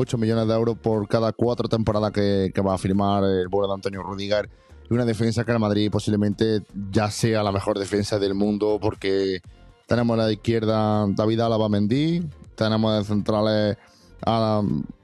8 0.00 0.16
millones 0.16 0.46
de 0.46 0.54
euros 0.54 0.76
por 0.78 1.08
cada 1.08 1.32
cuatro 1.32 1.68
temporadas 1.68 2.12
que, 2.12 2.52
va 2.64 2.74
a 2.74 2.78
firmar 2.78 3.24
el 3.24 3.48
bueno 3.48 3.66
de 3.68 3.74
Antonio 3.74 4.02
Rudiger. 4.02 4.48
Y 4.88 4.94
una 4.94 5.04
defensa 5.04 5.44
que 5.44 5.50
el 5.52 5.58
Madrid 5.58 5.90
posiblemente 5.90 6.62
ya 6.90 7.10
sea 7.10 7.42
la 7.42 7.50
mejor 7.52 7.78
defensa 7.78 8.18
del 8.18 8.34
mundo 8.34 8.78
porque 8.80 9.40
tenemos 9.86 10.18
a 10.18 10.22
la 10.22 10.32
izquierda 10.32 11.04
David 11.08 11.40
Álava 11.40 11.68
Mendy, 11.68 12.22
tenemos 12.54 12.96
de 12.98 13.04
centrales 13.04 13.76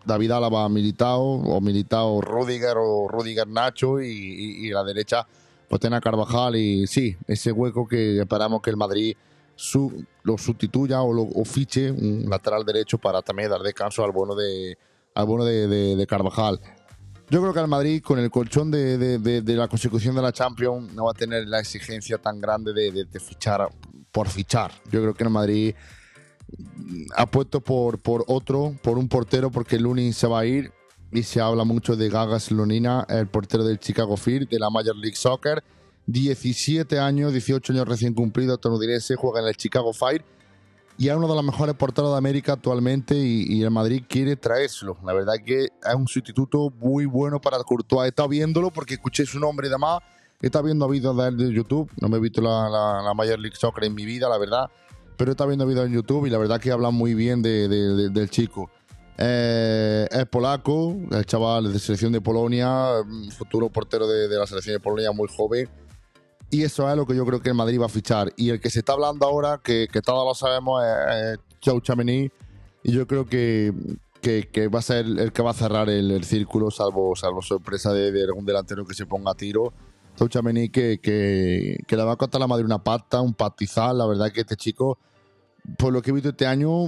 David 0.07 0.30
Álava 0.30 0.68
Militao 0.68 1.22
o 1.22 1.61
Militao 1.61 2.20
Rudiger 2.20 2.76
o 2.78 3.09
Rudiger 3.09 3.49
Nacho 3.49 4.01
y, 4.01 4.07
y- 4.09 4.66
y 4.68 4.70
a 4.70 4.74
la 4.76 4.84
derecha 4.84 5.26
pues 5.68 5.80
tiene 5.80 5.97
a 5.97 6.01
Carvajal 6.01 6.57
y 6.57 6.86
sí, 6.86 7.16
ese 7.26 7.51
hueco 7.51 7.86
que 7.88 8.20
esperamos 8.20 8.61
que 8.62 8.70
el 8.70 8.76
Madrid 8.76 9.16
su, 9.57 10.05
lo 10.22 10.36
sustituya 10.38 11.02
o, 11.02 11.12
lo, 11.12 11.22
o 11.22 11.44
fiche 11.44 11.90
un 11.90 12.26
lateral 12.28 12.64
derecho 12.64 12.98
para 12.98 13.22
también 13.22 13.50
dar 13.50 13.61
descanso 13.62 14.05
al 14.05 14.12
bueno 14.12 14.34
de, 14.34 14.76
al 15.14 15.26
bueno 15.26 15.44
de, 15.44 16.07
Carvajal. 16.09 16.61
Yo 17.30 17.40
creo 17.40 17.55
que 17.55 17.61
el 17.61 17.68
Madrid, 17.68 18.02
con 18.02 18.18
el 18.18 18.30
colchón 18.30 18.70
de, 18.70 18.98
de- 18.98 19.40
de- 19.40 19.55
la 19.57 19.66
consecución 19.68 20.14
de 20.14 20.20
la 20.22 20.32
Champions, 20.32 20.92
no 20.92 21.05
va 21.07 21.12
a 21.12 21.14
tener 21.14 21.46
la 21.48 21.59
exigencia 21.61 22.18
tan 22.18 22.40
grande 22.40 22.72
de, 22.74 23.07
fichar 23.20 23.68
por 24.12 24.28
fichar. 24.28 24.72
Yo 24.90 25.00
creo 25.00 25.14
que 25.14 25.24
el 25.24 25.30
Madrid 25.30 25.74
ha 27.16 27.26
puesto 27.26 27.61
por, 27.61 27.98
por 27.98 28.24
otro, 28.28 28.74
por 28.82 28.98
un 28.98 29.09
portero, 29.09 29.50
porque 29.50 29.78
Lunin 29.78 30.12
se 30.12 30.26
va 30.26 30.40
a 30.40 30.44
ir 30.46 30.70
y 31.12 31.22
se 31.22 31.40
habla 31.40 31.64
mucho 31.64 31.96
de 31.96 32.09
Gagas 32.11 32.50
Lunina, 32.50 33.07
el 33.09 33.26
portero 33.28 33.64
del 33.64 33.78
Chicago 33.78 34.16
Fire, 34.16 34.46
de 34.48 34.59
la 34.59 34.68
Major 34.68 34.96
League 34.96 35.16
Soccer. 35.16 35.62
17 36.07 36.98
años, 36.98 37.32
18 37.32 37.72
años 37.72 37.88
recién 37.88 38.14
cumplidos, 38.14 38.55
estadounidense, 38.57 39.16
juega 39.16 39.40
en 39.40 39.46
el 39.48 39.57
Chicago 39.57 39.92
Fire 39.92 40.24
y 40.96 41.09
es 41.09 41.16
uno 41.16 41.26
de 41.26 41.34
los 41.34 41.44
mejores 41.44 41.74
porteros 41.74 42.12
de 42.12 42.18
América 42.18 42.52
actualmente 42.52 43.16
y, 43.16 43.44
y 43.48 43.62
el 43.62 43.70
Madrid 43.70 44.05
quiere 44.09 44.36
traérselo. 44.36 44.96
La 45.05 45.12
verdad 45.12 45.34
que 45.44 45.64
es 45.64 45.94
un 45.96 46.07
sustituto 46.07 46.70
muy 46.78 47.05
bueno 47.07 47.40
para 47.40 47.59
Courtois. 47.64 48.09
Estado 48.09 48.28
viéndolo 48.28 48.70
porque 48.70 48.94
escuché 48.94 49.26
su 49.26 49.40
nombre 49.40 49.66
y 49.66 49.70
demás. 49.70 50.00
Estado 50.40 50.64
viendo 50.66 50.86
vídeos 50.88 51.16
de 51.16 51.28
él 51.28 51.36
de 51.36 51.52
YouTube. 51.52 51.90
No 52.00 52.09
me 52.09 52.18
he 52.18 52.20
visto 52.20 52.40
la, 52.40 52.68
la, 52.68 53.02
la 53.02 53.14
Major 53.14 53.38
League 53.40 53.57
Soccer 53.57 53.84
en 53.84 53.94
mi 53.94 54.05
vida, 54.05 54.28
la 54.28 54.38
verdad. 54.38 54.70
Pero 55.16 55.30
estado 55.32 55.48
viendo 55.48 55.66
vídeos 55.66 55.86
en 55.86 55.92
YouTube 55.94 56.26
y 56.26 56.30
la 56.30 56.38
verdad 56.38 56.61
que 56.61 56.70
hablan 56.70 56.94
muy 56.94 57.14
bien 57.14 57.40
de- 57.42 57.66
de- 57.68 57.94
de- 57.94 58.09
del 58.11 58.30
chico. 58.30 58.70
Eh, 59.16 60.07
es 60.11 60.26
polaco, 60.26 60.96
el 61.12 61.24
chaval 61.24 61.72
de 61.72 61.78
selección 61.78 62.12
de 62.12 62.20
Polonia, 62.20 63.00
mm, 63.05 63.30
futuro 63.30 63.68
portero 63.70 64.07
de, 64.07 64.28
de 64.28 64.36
la 64.36 64.46
selección 64.46 64.74
de 64.74 64.80
Polonia, 64.80 65.12
muy 65.12 65.28
joven. 65.34 65.68
Y 66.55 66.62
eso 66.62 66.88
es 66.88 66.96
lo 66.96 67.05
que 67.05 67.16
yo 67.16 67.26
creo 67.26 67.40
que 67.40 67.48
el 67.48 67.57
Madrid 67.57 67.80
va 67.80 67.86
a 67.86 67.88
fichar. 67.88 68.32
Y 68.36 68.50
el 68.50 68.61
que 68.61 68.70
se 68.70 68.78
está 68.78 68.92
hablando 68.92 69.26
ahora, 69.26 69.61
que, 69.61 69.88
que 69.92 70.00
todos 70.00 70.24
lo 70.24 70.34
sabemos, 70.36 70.84
es, 70.84 71.32
es 71.32 71.38
Chau 71.61 71.80
Chamení. 71.80 72.30
Y 72.84 72.92
yo 72.92 73.09
creo 73.09 73.26
que, 73.26 73.72
que, 74.20 74.48
que 74.52 74.68
va 74.68 74.78
a 74.78 74.82
ser 74.82 75.05
el 75.05 75.32
que 75.32 75.42
va 75.42 75.50
a 75.50 75.55
cerrar 75.55 75.90
el, 75.90 76.12
el 76.12 76.22
círculo, 76.22 76.70
salvo, 76.70 77.16
salvo 77.16 77.42
sorpresa 77.42 77.92
de, 77.92 78.12
de 78.12 78.22
algún 78.22 78.44
delantero 78.46 78.86
que 78.86 78.94
se 78.94 79.05
ponga 79.05 79.32
a 79.32 79.34
tiro. 79.34 79.72
Chau 80.16 80.28
Chamení 80.28 80.68
que, 80.68 81.00
que, 81.00 81.78
que 81.88 81.96
le 81.96 82.05
va 82.05 82.12
a 82.12 82.16
costar 82.16 82.38
a 82.38 82.44
la 82.44 82.46
Madrid 82.46 82.66
una 82.66 82.84
pata, 82.84 83.20
un 83.20 83.34
patizal. 83.34 83.98
La 83.98 84.07
verdad 84.07 84.30
que 84.30 84.42
este 84.42 84.55
chico, 84.55 84.96
por 85.76 85.92
lo 85.92 86.02
que 86.02 86.11
he 86.11 86.14
visto 86.14 86.28
este 86.28 86.46
año, 86.46 86.86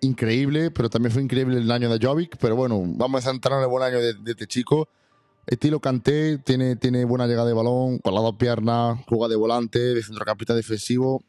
increíble, 0.00 0.70
pero 0.70 0.88
también 0.88 1.12
fue 1.12 1.20
increíble 1.20 1.58
el 1.58 1.70
año 1.70 1.90
de 1.90 1.98
Jovic. 2.02 2.38
Pero 2.38 2.56
bueno, 2.56 2.82
vamos 2.86 3.26
a 3.26 3.32
centrar 3.32 3.58
en 3.58 3.64
el 3.64 3.68
buen 3.68 3.82
año 3.82 3.98
de, 3.98 4.14
de 4.14 4.30
este 4.30 4.46
chico. 4.46 4.88
Estilo 5.48 5.80
Kanté, 5.80 6.36
tiene, 6.36 6.76
tiene 6.76 7.06
buena 7.06 7.26
llegada 7.26 7.48
de 7.48 7.54
balón, 7.54 7.98
con 7.98 8.14
las 8.14 8.22
dos 8.22 8.36
piernas, 8.36 8.98
juega 9.08 9.28
de 9.28 9.36
volante, 9.36 9.78
de 9.78 10.02
centrocampista 10.02 10.54
defensivo. 10.54 11.22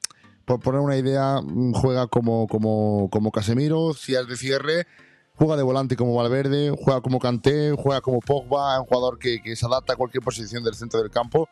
Por 0.43 0.59
poner 0.59 0.82
una 0.82 0.97
idea, 0.97 1.41
mm, 1.41 1.72
juega 1.74 2.07
como, 2.07 2.47
como, 2.47 3.09
como 3.11 3.32
Casemiro, 3.32 3.93
si 3.93 4.15
es 4.15 4.28
de 4.28 4.36
cierre, 4.36 4.88
juega 5.36 5.55
de 5.55 5.63
volante 5.63 5.95
como 5.95 6.15
Valverde, 6.15 6.70
juega 6.78 6.99
como 6.99 7.20
Kanté, 7.20 7.72
juega 7.78 8.01
como 8.01 8.20
Pogba, 8.20 8.74
es 8.74 8.82
un 8.82 8.88
jugador 8.88 9.20
que, 9.20 9.41
que 9.41 9.55
se 9.55 9.65
adapta 9.65 9.93
a 9.93 9.95
cualquier 9.95 10.22
posición 10.22 10.63
del 10.65 10.76
centro 10.76 10.99
del 11.01 11.09
campo 11.09 11.47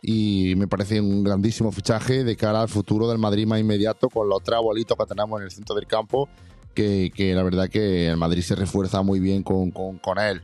y 0.00 0.54
me 0.56 0.66
parece 0.68 1.00
un 1.00 1.24
grandísimo 1.24 1.72
fichaje 1.72 2.24
de 2.24 2.36
cara 2.36 2.62
al 2.62 2.68
futuro 2.68 3.08
del 3.08 3.18
Madrid 3.18 3.46
más 3.46 3.60
inmediato 3.60 4.08
con 4.08 4.28
los 4.28 4.42
tres 4.42 4.56
abuelitos 4.56 4.96
que 4.96 5.06
tenemos 5.06 5.40
en 5.40 5.44
el 5.44 5.50
centro 5.50 5.74
del 5.74 5.86
campo 5.86 6.28
que, 6.72 7.10
que 7.14 7.34
la 7.34 7.42
verdad 7.42 7.68
que 7.68 8.06
el 8.06 8.16
Madrid 8.16 8.42
se 8.42 8.54
refuerza 8.54 9.02
muy 9.02 9.18
bien 9.18 9.42
con, 9.42 9.72
con, 9.72 9.98
con 9.98 10.18
él. 10.18 10.40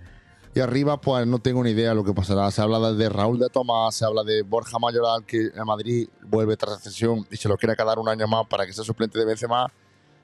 Y 0.55 0.61
arriba, 0.61 1.01
pues 1.01 1.27
no 1.27 1.41
tengo 1.41 1.65
ni 1.65 1.71
idea 1.71 1.89
de 1.89 1.95
lo 1.97 2.05
que 2.05 2.15
pasará. 2.15 2.49
Se 2.53 2.63
habla 2.63 2.93
de 2.93 3.09
Raúl 3.09 3.41
de 3.41 3.49
Tomás, 3.49 3.97
se 3.97 4.05
habla 4.05 4.23
de 4.23 4.43
Borja 4.43 4.79
Mayoral, 4.79 5.25
que 5.27 5.47
el 5.47 5.65
Madrid 5.67 6.09
vuelve 6.29 6.57
tras 6.57 6.75
la 6.75 6.79
cesión 6.79 7.27
y 7.29 7.37
se 7.37 7.49
lo 7.49 7.57
quiere 7.57 7.75
quedar 7.75 7.99
un 7.99 8.09
año 8.09 8.29
más 8.29 8.47
para 8.47 8.65
que 8.65 8.73
sea 8.73 8.85
suplente 8.85 9.19
de 9.19 9.25
Benzema. 9.25 9.73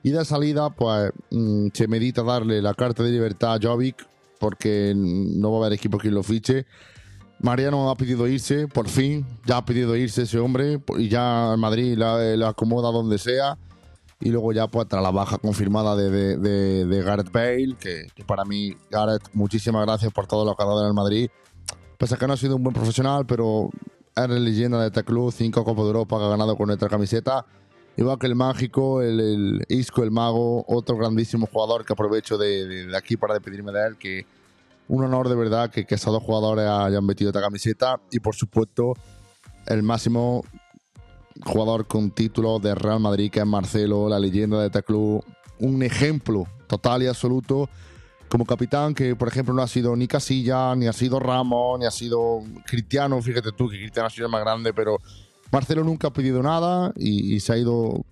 Y 0.03 0.11
de 0.11 0.23
salida, 0.23 0.69
pues 0.69 1.11
mm, 1.31 1.67
se 1.73 1.87
medita 1.89 2.23
darle 2.23 2.61
la 2.61 2.73
carta 2.73 3.03
de 3.03 3.11
libertad 3.11 3.55
a 3.55 3.59
Jovic, 3.61 4.07
porque 4.39 4.93
no 4.95 5.51
va 5.51 5.57
a 5.57 5.61
haber 5.61 5.73
equipo 5.73 5.97
que 5.97 6.09
lo 6.09 6.23
fiche. 6.23 6.65
Mariano 7.39 7.89
ha 7.89 7.95
pedido 7.95 8.25
irse, 8.25 8.69
por 8.69 8.87
fin, 8.87 9.25
ya 9.45 9.57
ha 9.57 9.65
pedido 9.65 9.97
irse 9.97 10.21
ese 10.21 10.39
hombre, 10.39 10.81
y 10.97 11.09
ya 11.09 11.55
Madrid 11.57 11.97
la, 11.97 12.17
la 12.37 12.49
acomoda 12.49 12.89
donde 12.89 13.17
sea. 13.17 13.57
Y 14.21 14.29
luego 14.29 14.53
ya 14.53 14.67
pues 14.67 14.87
tras 14.87 15.01
la 15.01 15.11
baja 15.11 15.37
confirmada 15.39 15.95
de, 15.95 16.09
de, 16.11 16.37
de- 16.37 16.85
de 16.85 17.01
Gareth 17.03 17.31
Bale, 17.31 17.75
que, 17.79 18.07
que 18.13 18.23
para 18.23 18.45
mí, 18.45 18.75
Gareth, 18.89 19.29
muchísimas 19.33 19.83
gracias 19.85 20.13
por 20.13 20.27
todo 20.27 20.45
lo 20.45 20.55
que 20.55 20.63
ha 20.63 20.65
dado 20.67 20.81
en 20.81 20.87
el 20.87 20.93
Madrid. 20.93 21.29
Pese 21.97 22.15
a 22.15 22.17
que 22.17 22.27
no 22.27 22.33
ha 22.33 22.37
sido 22.37 22.55
un 22.55 22.63
buen 22.63 22.73
profesional, 22.75 23.25
pero 23.25 23.69
eres 24.15 24.39
leyenda 24.39 24.79
de 24.79 24.87
este 24.87 25.03
club, 25.03 25.31
cinco 25.31 25.63
Copas 25.63 25.83
de 25.85 25.89
Europa 25.89 26.17
que 26.19 26.25
ha 26.25 26.29
ganado 26.29 26.55
con 26.55 26.67
nuestra 26.67 26.87
camiseta. 26.87 27.45
Igual 27.97 28.19
que 28.19 28.27
el 28.27 28.35
mágico, 28.35 29.01
el, 29.01 29.19
el 29.19 29.65
Isco, 29.69 30.03
el 30.03 30.11
mago, 30.11 30.63
otro 30.67 30.97
grandísimo 30.97 31.47
jugador 31.51 31.83
que 31.83 31.93
aprovecho 31.93 32.37
de- 32.37 32.85
de 32.87 32.97
aquí 32.97 33.17
para 33.17 33.33
despedirme 33.33 33.71
de 33.71 33.87
él, 33.87 33.97
que 33.97 34.25
un 34.87 35.03
honor 35.03 35.29
de 35.29 35.35
verdad 35.35 35.69
que, 35.71 35.85
que 35.85 35.95
esos 35.95 36.13
dos 36.13 36.21
jugadores 36.23 36.67
hayan 36.67 37.05
metido 37.05 37.29
esta 37.31 37.41
camiseta. 37.41 37.99
Y 38.11 38.19
por 38.19 38.35
supuesto, 38.35 38.93
el 39.67 39.83
máximo 39.83 40.43
jugador 41.43 41.87
con 41.87 42.11
título 42.11 42.59
de 42.59 42.75
Real 42.75 42.99
Madrid, 42.99 43.31
que 43.31 43.39
es 43.39 43.45
Marcelo, 43.45 44.09
la 44.09 44.19
leyenda 44.19 44.59
de 44.59 44.67
este 44.67 44.83
club. 44.83 45.23
Un 45.59 45.83
ejemplo 45.83 46.45
total 46.67 47.03
y 47.03 47.07
absoluto 47.07 47.69
como 48.27 48.45
capitán, 48.45 48.93
que 48.93 49.15
por 49.15 49.27
ejemplo 49.27 49.53
no 49.53 49.61
ha 49.61 49.67
sido 49.67 49.95
ni 49.95 50.07
Casilla, 50.07 50.73
ni 50.75 50.87
ha 50.87 50.93
sido 50.93 51.19
Ramos, 51.19 51.79
ni 51.79 51.85
ha 51.85 51.91
sido 51.91 52.41
Cristiano. 52.65 53.21
Fíjate 53.21 53.51
tú 53.51 53.67
que 53.67 53.77
Cristiano 53.77 54.07
ha 54.07 54.09
sido 54.09 54.27
el 54.27 54.31
más 54.31 54.41
grande, 54.41 54.73
pero 54.73 54.97
Marcelo 55.51 55.83
nunca 55.83 56.07
ha 56.07 56.13
pedido 56.13 56.41
nada 56.41 56.93
y, 56.95 57.35
y 57.35 57.39
se 57.41 57.53
ha 57.53 57.57
ido 57.57 58.05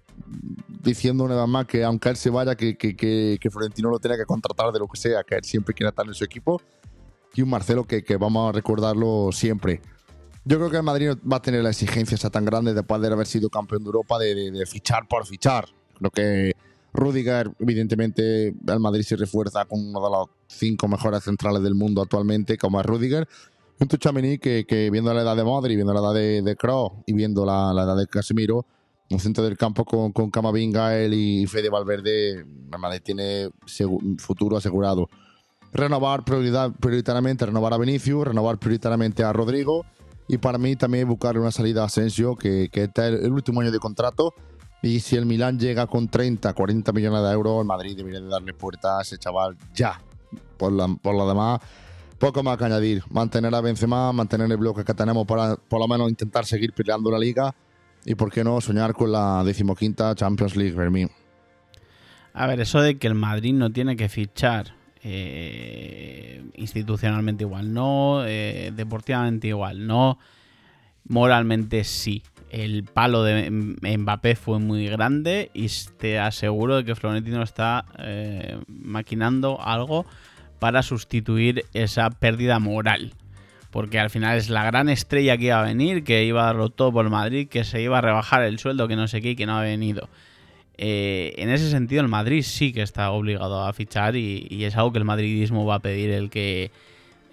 diciendo 0.84 1.28
nada 1.28 1.47
más 1.47 1.65
que 1.65 1.84
aunque 1.84 2.09
él 2.09 2.17
se 2.17 2.30
vaya, 2.30 2.55
que, 2.55 2.78
que, 2.78 2.95
que, 2.95 3.38
que 3.39 3.49
Florentino 3.49 3.89
lo 3.89 3.99
tenga 3.99 4.17
que 4.17 4.26
contratar 4.26 4.72
de 4.72 4.80
lo 4.80 4.88
que 4.88 4.99
sea, 4.99 5.24
que 5.24 5.36
él 5.36 5.43
siempre 5.43 5.74
quiere 5.74 5.89
estar 5.89 6.05
en 6.05 6.13
su 6.13 6.24
equipo. 6.24 6.61
Y 7.34 7.41
un 7.41 7.49
Marcelo 7.49 7.86
que, 7.86 8.03
que 8.03 8.17
vamos 8.17 8.49
a 8.49 8.51
recordarlo 8.51 9.30
siempre. 9.32 9.82
Yo 10.50 10.58
creo 10.58 10.72
que 10.72 10.78
el 10.78 10.84
Madrid 10.84 11.12
va 11.32 11.38
a 11.38 11.41
tener 11.43 11.62
la 11.62 11.70
exigencia 11.70 12.16
esa 12.16 12.32
tan 12.32 12.43
grande 12.43 12.74
después 12.74 13.00
de 13.02 13.08
haber 13.08 13.28
sido 13.28 13.50
campeón 13.52 13.84
de 13.84 13.88
Europa 13.89 14.18
de, 14.18 14.34
de- 14.34 14.50
de 14.52 14.66
fichar 14.66 15.08
por 15.08 15.24
fichar. 15.28 15.66
Creo 16.00 16.10
que 16.10 16.54
Rudiger, 16.91 17.52
evidentemente, 17.60 18.47
el 18.47 18.80
Madrid 18.80 19.04
se 19.04 19.16
refuerza 19.16 19.66
con 19.66 19.80
uno 19.80 20.04
de 20.04 20.10
los 20.10 20.28
cinco 20.47 20.88
mejores 20.88 21.24
centrales 21.24 21.62
del 21.62 21.76
mundo 21.76 22.02
actualmente, 22.02 22.58
como 22.58 22.80
es 22.80 22.86
Rudiger. 22.88 23.28
Un 23.80 23.88
Tuchamení 23.88 24.39
que, 24.39 24.66
que 24.68 24.89
viendo 24.89 25.14
la 25.14 25.22
edad 25.22 25.36
de 25.36 25.43
Modri, 25.43 25.76
viendo 25.76 25.93
la 25.93 26.00
edad 26.00 26.16
de, 26.16 26.41
de 26.41 26.56
Kroos 26.56 26.93
y 27.06 27.14
viendo 27.14 27.45
la, 27.45 27.72
la 27.72 27.84
edad 27.84 27.95
de 27.95 28.08
Casemiro, 28.08 28.66
un 29.12 29.20
centro 29.20 29.43
del 29.43 29.56
campo 29.56 29.86
con, 29.86 30.12
con 30.14 30.32
Camavinga, 30.32 30.97
él 30.97 31.14
y 31.14 31.45
Fede 31.45 31.70
Valverde, 31.70 32.39
el 32.39 32.80
Madrid 32.80 33.02
tiene 33.04 33.52
futuro 34.18 34.58
asegurado. 34.58 35.08
Renovar 35.72 36.26
prioridad, 36.26 36.72
prioritariamente, 36.72 37.45
renovar 37.45 37.76
a 37.76 37.78
Vinicius, 37.78 38.28
renovar 38.28 38.58
prioritariamente 38.58 39.24
a 39.24 39.32
Rodrigo 39.32 39.86
y 40.30 40.38
para 40.38 40.59
mí 40.59 40.75
también 40.75 41.07
buscar 41.07 41.39
una 41.39 41.49
salida 41.49 41.82
a 41.82 41.86
Asensio, 41.86 42.36
que, 42.36 42.69
que 42.71 42.84
está 42.84 43.07
el, 43.07 43.15
el 43.25 43.32
último 43.32 43.61
año 43.61 43.71
de 43.71 43.80
contrato. 43.80 44.36
Y 44.84 44.99
si 44.99 45.15
el 45.15 45.25
Milán 45.25 45.57
llega 45.59 45.88
con 45.88 46.07
30, 46.07 46.53
40 46.53 46.91
millones 46.93 47.23
de 47.23 47.32
euros, 47.32 47.61
el 47.61 47.65
Madrid 47.65 47.97
debería 47.97 48.21
de 48.21 48.27
darle 48.27 48.53
puerta 48.53 48.99
a 48.99 49.01
ese 49.01 49.17
chaval 49.17 49.57
ya. 49.73 49.99
Por, 50.55 50.71
la, 50.71 50.88
por 51.01 51.15
lo 51.15 51.27
demás, 51.27 51.59
poco 52.19 52.43
más 52.43 52.59
que 52.59 52.65
añadir. 52.65 53.03
Mantener 53.09 53.53
a 53.55 53.59
Benzema, 53.59 54.13
mantener 54.13 54.51
el 54.51 54.57
bloque 54.57 54.86
que 54.86 54.93
tenemos 54.93 55.25
para 55.25 55.55
por 55.55 55.80
lo 55.80 55.88
menos 55.88 56.07
intentar 56.07 56.45
seguir 56.45 56.73
peleando 56.73 57.09
la 57.09 57.17
liga. 57.17 57.55
Y 58.05 58.13
por 58.13 58.32
qué 58.32 58.43
no 58.43 58.61
soñar 58.61 58.93
con 58.93 59.11
la 59.11 59.43
decimoquinta 59.43 60.13
Champions 60.13 60.55
League, 60.55 60.75
Fermín. 60.75 61.09
A 62.34 62.45
ver, 62.45 62.59
eso 62.61 62.82
de 62.82 62.99
que 62.99 63.07
el 63.07 63.15
Madrid 63.15 63.55
no 63.55 63.71
tiene 63.71 63.95
que 63.95 64.07
fichar 64.09 64.78
eh, 65.04 66.43
institucionalmente 66.56 67.43
igual, 67.43 67.74
no, 67.74 68.24
eh, 68.26 68.72
deportivamente 68.76 69.47
igual, 69.47 69.88
no, 69.88 70.18
moralmente 71.08 71.84
sí. 71.84 72.24
El 72.50 72.84
palo 72.84 73.24
de 73.24 73.52
Mbappé 73.52 74.36
fue 74.36 74.58
muy 74.60 74.88
grande 74.88 75.52
y 75.54 75.68
te 75.97 76.18
aseguro 76.18 76.78
de 76.78 76.86
que 76.86 76.95
Florentino 76.95 77.43
está 77.43 77.86
eh, 78.00 78.58
maquinando 78.68 79.62
algo 79.62 80.06
para 80.58 80.82
sustituir 80.82 81.66
esa 81.74 82.10
pérdida 82.10 82.60
moral. 82.60 83.14
Porque 83.70 84.00
al 84.00 84.10
final 84.10 84.36
es 84.36 84.50
la 84.50 84.64
gran 84.64 84.89
estrella 84.89 85.38
que 85.38 85.45
iba 85.45 85.60
a 85.60 85.64
venir, 85.64 86.04
que 86.04 86.24
iba 86.26 86.41
a 86.41 86.45
darlo 86.47 86.70
todo 86.70 86.91
por 86.91 87.08
Madrid, 87.10 87.47
que 87.47 87.64
se 87.64 87.82
iba 87.82 88.00
a 88.00 88.02
rebajar 88.02 88.41
el 88.41 88.58
sueldo, 88.58 88.88
que 88.88 88.95
no 88.95 89.08
sé 89.08 89.22
qué, 89.22 89.32
y 89.32 89.36
que 89.36 89.45
no 89.45 89.58
ha 89.58 89.62
venido. 89.62 90.10
Eh, 90.82 91.34
en 91.36 91.49
ese 91.49 91.69
sentido, 91.69 92.01
el 92.01 92.07
Madrid 92.07 92.41
sí 92.41 92.71
que 92.71 92.82
está 92.82 93.11
obligado 93.11 93.67
a 93.67 93.73
fichar 93.73 94.15
y, 94.15 94.63
es 94.63 94.77
algo 94.77 94.93
que 94.93 94.99
el 94.99 95.03
madridismo 95.03 95.65
va 95.65 95.75
a 95.75 95.80
pedir 95.80 96.09
el 96.09 96.30
que 96.30 96.71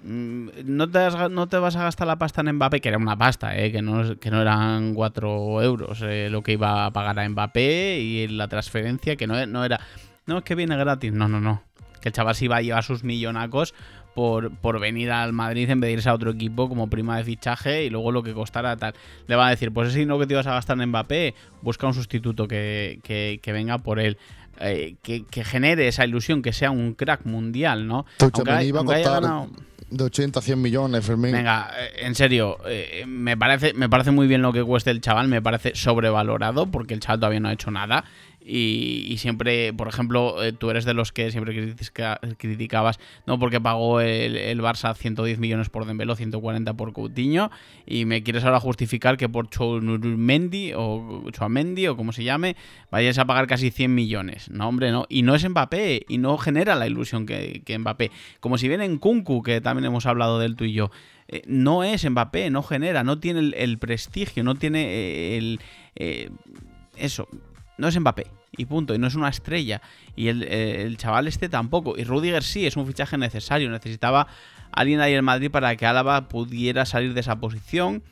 mm, 0.03 0.49
no 0.65 0.91
te, 0.91 1.29
no 1.31 1.47
te 1.47 1.57
vas 1.59 1.77
a 1.77 1.85
gastar 1.85 2.09
la 2.09 2.19
pasta 2.19 2.41
en 2.41 2.57
Mbappé, 2.57 2.81
que 2.81 2.89
era 2.89 2.99
una 2.99 3.17
pasta, 3.17 3.57
eh, 3.57 3.71
que, 3.71 3.83
no, 3.83 4.19
que 4.19 4.33
no 4.33 4.43
eran 4.43 4.95
4 4.95 5.63
euros 5.63 6.03
eh, 6.03 6.29
lo 6.29 6.43
que 6.43 6.55
iba 6.55 6.87
a 6.87 6.91
pagar 6.91 7.21
a 7.21 7.29
Mbappé 7.29 8.01
y 8.01 8.27
la 8.27 8.49
transferencia, 8.49 9.15
que 9.15 9.29
no, 9.29 9.47
no 9.47 9.65
era, 9.65 9.79
no 10.27 10.39
es 10.39 10.45
que 10.45 10.57
viene 10.57 10.77
gratis, 10.77 11.13
no, 11.13 11.29
no, 11.29 11.41
no, 11.41 11.63
que 12.01 12.09
el 12.09 12.13
chaval 12.15 12.35
sí 12.35 12.49
va 12.49 12.57
a 12.57 12.63
llevar 12.63 12.83
sus 12.83 13.05
millonacos 13.05 13.75
por, 14.17 14.51
por 14.51 14.81
venir 14.81 15.13
al 15.13 15.33
Madrid 15.33 15.69
en 15.71 15.79
vez 15.79 15.89
de 15.89 15.93
irse 15.93 16.09
a 16.09 16.15
otro 16.15 16.31
equipo 16.33 16.69
como 16.69 16.89
prima 16.89 17.19
de 17.19 17.25
fichaje 17.25 17.85
y 17.85 17.91
luego 17.91 18.11
lo 18.11 18.23
que 18.25 18.33
costara 18.33 18.77
tal. 18.77 18.95
Le 19.29 19.37
va 19.37 19.47
a 19.47 19.51
decir, 19.51 19.71
pues 19.73 19.91
ese 19.91 19.99
dinero 20.01 20.19
que 20.19 20.27
te 20.27 20.33
ibas 20.33 20.47
a 20.47 20.55
gastar 20.55 20.81
en 20.81 20.89
Mbappé, 20.89 21.35
busca 21.63 21.87
un 21.87 21.95
sustituto 21.95 22.49
que, 22.49 22.99
que- 23.05 23.39
que 23.43 23.53
venga 23.53 23.79
por 23.79 24.01
él. 24.01 24.17
Eh, 24.59 24.95
que, 25.03 25.25
que 25.27 25.45
genere 25.45 25.87
esa 25.87 26.07
ilusión, 26.07 26.41
que 26.41 26.55
sea 26.55 26.71
un 26.71 26.95
crack 26.95 27.27
mundial, 27.27 27.87
¿no? 27.87 28.07
Aunque 28.39 28.51
hay- 28.53 28.69
iba 28.69 28.81
a 28.81 28.83
haya 28.85 28.95
costar 29.05 29.23
ganado- 29.23 29.51
de 29.91 30.03
80 30.03 30.39
a 30.41 30.43
100 30.43 30.61
millones, 30.63 31.05
Fermín. 31.05 31.31
Venga, 31.33 31.71
eh, 31.79 32.07
en 32.07 32.15
serio, 32.17 32.57
eh, 32.67 33.05
me 33.07 33.37
parece, 33.37 33.73
me 33.75 33.89
parece 33.91 34.11
muy 34.13 34.27
bien 34.27 34.41
lo 34.43 34.53
que 34.53 34.65
cueste 34.65 34.91
el 34.91 35.01
chaval, 35.03 35.29
me 35.29 35.41
parece 35.43 35.75
sobrevalorado 35.77 36.67
porque 36.71 36.95
el 36.95 37.01
chaval 37.01 37.21
todavía 37.21 37.41
no 37.41 37.49
ha 37.49 37.53
hecho 37.53 37.71
nada. 37.71 38.05
Y, 38.49 39.17
siempre, 39.19 39.73
por 39.73 39.89
ejemplo, 39.89 40.41
eh, 40.41 40.53
tú 40.53 40.71
eres 40.71 40.85
de 40.85 40.95
los 40.95 41.11
que 41.11 41.33
siempre 41.33 41.53
critica- 41.53 42.21
criticabas, 42.39 43.01
no 43.27 43.41
porque 43.41 43.61
pagó 43.61 44.01
el, 44.01 44.37
el 44.37 44.61
Barça 44.61 44.95
110 44.95 45.41
millones 45.41 45.69
por 45.69 45.85
Dembélé, 45.85 46.15
140 46.15 46.75
por 46.75 46.93
Coutinho, 46.93 47.51
y 47.87 48.05
me 48.05 48.23
quieres 48.23 48.45
ahora 48.45 48.61
justificar 48.61 49.17
que 49.17 49.29
por 49.29 49.51
Chouamendi 49.51 50.75
o 50.77 51.29
Chouamendi 51.33 51.89
o 51.89 51.97
como 51.97 52.13
se 52.13 52.23
llame, 52.23 52.55
vayas 52.89 53.19
a 53.19 53.25
pagar 53.25 53.49
casi 53.49 53.73
100 53.73 53.93
millones. 53.93 54.49
No, 54.49 54.69
hombre, 54.69 54.93
no. 54.93 55.07
Y 55.09 55.23
no 55.23 55.35
es 55.35 55.49
Mbappé, 55.49 56.07
y 56.09 56.19
no 56.19 56.39
genera 56.39 56.77
la 56.77 56.87
ilusión 56.87 57.27
que, 57.27 57.63
que 57.65 57.77
Mbappé. 57.77 58.13
Como 58.39 58.59
si 58.59 58.69
viene 58.69 58.85
en 58.85 58.99
Kunku, 58.99 59.43
que 59.43 59.61
también 59.61 59.87
hemos 59.87 60.07
hablado 60.07 60.39
de 60.39 60.47
él 60.47 60.55
tú 60.55 60.63
y 60.63 60.73
yo. 60.73 60.93
Eh, 61.27 61.43
no 61.49 61.83
es 61.83 62.09
Mbappé, 62.09 62.51
no 62.51 62.63
genera, 62.63 63.03
no 63.03 63.19
tiene 63.19 63.53
el, 63.57 63.79
prestigio, 63.79 64.45
no 64.45 64.55
tiene 64.55 64.87
eh, 64.87 65.37
el... 65.39 65.61
eso, 66.97 67.27
no 67.77 67.89
es 67.89 67.99
Mbappé. 67.99 68.36
Y 68.57 68.67
punto, 68.67 68.95
y 68.95 68.99
no 68.99 69.07
es 69.07 69.15
una 69.15 69.29
estrella. 69.29 69.83
Y 70.15 70.29
el, 70.29 70.43
eh, 70.43 70.83
el 70.83 70.97
chaval 70.97 71.29
este 71.29 71.49
tampoco. 71.49 71.95
Y 71.97 72.05
Rudiger 72.05 72.43
sí, 72.43 72.67
es 72.67 72.77
un 72.77 72.87
fichaje 72.87 73.19
necesario. 73.19 73.71
Necesitaba 73.71 74.27
alguien 74.73 75.01
ahí 75.01 75.15
en 75.15 75.25
Madrid 75.25 75.51
para 75.51 75.75
que 75.77 75.87
Álava 75.87 76.29
pudiera 76.29 76.87
salir 76.87 77.15
de 77.15 77.21
esa 77.21 77.37
posición. 77.37 78.03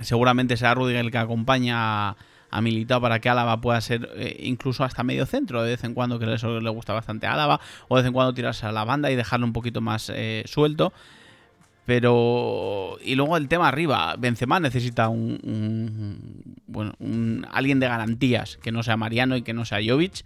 Seguramente 0.00 0.56
será 0.56 0.74
Rudiger 0.74 1.04
el 1.04 1.10
que 1.10 1.18
acompaña 1.18 2.08
a, 2.08 2.16
a 2.52 2.60
Militao 2.60 3.00
para 3.00 3.18
que 3.18 3.28
Álava 3.28 3.60
pueda 3.60 3.80
ser 3.80 4.08
eh, 4.14 4.36
incluso 4.40 4.84
hasta 4.84 5.02
medio 5.02 5.26
centro 5.26 5.62
de 5.62 5.70
vez 5.70 5.84
en 5.84 5.94
cuando, 5.94 6.18
que 6.18 6.32
eso 6.32 6.60
le 6.60 6.70
gusta 6.70 6.92
bastante 6.92 7.26
a 7.26 7.32
Álava, 7.32 7.60
o 7.88 7.96
de 7.96 8.02
vez 8.02 8.08
en 8.08 8.12
cuando 8.12 8.34
tirarse 8.34 8.66
a 8.66 8.72
la 8.72 8.84
banda 8.84 9.10
y 9.10 9.16
dejarlo 9.16 9.46
un 9.46 9.52
poquito 9.52 9.80
más 9.80 10.12
eh, 10.14 10.44
suelto. 10.46 10.92
Pero. 11.92 12.96
Y 13.04 13.16
luego 13.16 13.36
el 13.36 13.48
tema 13.48 13.68
arriba. 13.68 14.16
Benzema 14.18 14.58
necesita 14.60 15.10
un. 15.10 15.38
un- 15.42 16.54
bueno, 16.66 16.94
un, 17.00 17.46
alguien 17.52 17.80
de 17.80 17.86
garantías. 17.86 18.56
Que 18.62 18.72
no 18.72 18.82
sea 18.82 18.96
Mariano 18.96 19.36
y 19.36 19.42
que 19.42 19.52
no 19.52 19.66
sea 19.66 19.78
Jovic. 19.86 20.24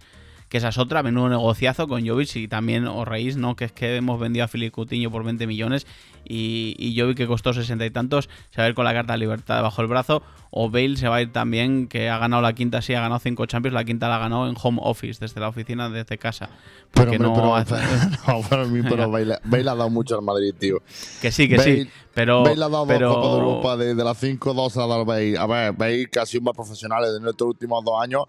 Que 0.49 0.57
esa 0.57 0.69
es 0.69 0.77
otra. 0.77 1.03
Menudo 1.03 1.29
negociazo 1.29 1.87
con 1.87 2.07
Jovic. 2.07 2.35
Y 2.37 2.47
también 2.47 2.87
os 2.87 3.07
reís, 3.07 3.35
¿no? 3.37 3.55
Que 3.55 3.65
es 3.65 3.71
que 3.71 3.95
hemos 3.97 4.19
vendido 4.19 4.45
a 4.45 4.47
Filipe 4.47 4.71
Coutinho 4.71 5.11
por 5.11 5.23
20 5.23 5.45
millones. 5.47 5.85
Y, 6.23 6.75
y 6.77 6.99
Jovic, 6.99 7.17
que 7.17 7.27
costó 7.27 7.53
60 7.53 7.85
y 7.85 7.91
tantos, 7.91 8.29
se 8.49 8.61
va 8.61 8.65
a 8.65 8.69
ir 8.69 8.75
con 8.75 8.85
la 8.85 8.93
carta 8.93 9.13
de 9.13 9.19
libertad 9.19 9.61
bajo 9.61 9.81
el 9.81 9.87
brazo. 9.87 10.21
O 10.49 10.69
Bale 10.69 10.95
se 10.95 11.07
va 11.09 11.17
a 11.17 11.21
ir 11.21 11.31
también. 11.33 11.87
Que 11.87 12.09
ha 12.09 12.17
ganado 12.17 12.41
la 12.41 12.53
quinta, 12.53 12.81
sí, 12.81 12.93
ha 12.93 13.01
ganado 13.01 13.19
5 13.19 13.45
Champions. 13.45 13.73
La 13.73 13.83
quinta 13.83 14.07
la 14.07 14.15
ha 14.15 14.19
ganado 14.19 14.47
en 14.49 14.55
home 14.61 14.79
office, 14.81 15.19
desde 15.19 15.41
la 15.41 15.49
oficina, 15.49 15.89
desde 15.89 16.17
casa. 16.17 16.49
pero, 16.93 17.11
hombre, 17.11 17.19
no 17.19 17.33
pero, 17.33 17.55
hace- 17.55 17.75
no, 18.27 18.41
para 18.41 18.65
mí, 18.65 18.81
pero 18.83 19.09
Bale, 19.11 19.37
Bale 19.43 19.69
ha 19.69 19.75
dado 19.75 19.89
mucho 19.89 20.15
al 20.15 20.21
Madrid, 20.23 20.53
tío. 20.57 20.77
Que 21.21 21.31
sí, 21.31 21.49
que 21.49 21.59
sí. 21.59 21.89
Pero. 22.13 22.43
Bale 22.43 22.63
ha 22.63 22.69
dado 22.69 22.87
pero... 22.87 23.09
dos 23.09 23.17
Copas 23.17 23.31
de 23.31 23.37
Europa 23.39 23.77
de, 23.77 23.95
de 23.95 24.03
las 24.03 24.17
5, 24.17 24.53
dos 24.53 24.77
ha 24.77 24.87
dado 24.87 25.03
Bale. 25.05 25.37
A 25.37 25.45
ver, 25.45 25.73
Bale 25.73 26.07
que 26.09 26.19
ha 26.19 26.25
sido 26.25 26.43
más 26.43 26.55
profesional 26.55 27.03
en 27.21 27.27
estos 27.27 27.47
últimos 27.49 27.83
dos 27.83 28.01
años, 28.01 28.23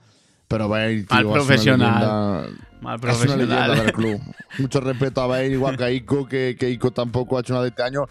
pero 0.49 0.69
Bale, 0.69 1.03
tío, 1.03 1.07
Mal 1.11 1.21
es 1.21 1.25
una 1.27 1.35
profesional. 1.35 2.59
Mal 2.81 3.01
Es 3.03 3.03
una 3.03 3.37
leyenda 3.37 3.65
profesional. 3.67 3.77
del 3.77 3.93
club. 3.93 4.21
Mucho 4.59 4.81
respeto 4.81 5.21
a 5.21 5.27
Bale, 5.27 5.49
igual 5.49 5.77
que 5.77 5.85
a 5.85 5.91
Ico, 5.91 6.27
que, 6.27 6.57
que 6.59 6.71
Ico 6.71 6.91
tampoco 6.91 7.37
ha 7.37 7.41
hecho 7.41 7.53
nada 7.53 7.65
de 7.65 7.71
este 7.71 7.83
año. 7.83 8.07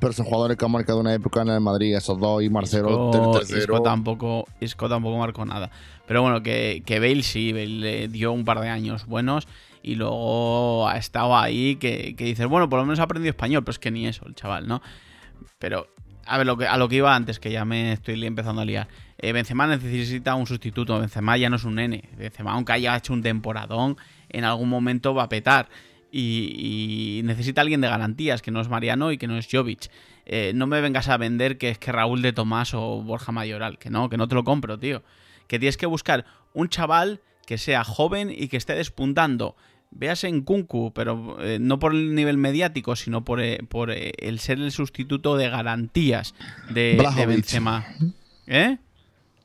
Pero 0.00 0.12
son 0.12 0.26
jugadores 0.26 0.56
que 0.56 0.64
han 0.64 0.72
marcado 0.72 0.98
una 0.98 1.14
época 1.14 1.42
en 1.42 1.48
el 1.48 1.60
Madrid, 1.60 1.94
esos 1.96 2.18
dos, 2.18 2.42
y 2.42 2.50
Marcelo, 2.50 2.90
Isco, 2.90 3.10
ter- 3.30 3.40
tercero. 3.46 3.74
Isco 3.76 3.82
tampoco, 3.82 4.44
Isco 4.60 4.88
tampoco 4.88 5.16
marcó 5.16 5.44
nada. 5.46 5.70
Pero 6.06 6.22
bueno, 6.22 6.42
que, 6.42 6.82
que 6.84 6.98
Bale 6.98 7.22
sí, 7.22 7.52
Bale 7.52 7.66
le 7.68 8.08
dio 8.08 8.32
un 8.32 8.44
par 8.44 8.60
de 8.60 8.68
años 8.68 9.06
buenos 9.06 9.46
y 9.82 9.94
luego 9.94 10.88
ha 10.88 10.96
estado 10.98 11.36
ahí 11.36 11.76
que, 11.76 12.14
que 12.16 12.24
dices, 12.24 12.46
bueno, 12.48 12.68
por 12.68 12.80
lo 12.80 12.84
menos 12.84 12.98
ha 12.98 13.04
aprendido 13.04 13.30
español, 13.30 13.62
pero 13.62 13.70
es 13.70 13.78
que 13.78 13.92
ni 13.92 14.06
eso, 14.08 14.26
el 14.26 14.34
chaval, 14.34 14.66
¿no? 14.66 14.82
Pero, 15.60 15.86
a 16.26 16.38
ver, 16.38 16.46
lo 16.46 16.56
que, 16.56 16.66
a 16.66 16.76
lo 16.76 16.88
que 16.88 16.96
iba 16.96 17.14
antes, 17.14 17.38
que 17.38 17.50
ya 17.50 17.64
me 17.64 17.92
estoy 17.92 18.24
empezando 18.24 18.62
a 18.62 18.64
liar. 18.64 18.88
Eh, 19.18 19.32
Benzema 19.32 19.66
necesita 19.66 20.34
un 20.34 20.46
sustituto. 20.46 20.98
Benzema 20.98 21.36
ya 21.36 21.48
no 21.48 21.56
es 21.56 21.64
un 21.64 21.76
nene. 21.76 22.08
Benzema, 22.16 22.52
aunque 22.52 22.72
haya 22.72 22.96
hecho 22.96 23.12
un 23.12 23.22
temporadón, 23.22 23.96
en 24.28 24.44
algún 24.44 24.68
momento 24.68 25.14
va 25.14 25.24
a 25.24 25.28
petar. 25.28 25.68
Y, 26.10 27.18
y 27.18 27.22
necesita 27.24 27.60
alguien 27.60 27.80
de 27.80 27.88
garantías, 27.88 28.42
que 28.42 28.50
no 28.50 28.60
es 28.60 28.68
Mariano 28.68 29.12
y 29.12 29.18
que 29.18 29.26
no 29.26 29.38
es 29.38 29.48
Jovic. 29.50 29.90
Eh, 30.26 30.52
no 30.54 30.66
me 30.66 30.80
vengas 30.80 31.08
a 31.08 31.16
vender 31.16 31.56
que 31.56 31.70
es 31.70 31.78
que 31.78 31.92
Raúl 31.92 32.20
de 32.20 32.32
Tomás 32.32 32.74
o 32.74 33.02
Borja 33.02 33.32
Mayoral. 33.32 33.78
Que 33.78 33.90
no, 33.90 34.08
que 34.08 34.16
no 34.16 34.26
te 34.26 34.34
lo 34.34 34.44
compro, 34.44 34.78
tío. 34.78 35.02
Que 35.46 35.58
tienes 35.58 35.76
que 35.76 35.86
buscar 35.86 36.26
un 36.52 36.68
chaval 36.68 37.20
que 37.46 37.58
sea 37.58 37.84
joven 37.84 38.34
y 38.36 38.48
que 38.48 38.56
esté 38.56 38.74
despuntando. 38.74 39.56
Veas 39.90 40.24
en 40.24 40.42
Kunku, 40.42 40.92
pero 40.92 41.38
eh, 41.40 41.58
no 41.60 41.78
por 41.78 41.92
el 41.94 42.14
nivel 42.14 42.36
mediático, 42.36 42.96
sino 42.96 43.24
por, 43.24 43.40
eh, 43.40 43.60
por 43.68 43.90
eh, 43.90 44.12
el 44.18 44.38
ser 44.40 44.58
el 44.58 44.70
sustituto 44.72 45.36
de 45.36 45.48
garantías 45.48 46.34
de, 46.70 47.02
de. 47.16 47.26
Benzema. 47.26 47.86
¿Eh? 48.46 48.76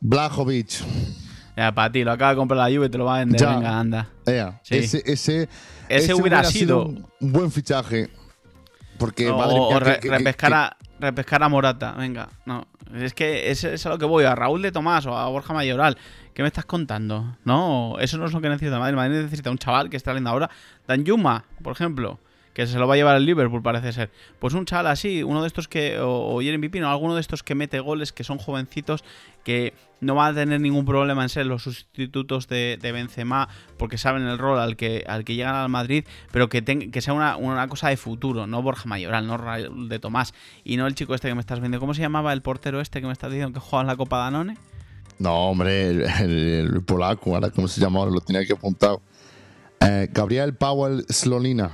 Blajovic. 0.01 0.69
Ya, 1.55 1.71
para 1.73 1.91
ti, 1.91 2.03
lo 2.03 2.11
acaba 2.11 2.31
de 2.31 2.37
comprar 2.37 2.57
la 2.69 2.75
Juve 2.75 2.87
y 2.87 2.89
te 2.89 2.97
lo 2.97 3.05
va 3.05 3.17
a 3.17 3.19
vender. 3.19 3.39
Ya. 3.39 3.55
Venga, 3.55 3.79
anda. 3.79 4.09
Ea, 4.25 4.59
Sí. 4.63 4.77
ese, 4.77 5.03
ese, 5.05 5.49
Ese 5.89 6.13
hubiera 6.13 6.43
sido- 6.43 6.85
un, 6.85 7.05
un 7.19 7.31
buen 7.31 7.51
fichaje. 7.51 8.09
Porque, 8.97 9.29
o 9.29 9.37
madre 9.37 9.53
mía, 9.55 9.61
o 9.63 9.69
que- 9.69 9.79
re- 9.79 9.99
que- 9.99 10.09
repescar, 10.09 10.53
a, 10.53 10.77
repescar 11.01 11.43
a 11.43 11.49
Morata. 11.49 11.93
Venga, 11.93 12.29
no. 12.45 12.67
Es 12.93 13.13
que 13.13 13.49
es, 13.51 13.63
es 13.63 13.85
a 13.85 13.89
lo 13.89 13.97
que 13.97 14.05
voy, 14.05 14.25
a 14.25 14.35
Raúl 14.35 14.61
de 14.61 14.71
Tomás 14.71 15.05
o 15.05 15.17
a 15.17 15.27
Borja 15.27 15.53
Mayoral. 15.53 15.97
¿Qué 16.33 16.41
me 16.41 16.47
estás 16.47 16.65
contando? 16.65 17.37
No, 17.43 17.97
eso 17.99 18.17
no 18.17 18.25
es 18.25 18.33
lo 18.33 18.41
que 18.41 18.49
necesita 18.49 18.79
Madrid. 18.79 18.95
Madrid 18.95 19.21
necesita 19.21 19.51
un 19.51 19.57
chaval 19.57 19.89
que 19.89 19.97
está 19.97 20.11
saliendo 20.11 20.29
ahora. 20.29 20.49
Dan 20.87 21.03
Yuma, 21.03 21.43
por 21.61 21.73
ejemplo, 21.73 22.19
que 22.53 22.67
se 22.67 22.77
lo 22.77 22.87
va 22.87 22.95
a 22.95 22.97
llevar 22.97 23.15
el 23.17 23.25
Liverpool, 23.25 23.61
parece 23.61 23.93
ser. 23.93 24.11
Pues 24.39 24.53
un 24.53 24.65
chaval 24.65 24.87
así, 24.87 25.23
uno 25.23 25.41
de 25.41 25.47
estos 25.47 25.67
que. 25.67 25.99
O, 25.99 26.35
o 26.35 26.41
Jeremy 26.41 26.69
Pino, 26.69 26.89
alguno 26.89 27.15
de 27.15 27.21
estos 27.21 27.43
que 27.43 27.55
mete 27.55 27.79
goles, 27.79 28.11
que 28.11 28.23
son 28.23 28.37
jovencitos, 28.37 29.03
que 29.43 29.73
no 30.01 30.15
van 30.15 30.31
a 30.33 30.39
tener 30.39 30.59
ningún 30.59 30.83
problema 30.83 31.21
en 31.23 31.29
ser 31.29 31.45
los 31.45 31.63
sustitutos 31.63 32.47
de, 32.47 32.77
de 32.81 32.91
Benzema, 32.91 33.47
porque 33.77 33.97
saben 33.99 34.23
el 34.23 34.37
rol 34.39 34.59
al 34.59 34.75
que, 34.75 35.03
al 35.07 35.23
que 35.23 35.35
llegan 35.35 35.55
al 35.55 35.69
Madrid, 35.69 36.05
pero 36.31 36.49
que, 36.49 36.61
ten- 36.63 36.91
que 36.91 37.01
sea 37.01 37.13
una, 37.13 37.37
una 37.37 37.67
cosa 37.67 37.89
de 37.89 37.97
futuro, 37.97 38.47
no 38.47 38.61
Borja 38.63 38.89
Mayoral, 38.89 39.27
no 39.27 39.37
Raúl 39.37 39.89
de 39.89 39.99
Tomás, 39.99 40.33
y 40.63 40.77
no 40.77 40.87
el 40.87 40.95
chico 40.95 41.13
este 41.15 41.27
que 41.27 41.35
me 41.35 41.41
estás 41.41 41.59
viendo. 41.59 41.79
¿Cómo 41.79 41.93
se 41.93 42.01
llamaba 42.01 42.33
el 42.33 42.41
portero 42.41 42.81
este 42.81 42.99
que 42.99 43.07
me 43.07 43.13
estás 43.13 43.31
diciendo 43.31 43.53
que 43.53 43.59
juega 43.65 43.81
en 43.81 43.87
la 43.87 43.95
Copa 43.95 44.17
Danone? 44.17 44.57
No, 45.19 45.49
hombre, 45.51 45.89
el, 46.23 46.81
polaco, 46.83 47.35
ahora 47.35 47.51
cómo 47.51 47.67
se 47.67 47.79
llama, 47.79 47.99
ahora 47.99 48.11
lo 48.11 48.21
tenía 48.21 48.43
que 48.43 48.53
apuntar. 48.53 48.97
Eh, 49.81 50.09
Gabriel 50.11 50.55
Powell 50.55 51.05
Slonina. 51.09 51.69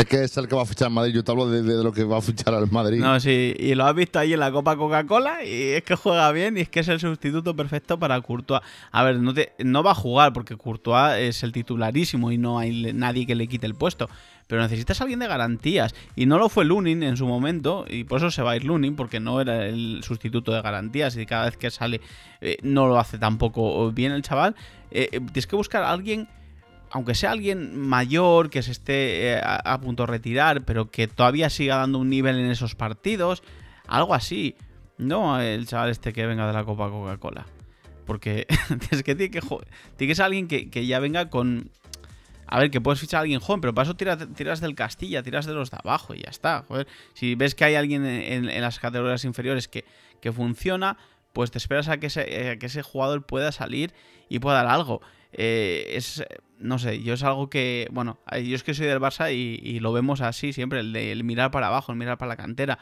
Es 0.00 0.06
que 0.06 0.24
es 0.24 0.34
el 0.38 0.48
que 0.48 0.54
va 0.54 0.62
a 0.62 0.66
fichar 0.66 0.86
al 0.88 0.94
Madrid. 0.94 1.12
Yo 1.12 1.22
te 1.22 1.30
hablo 1.30 1.46
de, 1.50 1.84
lo 1.84 1.92
que 1.92 2.04
va 2.04 2.16
a 2.16 2.20
fichar 2.22 2.54
al 2.54 2.70
Madrid. 2.70 3.00
No, 3.00 3.20
sí, 3.20 3.54
y 3.58 3.74
lo 3.74 3.84
has 3.84 3.94
visto 3.94 4.18
ahí 4.18 4.32
en 4.32 4.40
la 4.40 4.50
Copa 4.50 4.74
Coca-Cola 4.74 5.44
y 5.44 5.72
es 5.72 5.82
que 5.82 5.94
juega 5.94 6.32
bien 6.32 6.56
y 6.56 6.60
es 6.62 6.70
que 6.70 6.80
es 6.80 6.88
el 6.88 6.98
sustituto 6.98 7.54
perfecto 7.54 7.98
para 7.98 8.18
Courtois. 8.22 8.62
A 8.92 9.04
ver, 9.04 9.16
no, 9.16 9.34
te- 9.34 9.52
no 9.58 9.82
va 9.82 9.90
a 9.90 9.94
jugar 9.94 10.32
porque 10.32 10.56
Courtois 10.56 11.18
es 11.18 11.42
el 11.42 11.52
titularísimo 11.52 12.32
y 12.32 12.38
no 12.38 12.58
hay 12.58 12.94
nadie 12.94 13.26
que 13.26 13.34
le 13.34 13.46
quite 13.46 13.66
el 13.66 13.74
puesto. 13.74 14.08
Pero 14.46 14.62
necesitas 14.62 15.02
alguien 15.02 15.18
de 15.20 15.26
garantías. 15.28 15.94
Y 16.16 16.24
no 16.24 16.38
lo 16.38 16.48
fue 16.48 16.64
Lunin 16.64 17.02
en 17.02 17.18
su 17.18 17.26
momento 17.26 17.84
y 17.86 18.04
por 18.04 18.18
eso 18.18 18.30
se 18.30 18.40
va 18.40 18.52
a 18.52 18.56
ir 18.56 18.64
Lunin 18.64 18.96
porque 18.96 19.20
no 19.20 19.38
era 19.42 19.66
el 19.66 20.00
sustituto 20.02 20.52
de 20.52 20.62
garantías 20.62 21.14
y 21.18 21.26
cada 21.26 21.44
vez 21.44 21.58
que 21.58 21.70
sale 21.70 22.00
eh, 22.40 22.56
no 22.62 22.88
lo 22.88 22.98
hace 22.98 23.18
tampoco 23.18 23.92
bien 23.92 24.12
el 24.12 24.22
chaval. 24.22 24.56
Eh, 24.90 25.10
eh, 25.12 25.20
tienes 25.20 25.46
que 25.46 25.56
buscar 25.56 25.82
a 25.82 25.92
alguien 25.92 26.26
aunque 26.90 27.14
sea 27.14 27.30
alguien 27.30 27.78
mayor 27.78 28.50
que 28.50 28.62
se 28.62 28.72
esté 28.72 29.32
eh, 29.32 29.40
a, 29.42 29.80
punto 29.80 30.02
de 30.04 30.08
retirar, 30.08 30.64
pero 30.64 30.90
que 30.90 31.06
todavía 31.06 31.48
siga 31.48 31.76
dando 31.76 31.98
un 31.98 32.10
nivel 32.10 32.36
en 32.36 32.50
esos 32.50 32.74
partidos, 32.74 33.42
algo 33.86 34.14
así. 34.14 34.56
No 34.98 35.40
el 35.40 35.66
chaval 35.66 35.90
este 35.90 36.12
que 36.12 36.26
venga 36.26 36.46
de 36.46 36.52
la 36.52 36.64
Copa 36.64 36.90
Coca-Cola. 36.90 37.46
Porque 38.06 38.46
es 38.90 39.02
que 39.02 39.14
tiene 39.14 39.30
que, 39.30 40.14
ser 40.14 40.24
alguien 40.24 40.48
que, 40.48 40.86
ya 40.86 40.98
venga 40.98 41.30
con... 41.30 41.70
A 42.46 42.58
ver, 42.58 42.72
que 42.72 42.80
puedes 42.80 42.98
fichar 42.98 43.18
a 43.18 43.20
alguien 43.20 43.38
joven, 43.38 43.60
pero 43.60 43.72
para 43.72 43.84
eso 43.84 43.94
tiras, 43.94 44.60
del 44.60 44.74
Castilla, 44.74 45.22
tiras 45.22 45.46
de 45.46 45.54
los 45.54 45.70
de 45.70 45.78
abajo 45.84 46.14
y 46.14 46.22
ya 46.22 46.30
está. 46.30 46.64
Joder. 46.66 46.88
Si 47.14 47.36
ves 47.36 47.54
que 47.54 47.64
hay 47.64 47.76
alguien 47.76 48.04
en, 48.04 48.60
las 48.60 48.80
categorías 48.80 49.24
inferiores 49.24 49.68
que, 49.68 49.84
funciona, 50.32 50.98
pues 51.32 51.52
te 51.52 51.58
esperas 51.58 51.86
eh, 51.86 52.50
a 52.50 52.56
que 52.58 52.66
ese 52.66 52.82
jugador 52.82 53.24
pueda 53.24 53.52
salir 53.52 53.94
y 54.28 54.40
pueda 54.40 54.56
dar 54.56 54.66
algo. 54.66 55.00
Eh, 55.32 55.92
es, 55.94 56.24
no 56.58 56.78
sé, 56.78 57.02
yo 57.02 57.14
es 57.14 57.22
algo 57.22 57.48
que, 57.50 57.88
bueno, 57.92 58.18
eh, 58.30 58.44
yo 58.44 58.56
es 58.56 58.62
que 58.62 58.74
soy 58.74 58.86
del 58.86 59.00
Barça 59.00 59.32
y, 59.34 59.60
y 59.62 59.80
lo 59.80 59.92
vemos 59.92 60.20
así 60.20 60.52
siempre, 60.52 60.80
el 60.80 60.92
de 60.92 61.12
el 61.12 61.24
mirar 61.24 61.50
para 61.50 61.68
abajo, 61.68 61.92
el 61.92 61.98
mirar 61.98 62.18
para 62.18 62.30
la 62.30 62.36
cantera. 62.36 62.78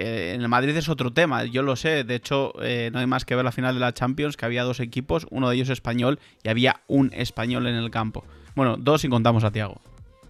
Eh, 0.00 0.32
en 0.34 0.40
el 0.40 0.48
Madrid 0.48 0.74
es 0.74 0.88
otro 0.88 1.12
tema, 1.12 1.44
yo 1.44 1.62
lo 1.62 1.76
sé. 1.76 2.04
De 2.04 2.14
hecho, 2.14 2.54
eh, 2.62 2.88
no 2.90 3.00
hay 3.00 3.06
más 3.06 3.26
que 3.26 3.36
ver 3.36 3.44
la 3.44 3.52
final 3.52 3.74
de 3.74 3.80
la 3.80 3.92
Champions, 3.92 4.38
que 4.38 4.46
había 4.46 4.64
dos 4.64 4.80
equipos, 4.80 5.26
uno 5.30 5.50
de 5.50 5.56
ellos 5.56 5.68
español, 5.68 6.18
y 6.42 6.48
había 6.48 6.80
un 6.86 7.10
español 7.12 7.66
en 7.66 7.74
el 7.74 7.90
campo. 7.90 8.24
Bueno, 8.54 8.78
dos 8.78 9.02
si 9.02 9.10
contamos 9.10 9.44
a 9.44 9.50
Tiago. 9.50 9.80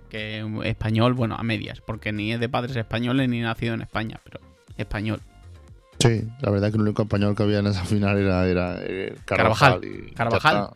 Que 0.09 0.45
español, 0.65 1.15
bueno, 1.15 1.37
a 1.39 1.45
medias, 1.45 1.81
porque 1.81 2.11
ni 2.13 2.33
es 2.33 2.41
de 2.41 2.49
padres 2.49 2.75
españoles 2.75 3.29
ni 3.29 3.41
nacido 3.41 3.75
en 3.75 3.83
España, 3.83 4.21
pero 4.25 4.41
español. 4.77 5.21
Sí, 6.01 6.25
la 6.41 6.51
verdad 6.51 6.71
que 6.71 6.77
el 6.77 6.83
único 6.83 7.03
español 7.03 7.37
que 7.37 7.45
había 7.45 7.61
en 7.61 7.69
esa 7.69 7.85
final 7.85 8.19
era, 8.19 8.45
era, 8.49 8.83
era 8.83 9.15
Carvajal. 9.25 9.81
Carvajal. 9.81 9.85
y 9.85 10.09
ya 10.09 10.15
Carvajal. 10.15 10.71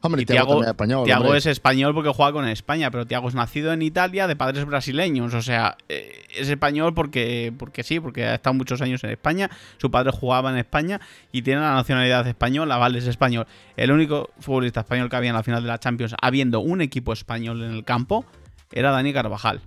Hombre, 0.00 0.24
también 0.24 0.62
es 0.62 0.68
español. 0.68 1.36
Es 1.36 1.46
español 1.46 1.94
porque 1.94 2.10
juega 2.10 2.32
con 2.32 2.48
España, 2.48 2.90
pero 2.90 3.06
Thiago 3.06 3.28
es 3.28 3.34
nacido 3.34 3.72
en 3.72 3.82
Italia 3.82 4.26
de 4.26 4.36
padres 4.36 4.64
brasileños. 4.64 5.34
O 5.34 5.42
sea, 5.42 5.76
eh, 5.88 6.24
es 6.34 6.48
español 6.48 6.94
porque, 6.94 7.52
porque 7.58 7.82
sí, 7.82 7.98
porque 7.98 8.24
ha 8.24 8.34
estado 8.34 8.54
muchos 8.54 8.80
años 8.80 9.02
en 9.04 9.10
España. 9.10 9.50
Su 9.78 9.90
padre 9.90 10.12
jugaba 10.12 10.50
en 10.50 10.58
España 10.58 11.00
y 11.32 11.42
tiene 11.42 11.60
la 11.60 11.74
nacionalidad 11.74 12.26
española, 12.26 12.76
vale, 12.76 12.98
es 12.98 13.06
español. 13.06 13.46
El 13.76 13.90
único 13.90 14.30
futbolista 14.38 14.80
español 14.80 15.10
que 15.10 15.16
había 15.16 15.30
en 15.30 15.36
la 15.36 15.42
final 15.42 15.62
de 15.62 15.68
la 15.68 15.78
Champions, 15.78 16.14
habiendo 16.20 16.60
un 16.60 16.80
equipo 16.80 17.12
español 17.12 17.62
en 17.62 17.72
el 17.72 17.84
campo, 17.84 18.24
era 18.72 18.90
Dani 18.92 19.12
Carvajal. 19.12 19.60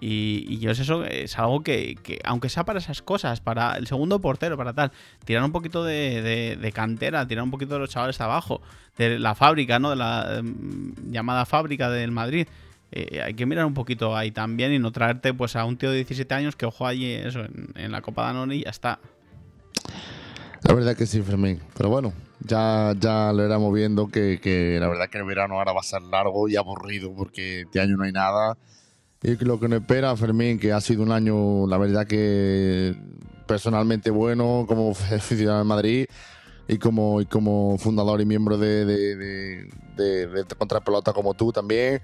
Y, 0.00 0.44
y 0.48 0.58
yo 0.58 0.70
es 0.70 0.80
eso, 0.80 1.04
es 1.04 1.38
algo 1.38 1.62
que, 1.62 1.96
que, 2.02 2.20
aunque 2.24 2.48
sea 2.48 2.64
para 2.64 2.78
esas 2.78 3.00
cosas, 3.02 3.40
para 3.40 3.76
el 3.76 3.86
segundo 3.86 4.20
portero, 4.20 4.56
para 4.56 4.72
tal, 4.72 4.92
tirar 5.24 5.44
un 5.44 5.52
poquito 5.52 5.84
de, 5.84 6.72
cantera, 6.74 7.26
tirar 7.26 7.44
un 7.44 7.50
poquito 7.50 7.74
de 7.74 7.80
los 7.80 7.90
chavales 7.90 8.20
abajo, 8.20 8.60
de 8.98 9.18
la 9.18 9.34
fábrica, 9.34 9.78
¿no? 9.78 9.90
De 9.90 9.96
la 9.96 10.40
mm, 10.42 11.10
llamada 11.12 11.46
fábrica 11.46 11.90
del 11.90 12.10
Madrid. 12.10 12.46
Eh, 12.92 13.22
hay 13.22 13.34
que 13.34 13.46
mirar 13.46 13.66
un 13.66 13.74
poquito 13.74 14.16
ahí 14.16 14.30
también 14.30 14.72
y 14.72 14.78
no 14.78 14.92
traerte 14.92 15.34
pues 15.34 15.56
a 15.56 15.64
un 15.64 15.76
tío 15.76 15.90
de 15.90 15.96
17 15.96 16.32
años 16.34 16.54
que 16.54 16.66
ojo 16.66 16.86
allí 16.86 17.12
eso, 17.12 17.40
en, 17.40 17.70
en 17.74 17.92
la 17.92 18.02
Copa 18.02 18.24
Danone 18.24 18.56
y 18.56 18.64
ya 18.64 18.70
está. 18.70 19.00
La 20.62 20.74
verdad 20.74 20.96
que 20.96 21.06
sí, 21.06 21.20
Fermín. 21.20 21.60
Pero 21.76 21.90
bueno, 21.90 22.12
ya, 22.40 22.94
ya 22.98 23.32
lo 23.32 23.42
éramos 23.44 23.72
viendo 23.74 24.08
que, 24.08 24.40
que 24.40 24.78
la 24.80 24.88
verdad 24.88 25.08
que 25.10 25.18
el 25.18 25.24
verano 25.24 25.58
ahora 25.58 25.72
va 25.72 25.80
a 25.80 25.84
ser 25.84 26.02
largo 26.02 26.48
y 26.48 26.56
aburrido 26.56 27.12
porque 27.14 27.62
este 27.62 27.80
año 27.80 27.96
no 27.96 28.04
hay 28.04 28.12
nada. 28.12 28.56
Y 29.24 29.42
lo 29.44 29.58
que 29.58 29.68
nos 29.68 29.80
espera, 29.80 30.14
Fermín, 30.16 30.58
que 30.58 30.72
ha 30.72 30.80
sido 30.82 31.02
un 31.02 31.10
año, 31.10 31.66
la 31.66 31.78
verdad 31.78 32.06
que 32.06 32.94
personalmente 33.46 34.10
bueno 34.10 34.66
como 34.68 34.90
aficionado 35.16 35.62
en 35.62 35.66
Madrid 35.66 36.06
y 36.68 36.76
como, 36.78 37.20
y 37.22 37.26
como 37.26 37.76
fundador 37.78 38.20
y 38.20 38.26
miembro 38.26 38.58
de, 38.58 38.84
de, 38.84 39.16
de, 39.16 39.68
de- 39.96 40.26
de 40.28 40.44
Contrapelota 40.58 41.12
como 41.14 41.32
tú 41.34 41.52
también. 41.52 42.00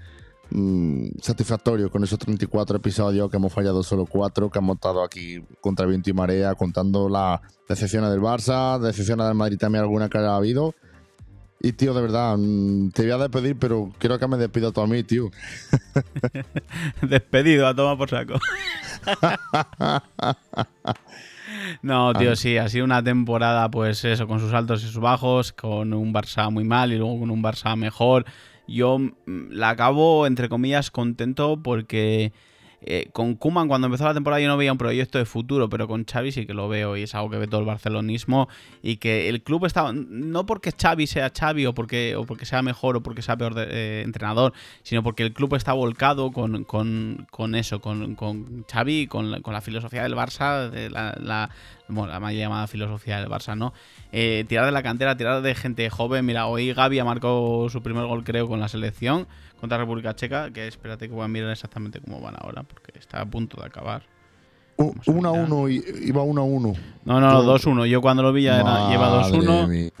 Mm, 0.53 1.11
satisfactorio 1.21 1.89
con 1.89 2.03
esos 2.03 2.19
34 2.19 2.75
episodios 2.77 3.29
que 3.29 3.37
hemos 3.37 3.53
fallado 3.53 3.83
solo 3.83 4.05
4, 4.05 4.49
que 4.49 4.59
hemos 4.59 4.75
estado 4.75 5.01
aquí 5.03 5.41
contra 5.61 5.85
viento 5.85 6.09
y 6.09 6.13
marea 6.13 6.55
contando 6.55 7.07
las 7.07 7.39
decepciones 7.69 8.09
del 8.09 8.19
Barça, 8.19 8.77
decepciones 8.79 9.27
del 9.27 9.35
Madrid 9.35 9.57
también 9.57 9.83
alguna 9.83 10.09
que 10.09 10.17
haya 10.17 10.35
habido. 10.35 10.73
Y 11.63 11.73
tío, 11.73 11.93
de 11.93 12.01
verdad, 12.01 12.37
mm, 12.37 12.89
te 12.89 13.03
voy 13.03 13.11
a 13.11 13.17
despedir, 13.17 13.55
pero 13.55 13.91
quiero 13.99 14.17
que 14.17 14.27
me 14.27 14.37
despidas 14.37 14.73
tú 14.73 14.81
a 14.81 14.87
mí, 14.87 15.03
tío. 15.03 15.29
Despedido 17.03 17.67
a 17.67 17.75
toma 17.75 17.97
por 17.97 18.09
saco. 18.09 18.39
No, 21.81 22.13
tío, 22.13 22.35
sí, 22.35 22.57
ha 22.57 22.69
sido 22.69 22.85
una 22.85 23.03
temporada, 23.03 23.69
pues 23.69 24.03
eso, 24.03 24.27
con 24.27 24.39
sus 24.39 24.53
altos 24.53 24.83
y 24.83 24.87
sus 24.87 24.99
bajos, 24.99 25.51
con 25.51 25.93
un 25.93 26.13
Barça 26.13 26.51
muy 26.51 26.63
mal 26.63 26.91
y 26.91 26.97
luego 26.97 27.19
con 27.19 27.31
un 27.31 27.43
Barça 27.43 27.75
mejor. 27.75 28.25
Yo 28.67 28.99
mm, 28.99 29.51
la 29.51 29.69
acabo, 29.69 30.27
entre 30.27 30.49
comillas, 30.49 30.91
contento 30.91 31.61
porque 31.61 32.33
eh, 32.81 33.09
con 33.13 33.35
Kuman 33.35 33.67
cuando 33.67 33.87
empezó 33.87 34.05
la 34.05 34.13
temporada 34.13 34.41
yo 34.41 34.47
no 34.47 34.57
veía 34.57 34.71
un 34.71 34.77
proyecto 34.77 35.17
de 35.17 35.25
futuro, 35.25 35.69
pero 35.69 35.87
con 35.87 36.03
Xavi 36.05 36.31
sí 36.31 36.45
que 36.45 36.53
lo 36.53 36.67
veo 36.67 36.97
y 36.97 37.03
es 37.03 37.13
algo 37.15 37.29
que 37.29 37.37
ve 37.37 37.47
todo 37.47 37.59
el 37.61 37.67
barcelonismo 37.67 38.49
y 38.81 38.97
que 38.97 39.29
el 39.29 39.43
club 39.43 39.65
está, 39.65 39.91
no 39.93 40.45
porque 40.45 40.71
Xavi 40.71 41.07
sea 41.07 41.31
Xavi 41.37 41.65
o 41.67 41.73
porque, 41.73 42.15
o 42.15 42.25
porque 42.25 42.45
sea 42.45 42.61
mejor 42.61 42.97
o 42.97 43.01
porque 43.03 43.21
sea 43.21 43.37
peor 43.37 43.53
eh, 43.57 44.01
entrenador, 44.05 44.53
sino 44.83 45.03
porque 45.03 45.23
el 45.23 45.33
club 45.33 45.53
está 45.55 45.73
volcado 45.73 46.31
con, 46.31 46.63
con- 46.63 47.27
con 47.29 47.55
eso, 47.55 47.81
con, 47.81 48.15
con 48.15 48.65
Xavi, 48.71 49.07
con 49.07 49.31
la, 49.31 49.41
con 49.41 49.53
la 49.53 49.61
filosofía 49.61 50.03
del 50.03 50.15
Barça, 50.15 50.69
de 50.69 50.89
la, 50.89 51.15
la- 51.21 51.49
mal 51.87 52.33
llamada 52.35 52.67
filosofía 52.67 53.19
del 53.19 53.29
Barça, 53.29 53.57
¿no? 53.57 53.73
Eh, 54.13 54.45
tirar 54.47 54.65
de 54.65 54.71
la 54.71 54.81
cantera, 54.81 55.17
tirar 55.17 55.41
de 55.41 55.53
gente 55.55 55.89
joven. 55.89 56.25
Mira, 56.25 56.47
hoy 56.47 56.73
Gaby 56.73 56.99
ha 56.99 57.03
marcado 57.05 57.67
su 57.69 57.81
primer 57.83 58.05
gol, 58.05 58.23
creo, 58.23 58.47
con 58.47 58.59
la 58.61 58.69
selección 58.69 59.27
contra 59.61 59.77
República 59.77 60.13
Checa, 60.15 60.51
que 60.51 60.67
espérate 60.67 61.07
que 61.07 61.13
voy 61.13 61.23
a 61.23 61.27
mirar 61.29 61.51
exactamente 61.51 62.01
cómo 62.01 62.19
van 62.19 62.35
ahora, 62.39 62.63
porque 62.63 62.91
está 62.99 63.21
a 63.21 63.25
punto 63.25 63.61
de 63.61 63.67
acabar. 63.67 64.03
U- 64.77 64.91
Vamos 64.91 65.07
a 65.07 65.11
1 65.11 65.29
a 65.29 65.31
mirar. 65.33 65.45
1, 65.51 65.69
y- 65.69 65.83
iba 66.07 66.23
1 66.23 66.41
a 66.41 66.43
1. 66.43 66.73
No, 67.05 67.19
no, 67.21 67.31
no, 67.31 67.41
Tú- 67.41 67.47
2-1. 67.69 67.85
Yo 67.85 68.01
cuando 68.01 68.23
lo 68.23 68.33
vi 68.33 68.43
ya 68.43 68.59
era, 68.59 68.89
lleva 68.89 69.07
2-1. 69.29 69.91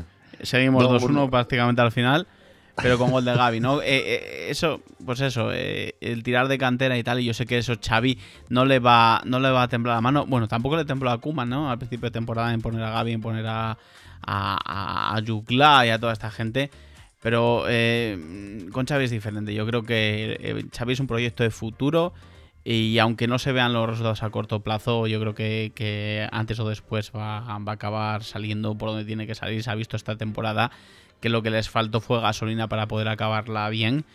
Seguimos 0.41 0.83
2-1. 0.83 0.99
2-1 0.99 1.29
prácticamente 1.29 1.81
al 1.81 1.91
final, 1.91 2.25
pero 2.75 2.97
con 2.97 3.11
gol 3.11 3.23
de 3.23 3.35
Gaby, 3.35 3.59
¿no? 3.59 3.81
Eh, 3.81 3.85
eh, 3.89 4.47
eso, 4.49 4.81
pues 5.05 5.21
eso, 5.21 5.51
eh, 5.53 5.93
el 6.01 6.23
tirar 6.23 6.47
de 6.47 6.57
cantera 6.57 6.97
y 6.97 7.03
tal, 7.03 7.19
y 7.19 7.25
yo 7.25 7.33
sé 7.35 7.45
que 7.45 7.59
eso 7.59 7.73
Xavi 7.79 8.17
no 8.49 8.65
le 8.65 8.79
va, 8.79 9.21
no 9.25 9.39
le 9.39 9.51
va 9.51 9.63
a 9.63 9.67
temblar 9.67 9.95
la 9.97 10.01
mano. 10.01 10.25
Bueno, 10.25 10.47
tampoco 10.47 10.77
le 10.77 10.85
tembló 10.85 11.11
a 11.11 11.19
Kuman, 11.19 11.47
¿no? 11.49 11.69
Al 11.69 11.77
principio 11.77 12.07
de 12.09 12.11
temporada 12.11 12.51
en 12.53 12.61
poner 12.61 12.81
a 12.83 12.89
Gaby, 12.89 13.11
en 13.11 13.21
poner 13.21 13.45
a, 13.45 13.77
a, 14.25 15.15
a 15.15 15.19
Yukla 15.19 15.85
y 15.85 15.89
a 15.89 15.99
toda 15.99 16.13
esta 16.13 16.31
gente. 16.31 16.71
Pero 17.21 17.65
eh, 17.67 18.67
con 18.71 18.85
Xavi 18.85 19.05
es 19.05 19.11
diferente. 19.11 19.53
Yo 19.53 19.65
creo 19.67 19.83
que 19.83 20.37
eh, 20.39 20.65
Xavi 20.75 20.93
es 20.93 20.99
un 20.99 21.07
proyecto 21.07 21.43
de 21.43 21.51
futuro. 21.51 22.13
Y 22.63 22.99
aunque 22.99 23.27
no 23.27 23.39
se 23.39 23.51
vean 23.51 23.73
los 23.73 23.89
resultados 23.89 24.21
a 24.21 24.29
corto 24.29 24.59
plazo, 24.59 25.07
yo 25.07 25.19
creo 25.19 25.33
que, 25.33 26.27
antes 26.31 26.59
o 26.59 26.67
después 26.67 27.11
va, 27.15 27.39
a 27.39 27.71
acabar 27.71 28.23
saliendo 28.23 28.77
por 28.77 28.89
donde 28.89 29.05
tiene 29.05 29.25
que 29.25 29.33
salir. 29.33 29.63
Se 29.63 29.71
ha 29.71 29.75
visto 29.75 29.95
esta 29.95 30.15
temporada 30.15 30.71
que 31.19 31.29
lo 31.29 31.41
que 31.41 31.49
les 31.49 31.69
faltó 31.69 32.01
fue 32.01 32.21
gasolina 32.21 32.67
para 32.67 32.87
poder 32.87 33.07
acabarla 33.07 33.69
bien. 33.69 34.05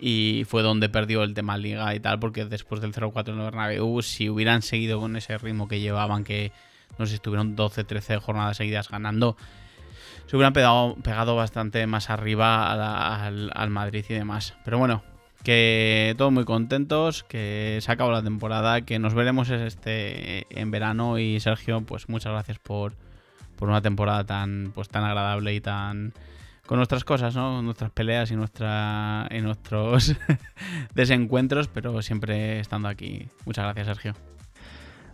Y 0.00 0.44
fue 0.46 0.62
donde 0.62 0.88
perdió 0.88 1.22
el 1.22 1.34
tema 1.34 1.56
Liga 1.56 1.94
y 1.94 2.00
tal, 2.00 2.18
porque 2.18 2.44
después 2.44 2.80
del 2.80 2.92
0-4 2.92 3.28
en 3.28 3.38
el 3.38 3.44
Bernabéu, 3.44 4.02
si 4.02 4.28
hubieran 4.28 4.60
seguido 4.60 5.00
con 5.00 5.16
ese 5.16 5.38
ritmo 5.38 5.68
que 5.68 5.80
llevaban, 5.80 6.24
que 6.24 6.52
no 6.98 7.06
sé 7.06 7.14
estuvieron 7.14 7.56
12-13 7.56 8.20
jornadas 8.20 8.56
seguidas 8.56 8.88
ganando, 8.88 9.36
se 10.26 10.36
hubieran 10.36 10.52
pegado, 10.52 10.96
pegado 10.96 11.36
bastante 11.36 11.86
más 11.86 12.10
arriba 12.10 12.72
al, 13.26 13.50
al 13.54 13.70
Madrid 13.70 14.04
y 14.08 14.14
demás. 14.14 14.54
Pero 14.64 14.78
bueno, 14.78 15.02
que 15.44 16.14
todos 16.16 16.32
muy 16.32 16.44
contentos, 16.44 17.22
que 17.22 17.78
se 17.80 17.92
acabó 17.92 18.10
la 18.10 18.22
temporada, 18.22 18.80
que 18.80 18.98
nos 18.98 19.14
veremos 19.14 19.50
este 19.50 20.46
en 20.48 20.70
verano 20.70 21.18
y 21.18 21.38
Sergio, 21.38 21.82
pues 21.82 22.08
muchas 22.08 22.32
gracias 22.32 22.58
por, 22.58 22.94
por 23.56 23.68
una 23.68 23.82
temporada 23.82 24.24
tan 24.24 24.72
pues 24.74 24.88
tan 24.88 25.04
agradable 25.04 25.54
y 25.54 25.60
tan 25.60 26.14
con 26.66 26.78
nuestras 26.78 27.04
cosas, 27.04 27.36
¿no? 27.36 27.60
Nuestras 27.60 27.90
peleas 27.90 28.30
y 28.30 28.36
nuestra 28.36 29.28
y 29.30 29.40
nuestros 29.42 30.16
desencuentros, 30.94 31.68
pero 31.68 32.00
siempre 32.00 32.58
estando 32.58 32.88
aquí. 32.88 33.28
Muchas 33.44 33.64
gracias, 33.64 33.86
Sergio. 33.86 34.33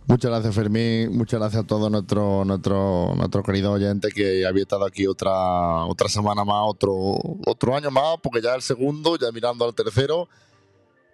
Muchas 0.07 0.31
gracias, 0.31 0.55
Fermín. 0.55 1.15
Muchas 1.15 1.39
gracias 1.39 1.63
a 1.63 1.67
todos 1.67 1.89
nuestros 1.91 2.45
nuestro, 2.45 3.13
nuestro 3.15 3.43
queridos 3.43 3.75
oyentes 3.75 4.13
que 4.13 4.45
había 4.45 4.63
estado 4.63 4.85
aquí 4.85 5.07
otra, 5.07 5.85
otra 5.85 6.09
semana 6.09 6.43
más, 6.43 6.63
otro, 6.65 6.93
otro 7.45 7.75
año 7.75 7.91
más, 7.91 8.17
porque 8.21 8.41
ya 8.41 8.49
es 8.51 8.55
el 8.55 8.61
segundo, 8.61 9.17
ya 9.17 9.31
mirando 9.31 9.63
al 9.63 9.73
tercero. 9.75 10.27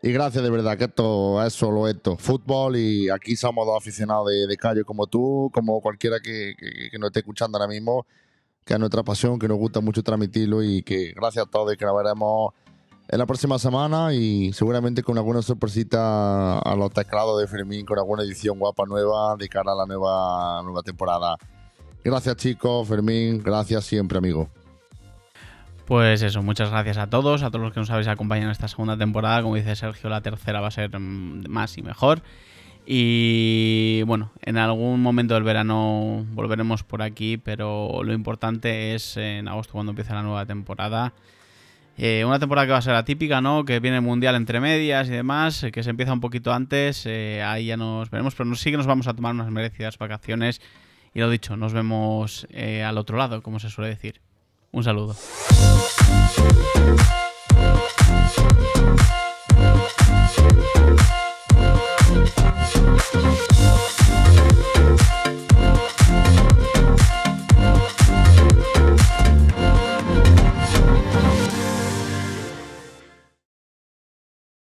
Y 0.01 0.11
gracias 0.11 0.43
de 0.43 0.49
verdad, 0.49 0.77
que 0.77 0.85
esto 0.85 1.43
es 1.43 1.53
solo 1.53 1.87
esto, 1.87 2.17
fútbol 2.17 2.77
y 2.77 3.09
aquí 3.09 3.35
somos 3.35 3.65
dos 3.65 3.77
aficionados 3.77 4.29
de, 4.29 4.47
de 4.47 4.55
calle 4.55 4.83
como 4.83 5.07
tú, 5.07 5.49
como 5.53 5.81
cualquiera 5.81 6.19
que, 6.19 6.53
que, 6.57 6.89
que 6.91 6.99
nos 6.99 7.07
esté 7.07 7.19
escuchando 7.19 7.57
ahora 7.57 7.67
mismo, 7.67 8.05
que 8.63 8.73
es 8.73 8.79
nuestra 8.79 9.03
pasión, 9.03 9.39
que 9.39 9.47
nos 9.47 9.57
gusta 9.57 9.81
mucho 9.81 10.03
transmitirlo 10.03 10.63
y 10.63 10.83
que 10.83 11.13
gracias 11.13 11.45
a 11.45 11.49
todos 11.49 11.73
y 11.73 11.77
que 11.77 11.85
nos 11.85 11.97
veremos 11.97 12.53
en 13.09 13.19
la 13.19 13.25
próxima 13.25 13.57
semana 13.57 14.13
y 14.13 14.51
seguramente 14.53 15.01
con 15.01 15.17
alguna 15.17 15.41
sorpresita 15.41 16.59
a 16.59 16.75
los 16.75 16.91
teclados 16.91 17.39
de 17.39 17.47
Fermín, 17.47 17.85
con 17.85 17.97
alguna 17.97 18.23
edición 18.23 18.59
guapa 18.59 18.83
nueva 18.85 19.35
de 19.37 19.47
cara 19.47 19.71
a 19.71 19.75
la 19.75 19.85
nueva, 19.85 20.61
nueva 20.63 20.83
temporada. 20.83 21.37
Gracias 22.03 22.35
chicos, 22.37 22.87
Fermín, 22.87 23.41
gracias 23.43 23.85
siempre 23.85 24.17
amigo. 24.17 24.49
Pues 25.85 26.21
eso, 26.21 26.43
muchas 26.43 26.69
gracias 26.69 26.97
a 26.97 27.09
todos, 27.09 27.43
a 27.43 27.49
todos 27.49 27.63
los 27.63 27.73
que 27.73 27.79
nos 27.79 27.89
habéis 27.89 28.09
acompañado 28.09 28.47
en 28.47 28.51
esta 28.51 28.67
segunda 28.67 28.97
temporada. 28.97 29.41
Como 29.41 29.55
dice 29.55 29.73
Sergio, 29.77 30.09
la 30.09 30.19
tercera 30.19 30.59
va 30.59 30.67
a 30.67 30.71
ser 30.71 30.99
mm, 30.99 31.45
más 31.47 31.77
y 31.77 31.81
mejor. 31.81 32.21
Y 32.85 34.01
bueno, 34.03 34.31
en 34.41 34.57
algún 34.57 35.01
momento 35.01 35.33
del 35.33 35.43
verano 35.43 36.25
volveremos 36.31 36.83
por 36.83 37.01
aquí, 37.01 37.37
pero 37.37 38.01
lo 38.03 38.13
importante 38.13 38.95
es 38.95 39.15
en 39.15 39.47
agosto 39.47 39.73
cuando 39.73 39.91
empiece 39.91 40.13
la 40.13 40.23
nueva 40.23 40.45
temporada. 40.45 41.13
Eh, 41.97 42.23
una 42.25 42.37
temporada 42.37 42.67
que 42.67 42.71
va 42.73 42.77
a 42.77 42.81
ser 42.81 42.93
atípica, 42.93 43.41
¿no? 43.41 43.65
Que 43.65 43.79
viene 43.79 43.97
el 43.97 44.03
Mundial 44.03 44.35
entre 44.35 44.59
medias 44.59 45.07
y 45.07 45.11
demás, 45.11 45.63
eh, 45.63 45.71
que 45.71 45.81
se 45.81 45.89
empieza 45.89 46.13
un 46.13 46.21
poquito 46.21 46.53
antes, 46.53 47.05
eh, 47.07 47.41
ahí 47.43 47.65
ya 47.65 47.77
nos 47.77 48.11
veremos, 48.11 48.35
pero 48.35 48.53
sí 48.55 48.69
que 48.69 48.77
nos 48.77 48.85
vamos 48.85 49.07
a 49.07 49.15
tomar 49.15 49.33
unas 49.33 49.49
merecidas 49.51 49.97
vacaciones 49.97 50.61
y 51.13 51.19
lo 51.19 51.29
dicho, 51.29 51.57
nos 51.57 51.73
vemos 51.73 52.47
al 52.85 52.97
otro 52.97 53.17
lado, 53.17 53.41
como 53.41 53.59
se 53.59 53.71
suele 53.71 53.89
decir. 53.89 54.21
Un 54.71 54.83
saludo. 54.83 55.15
Thank. 64.87 65.26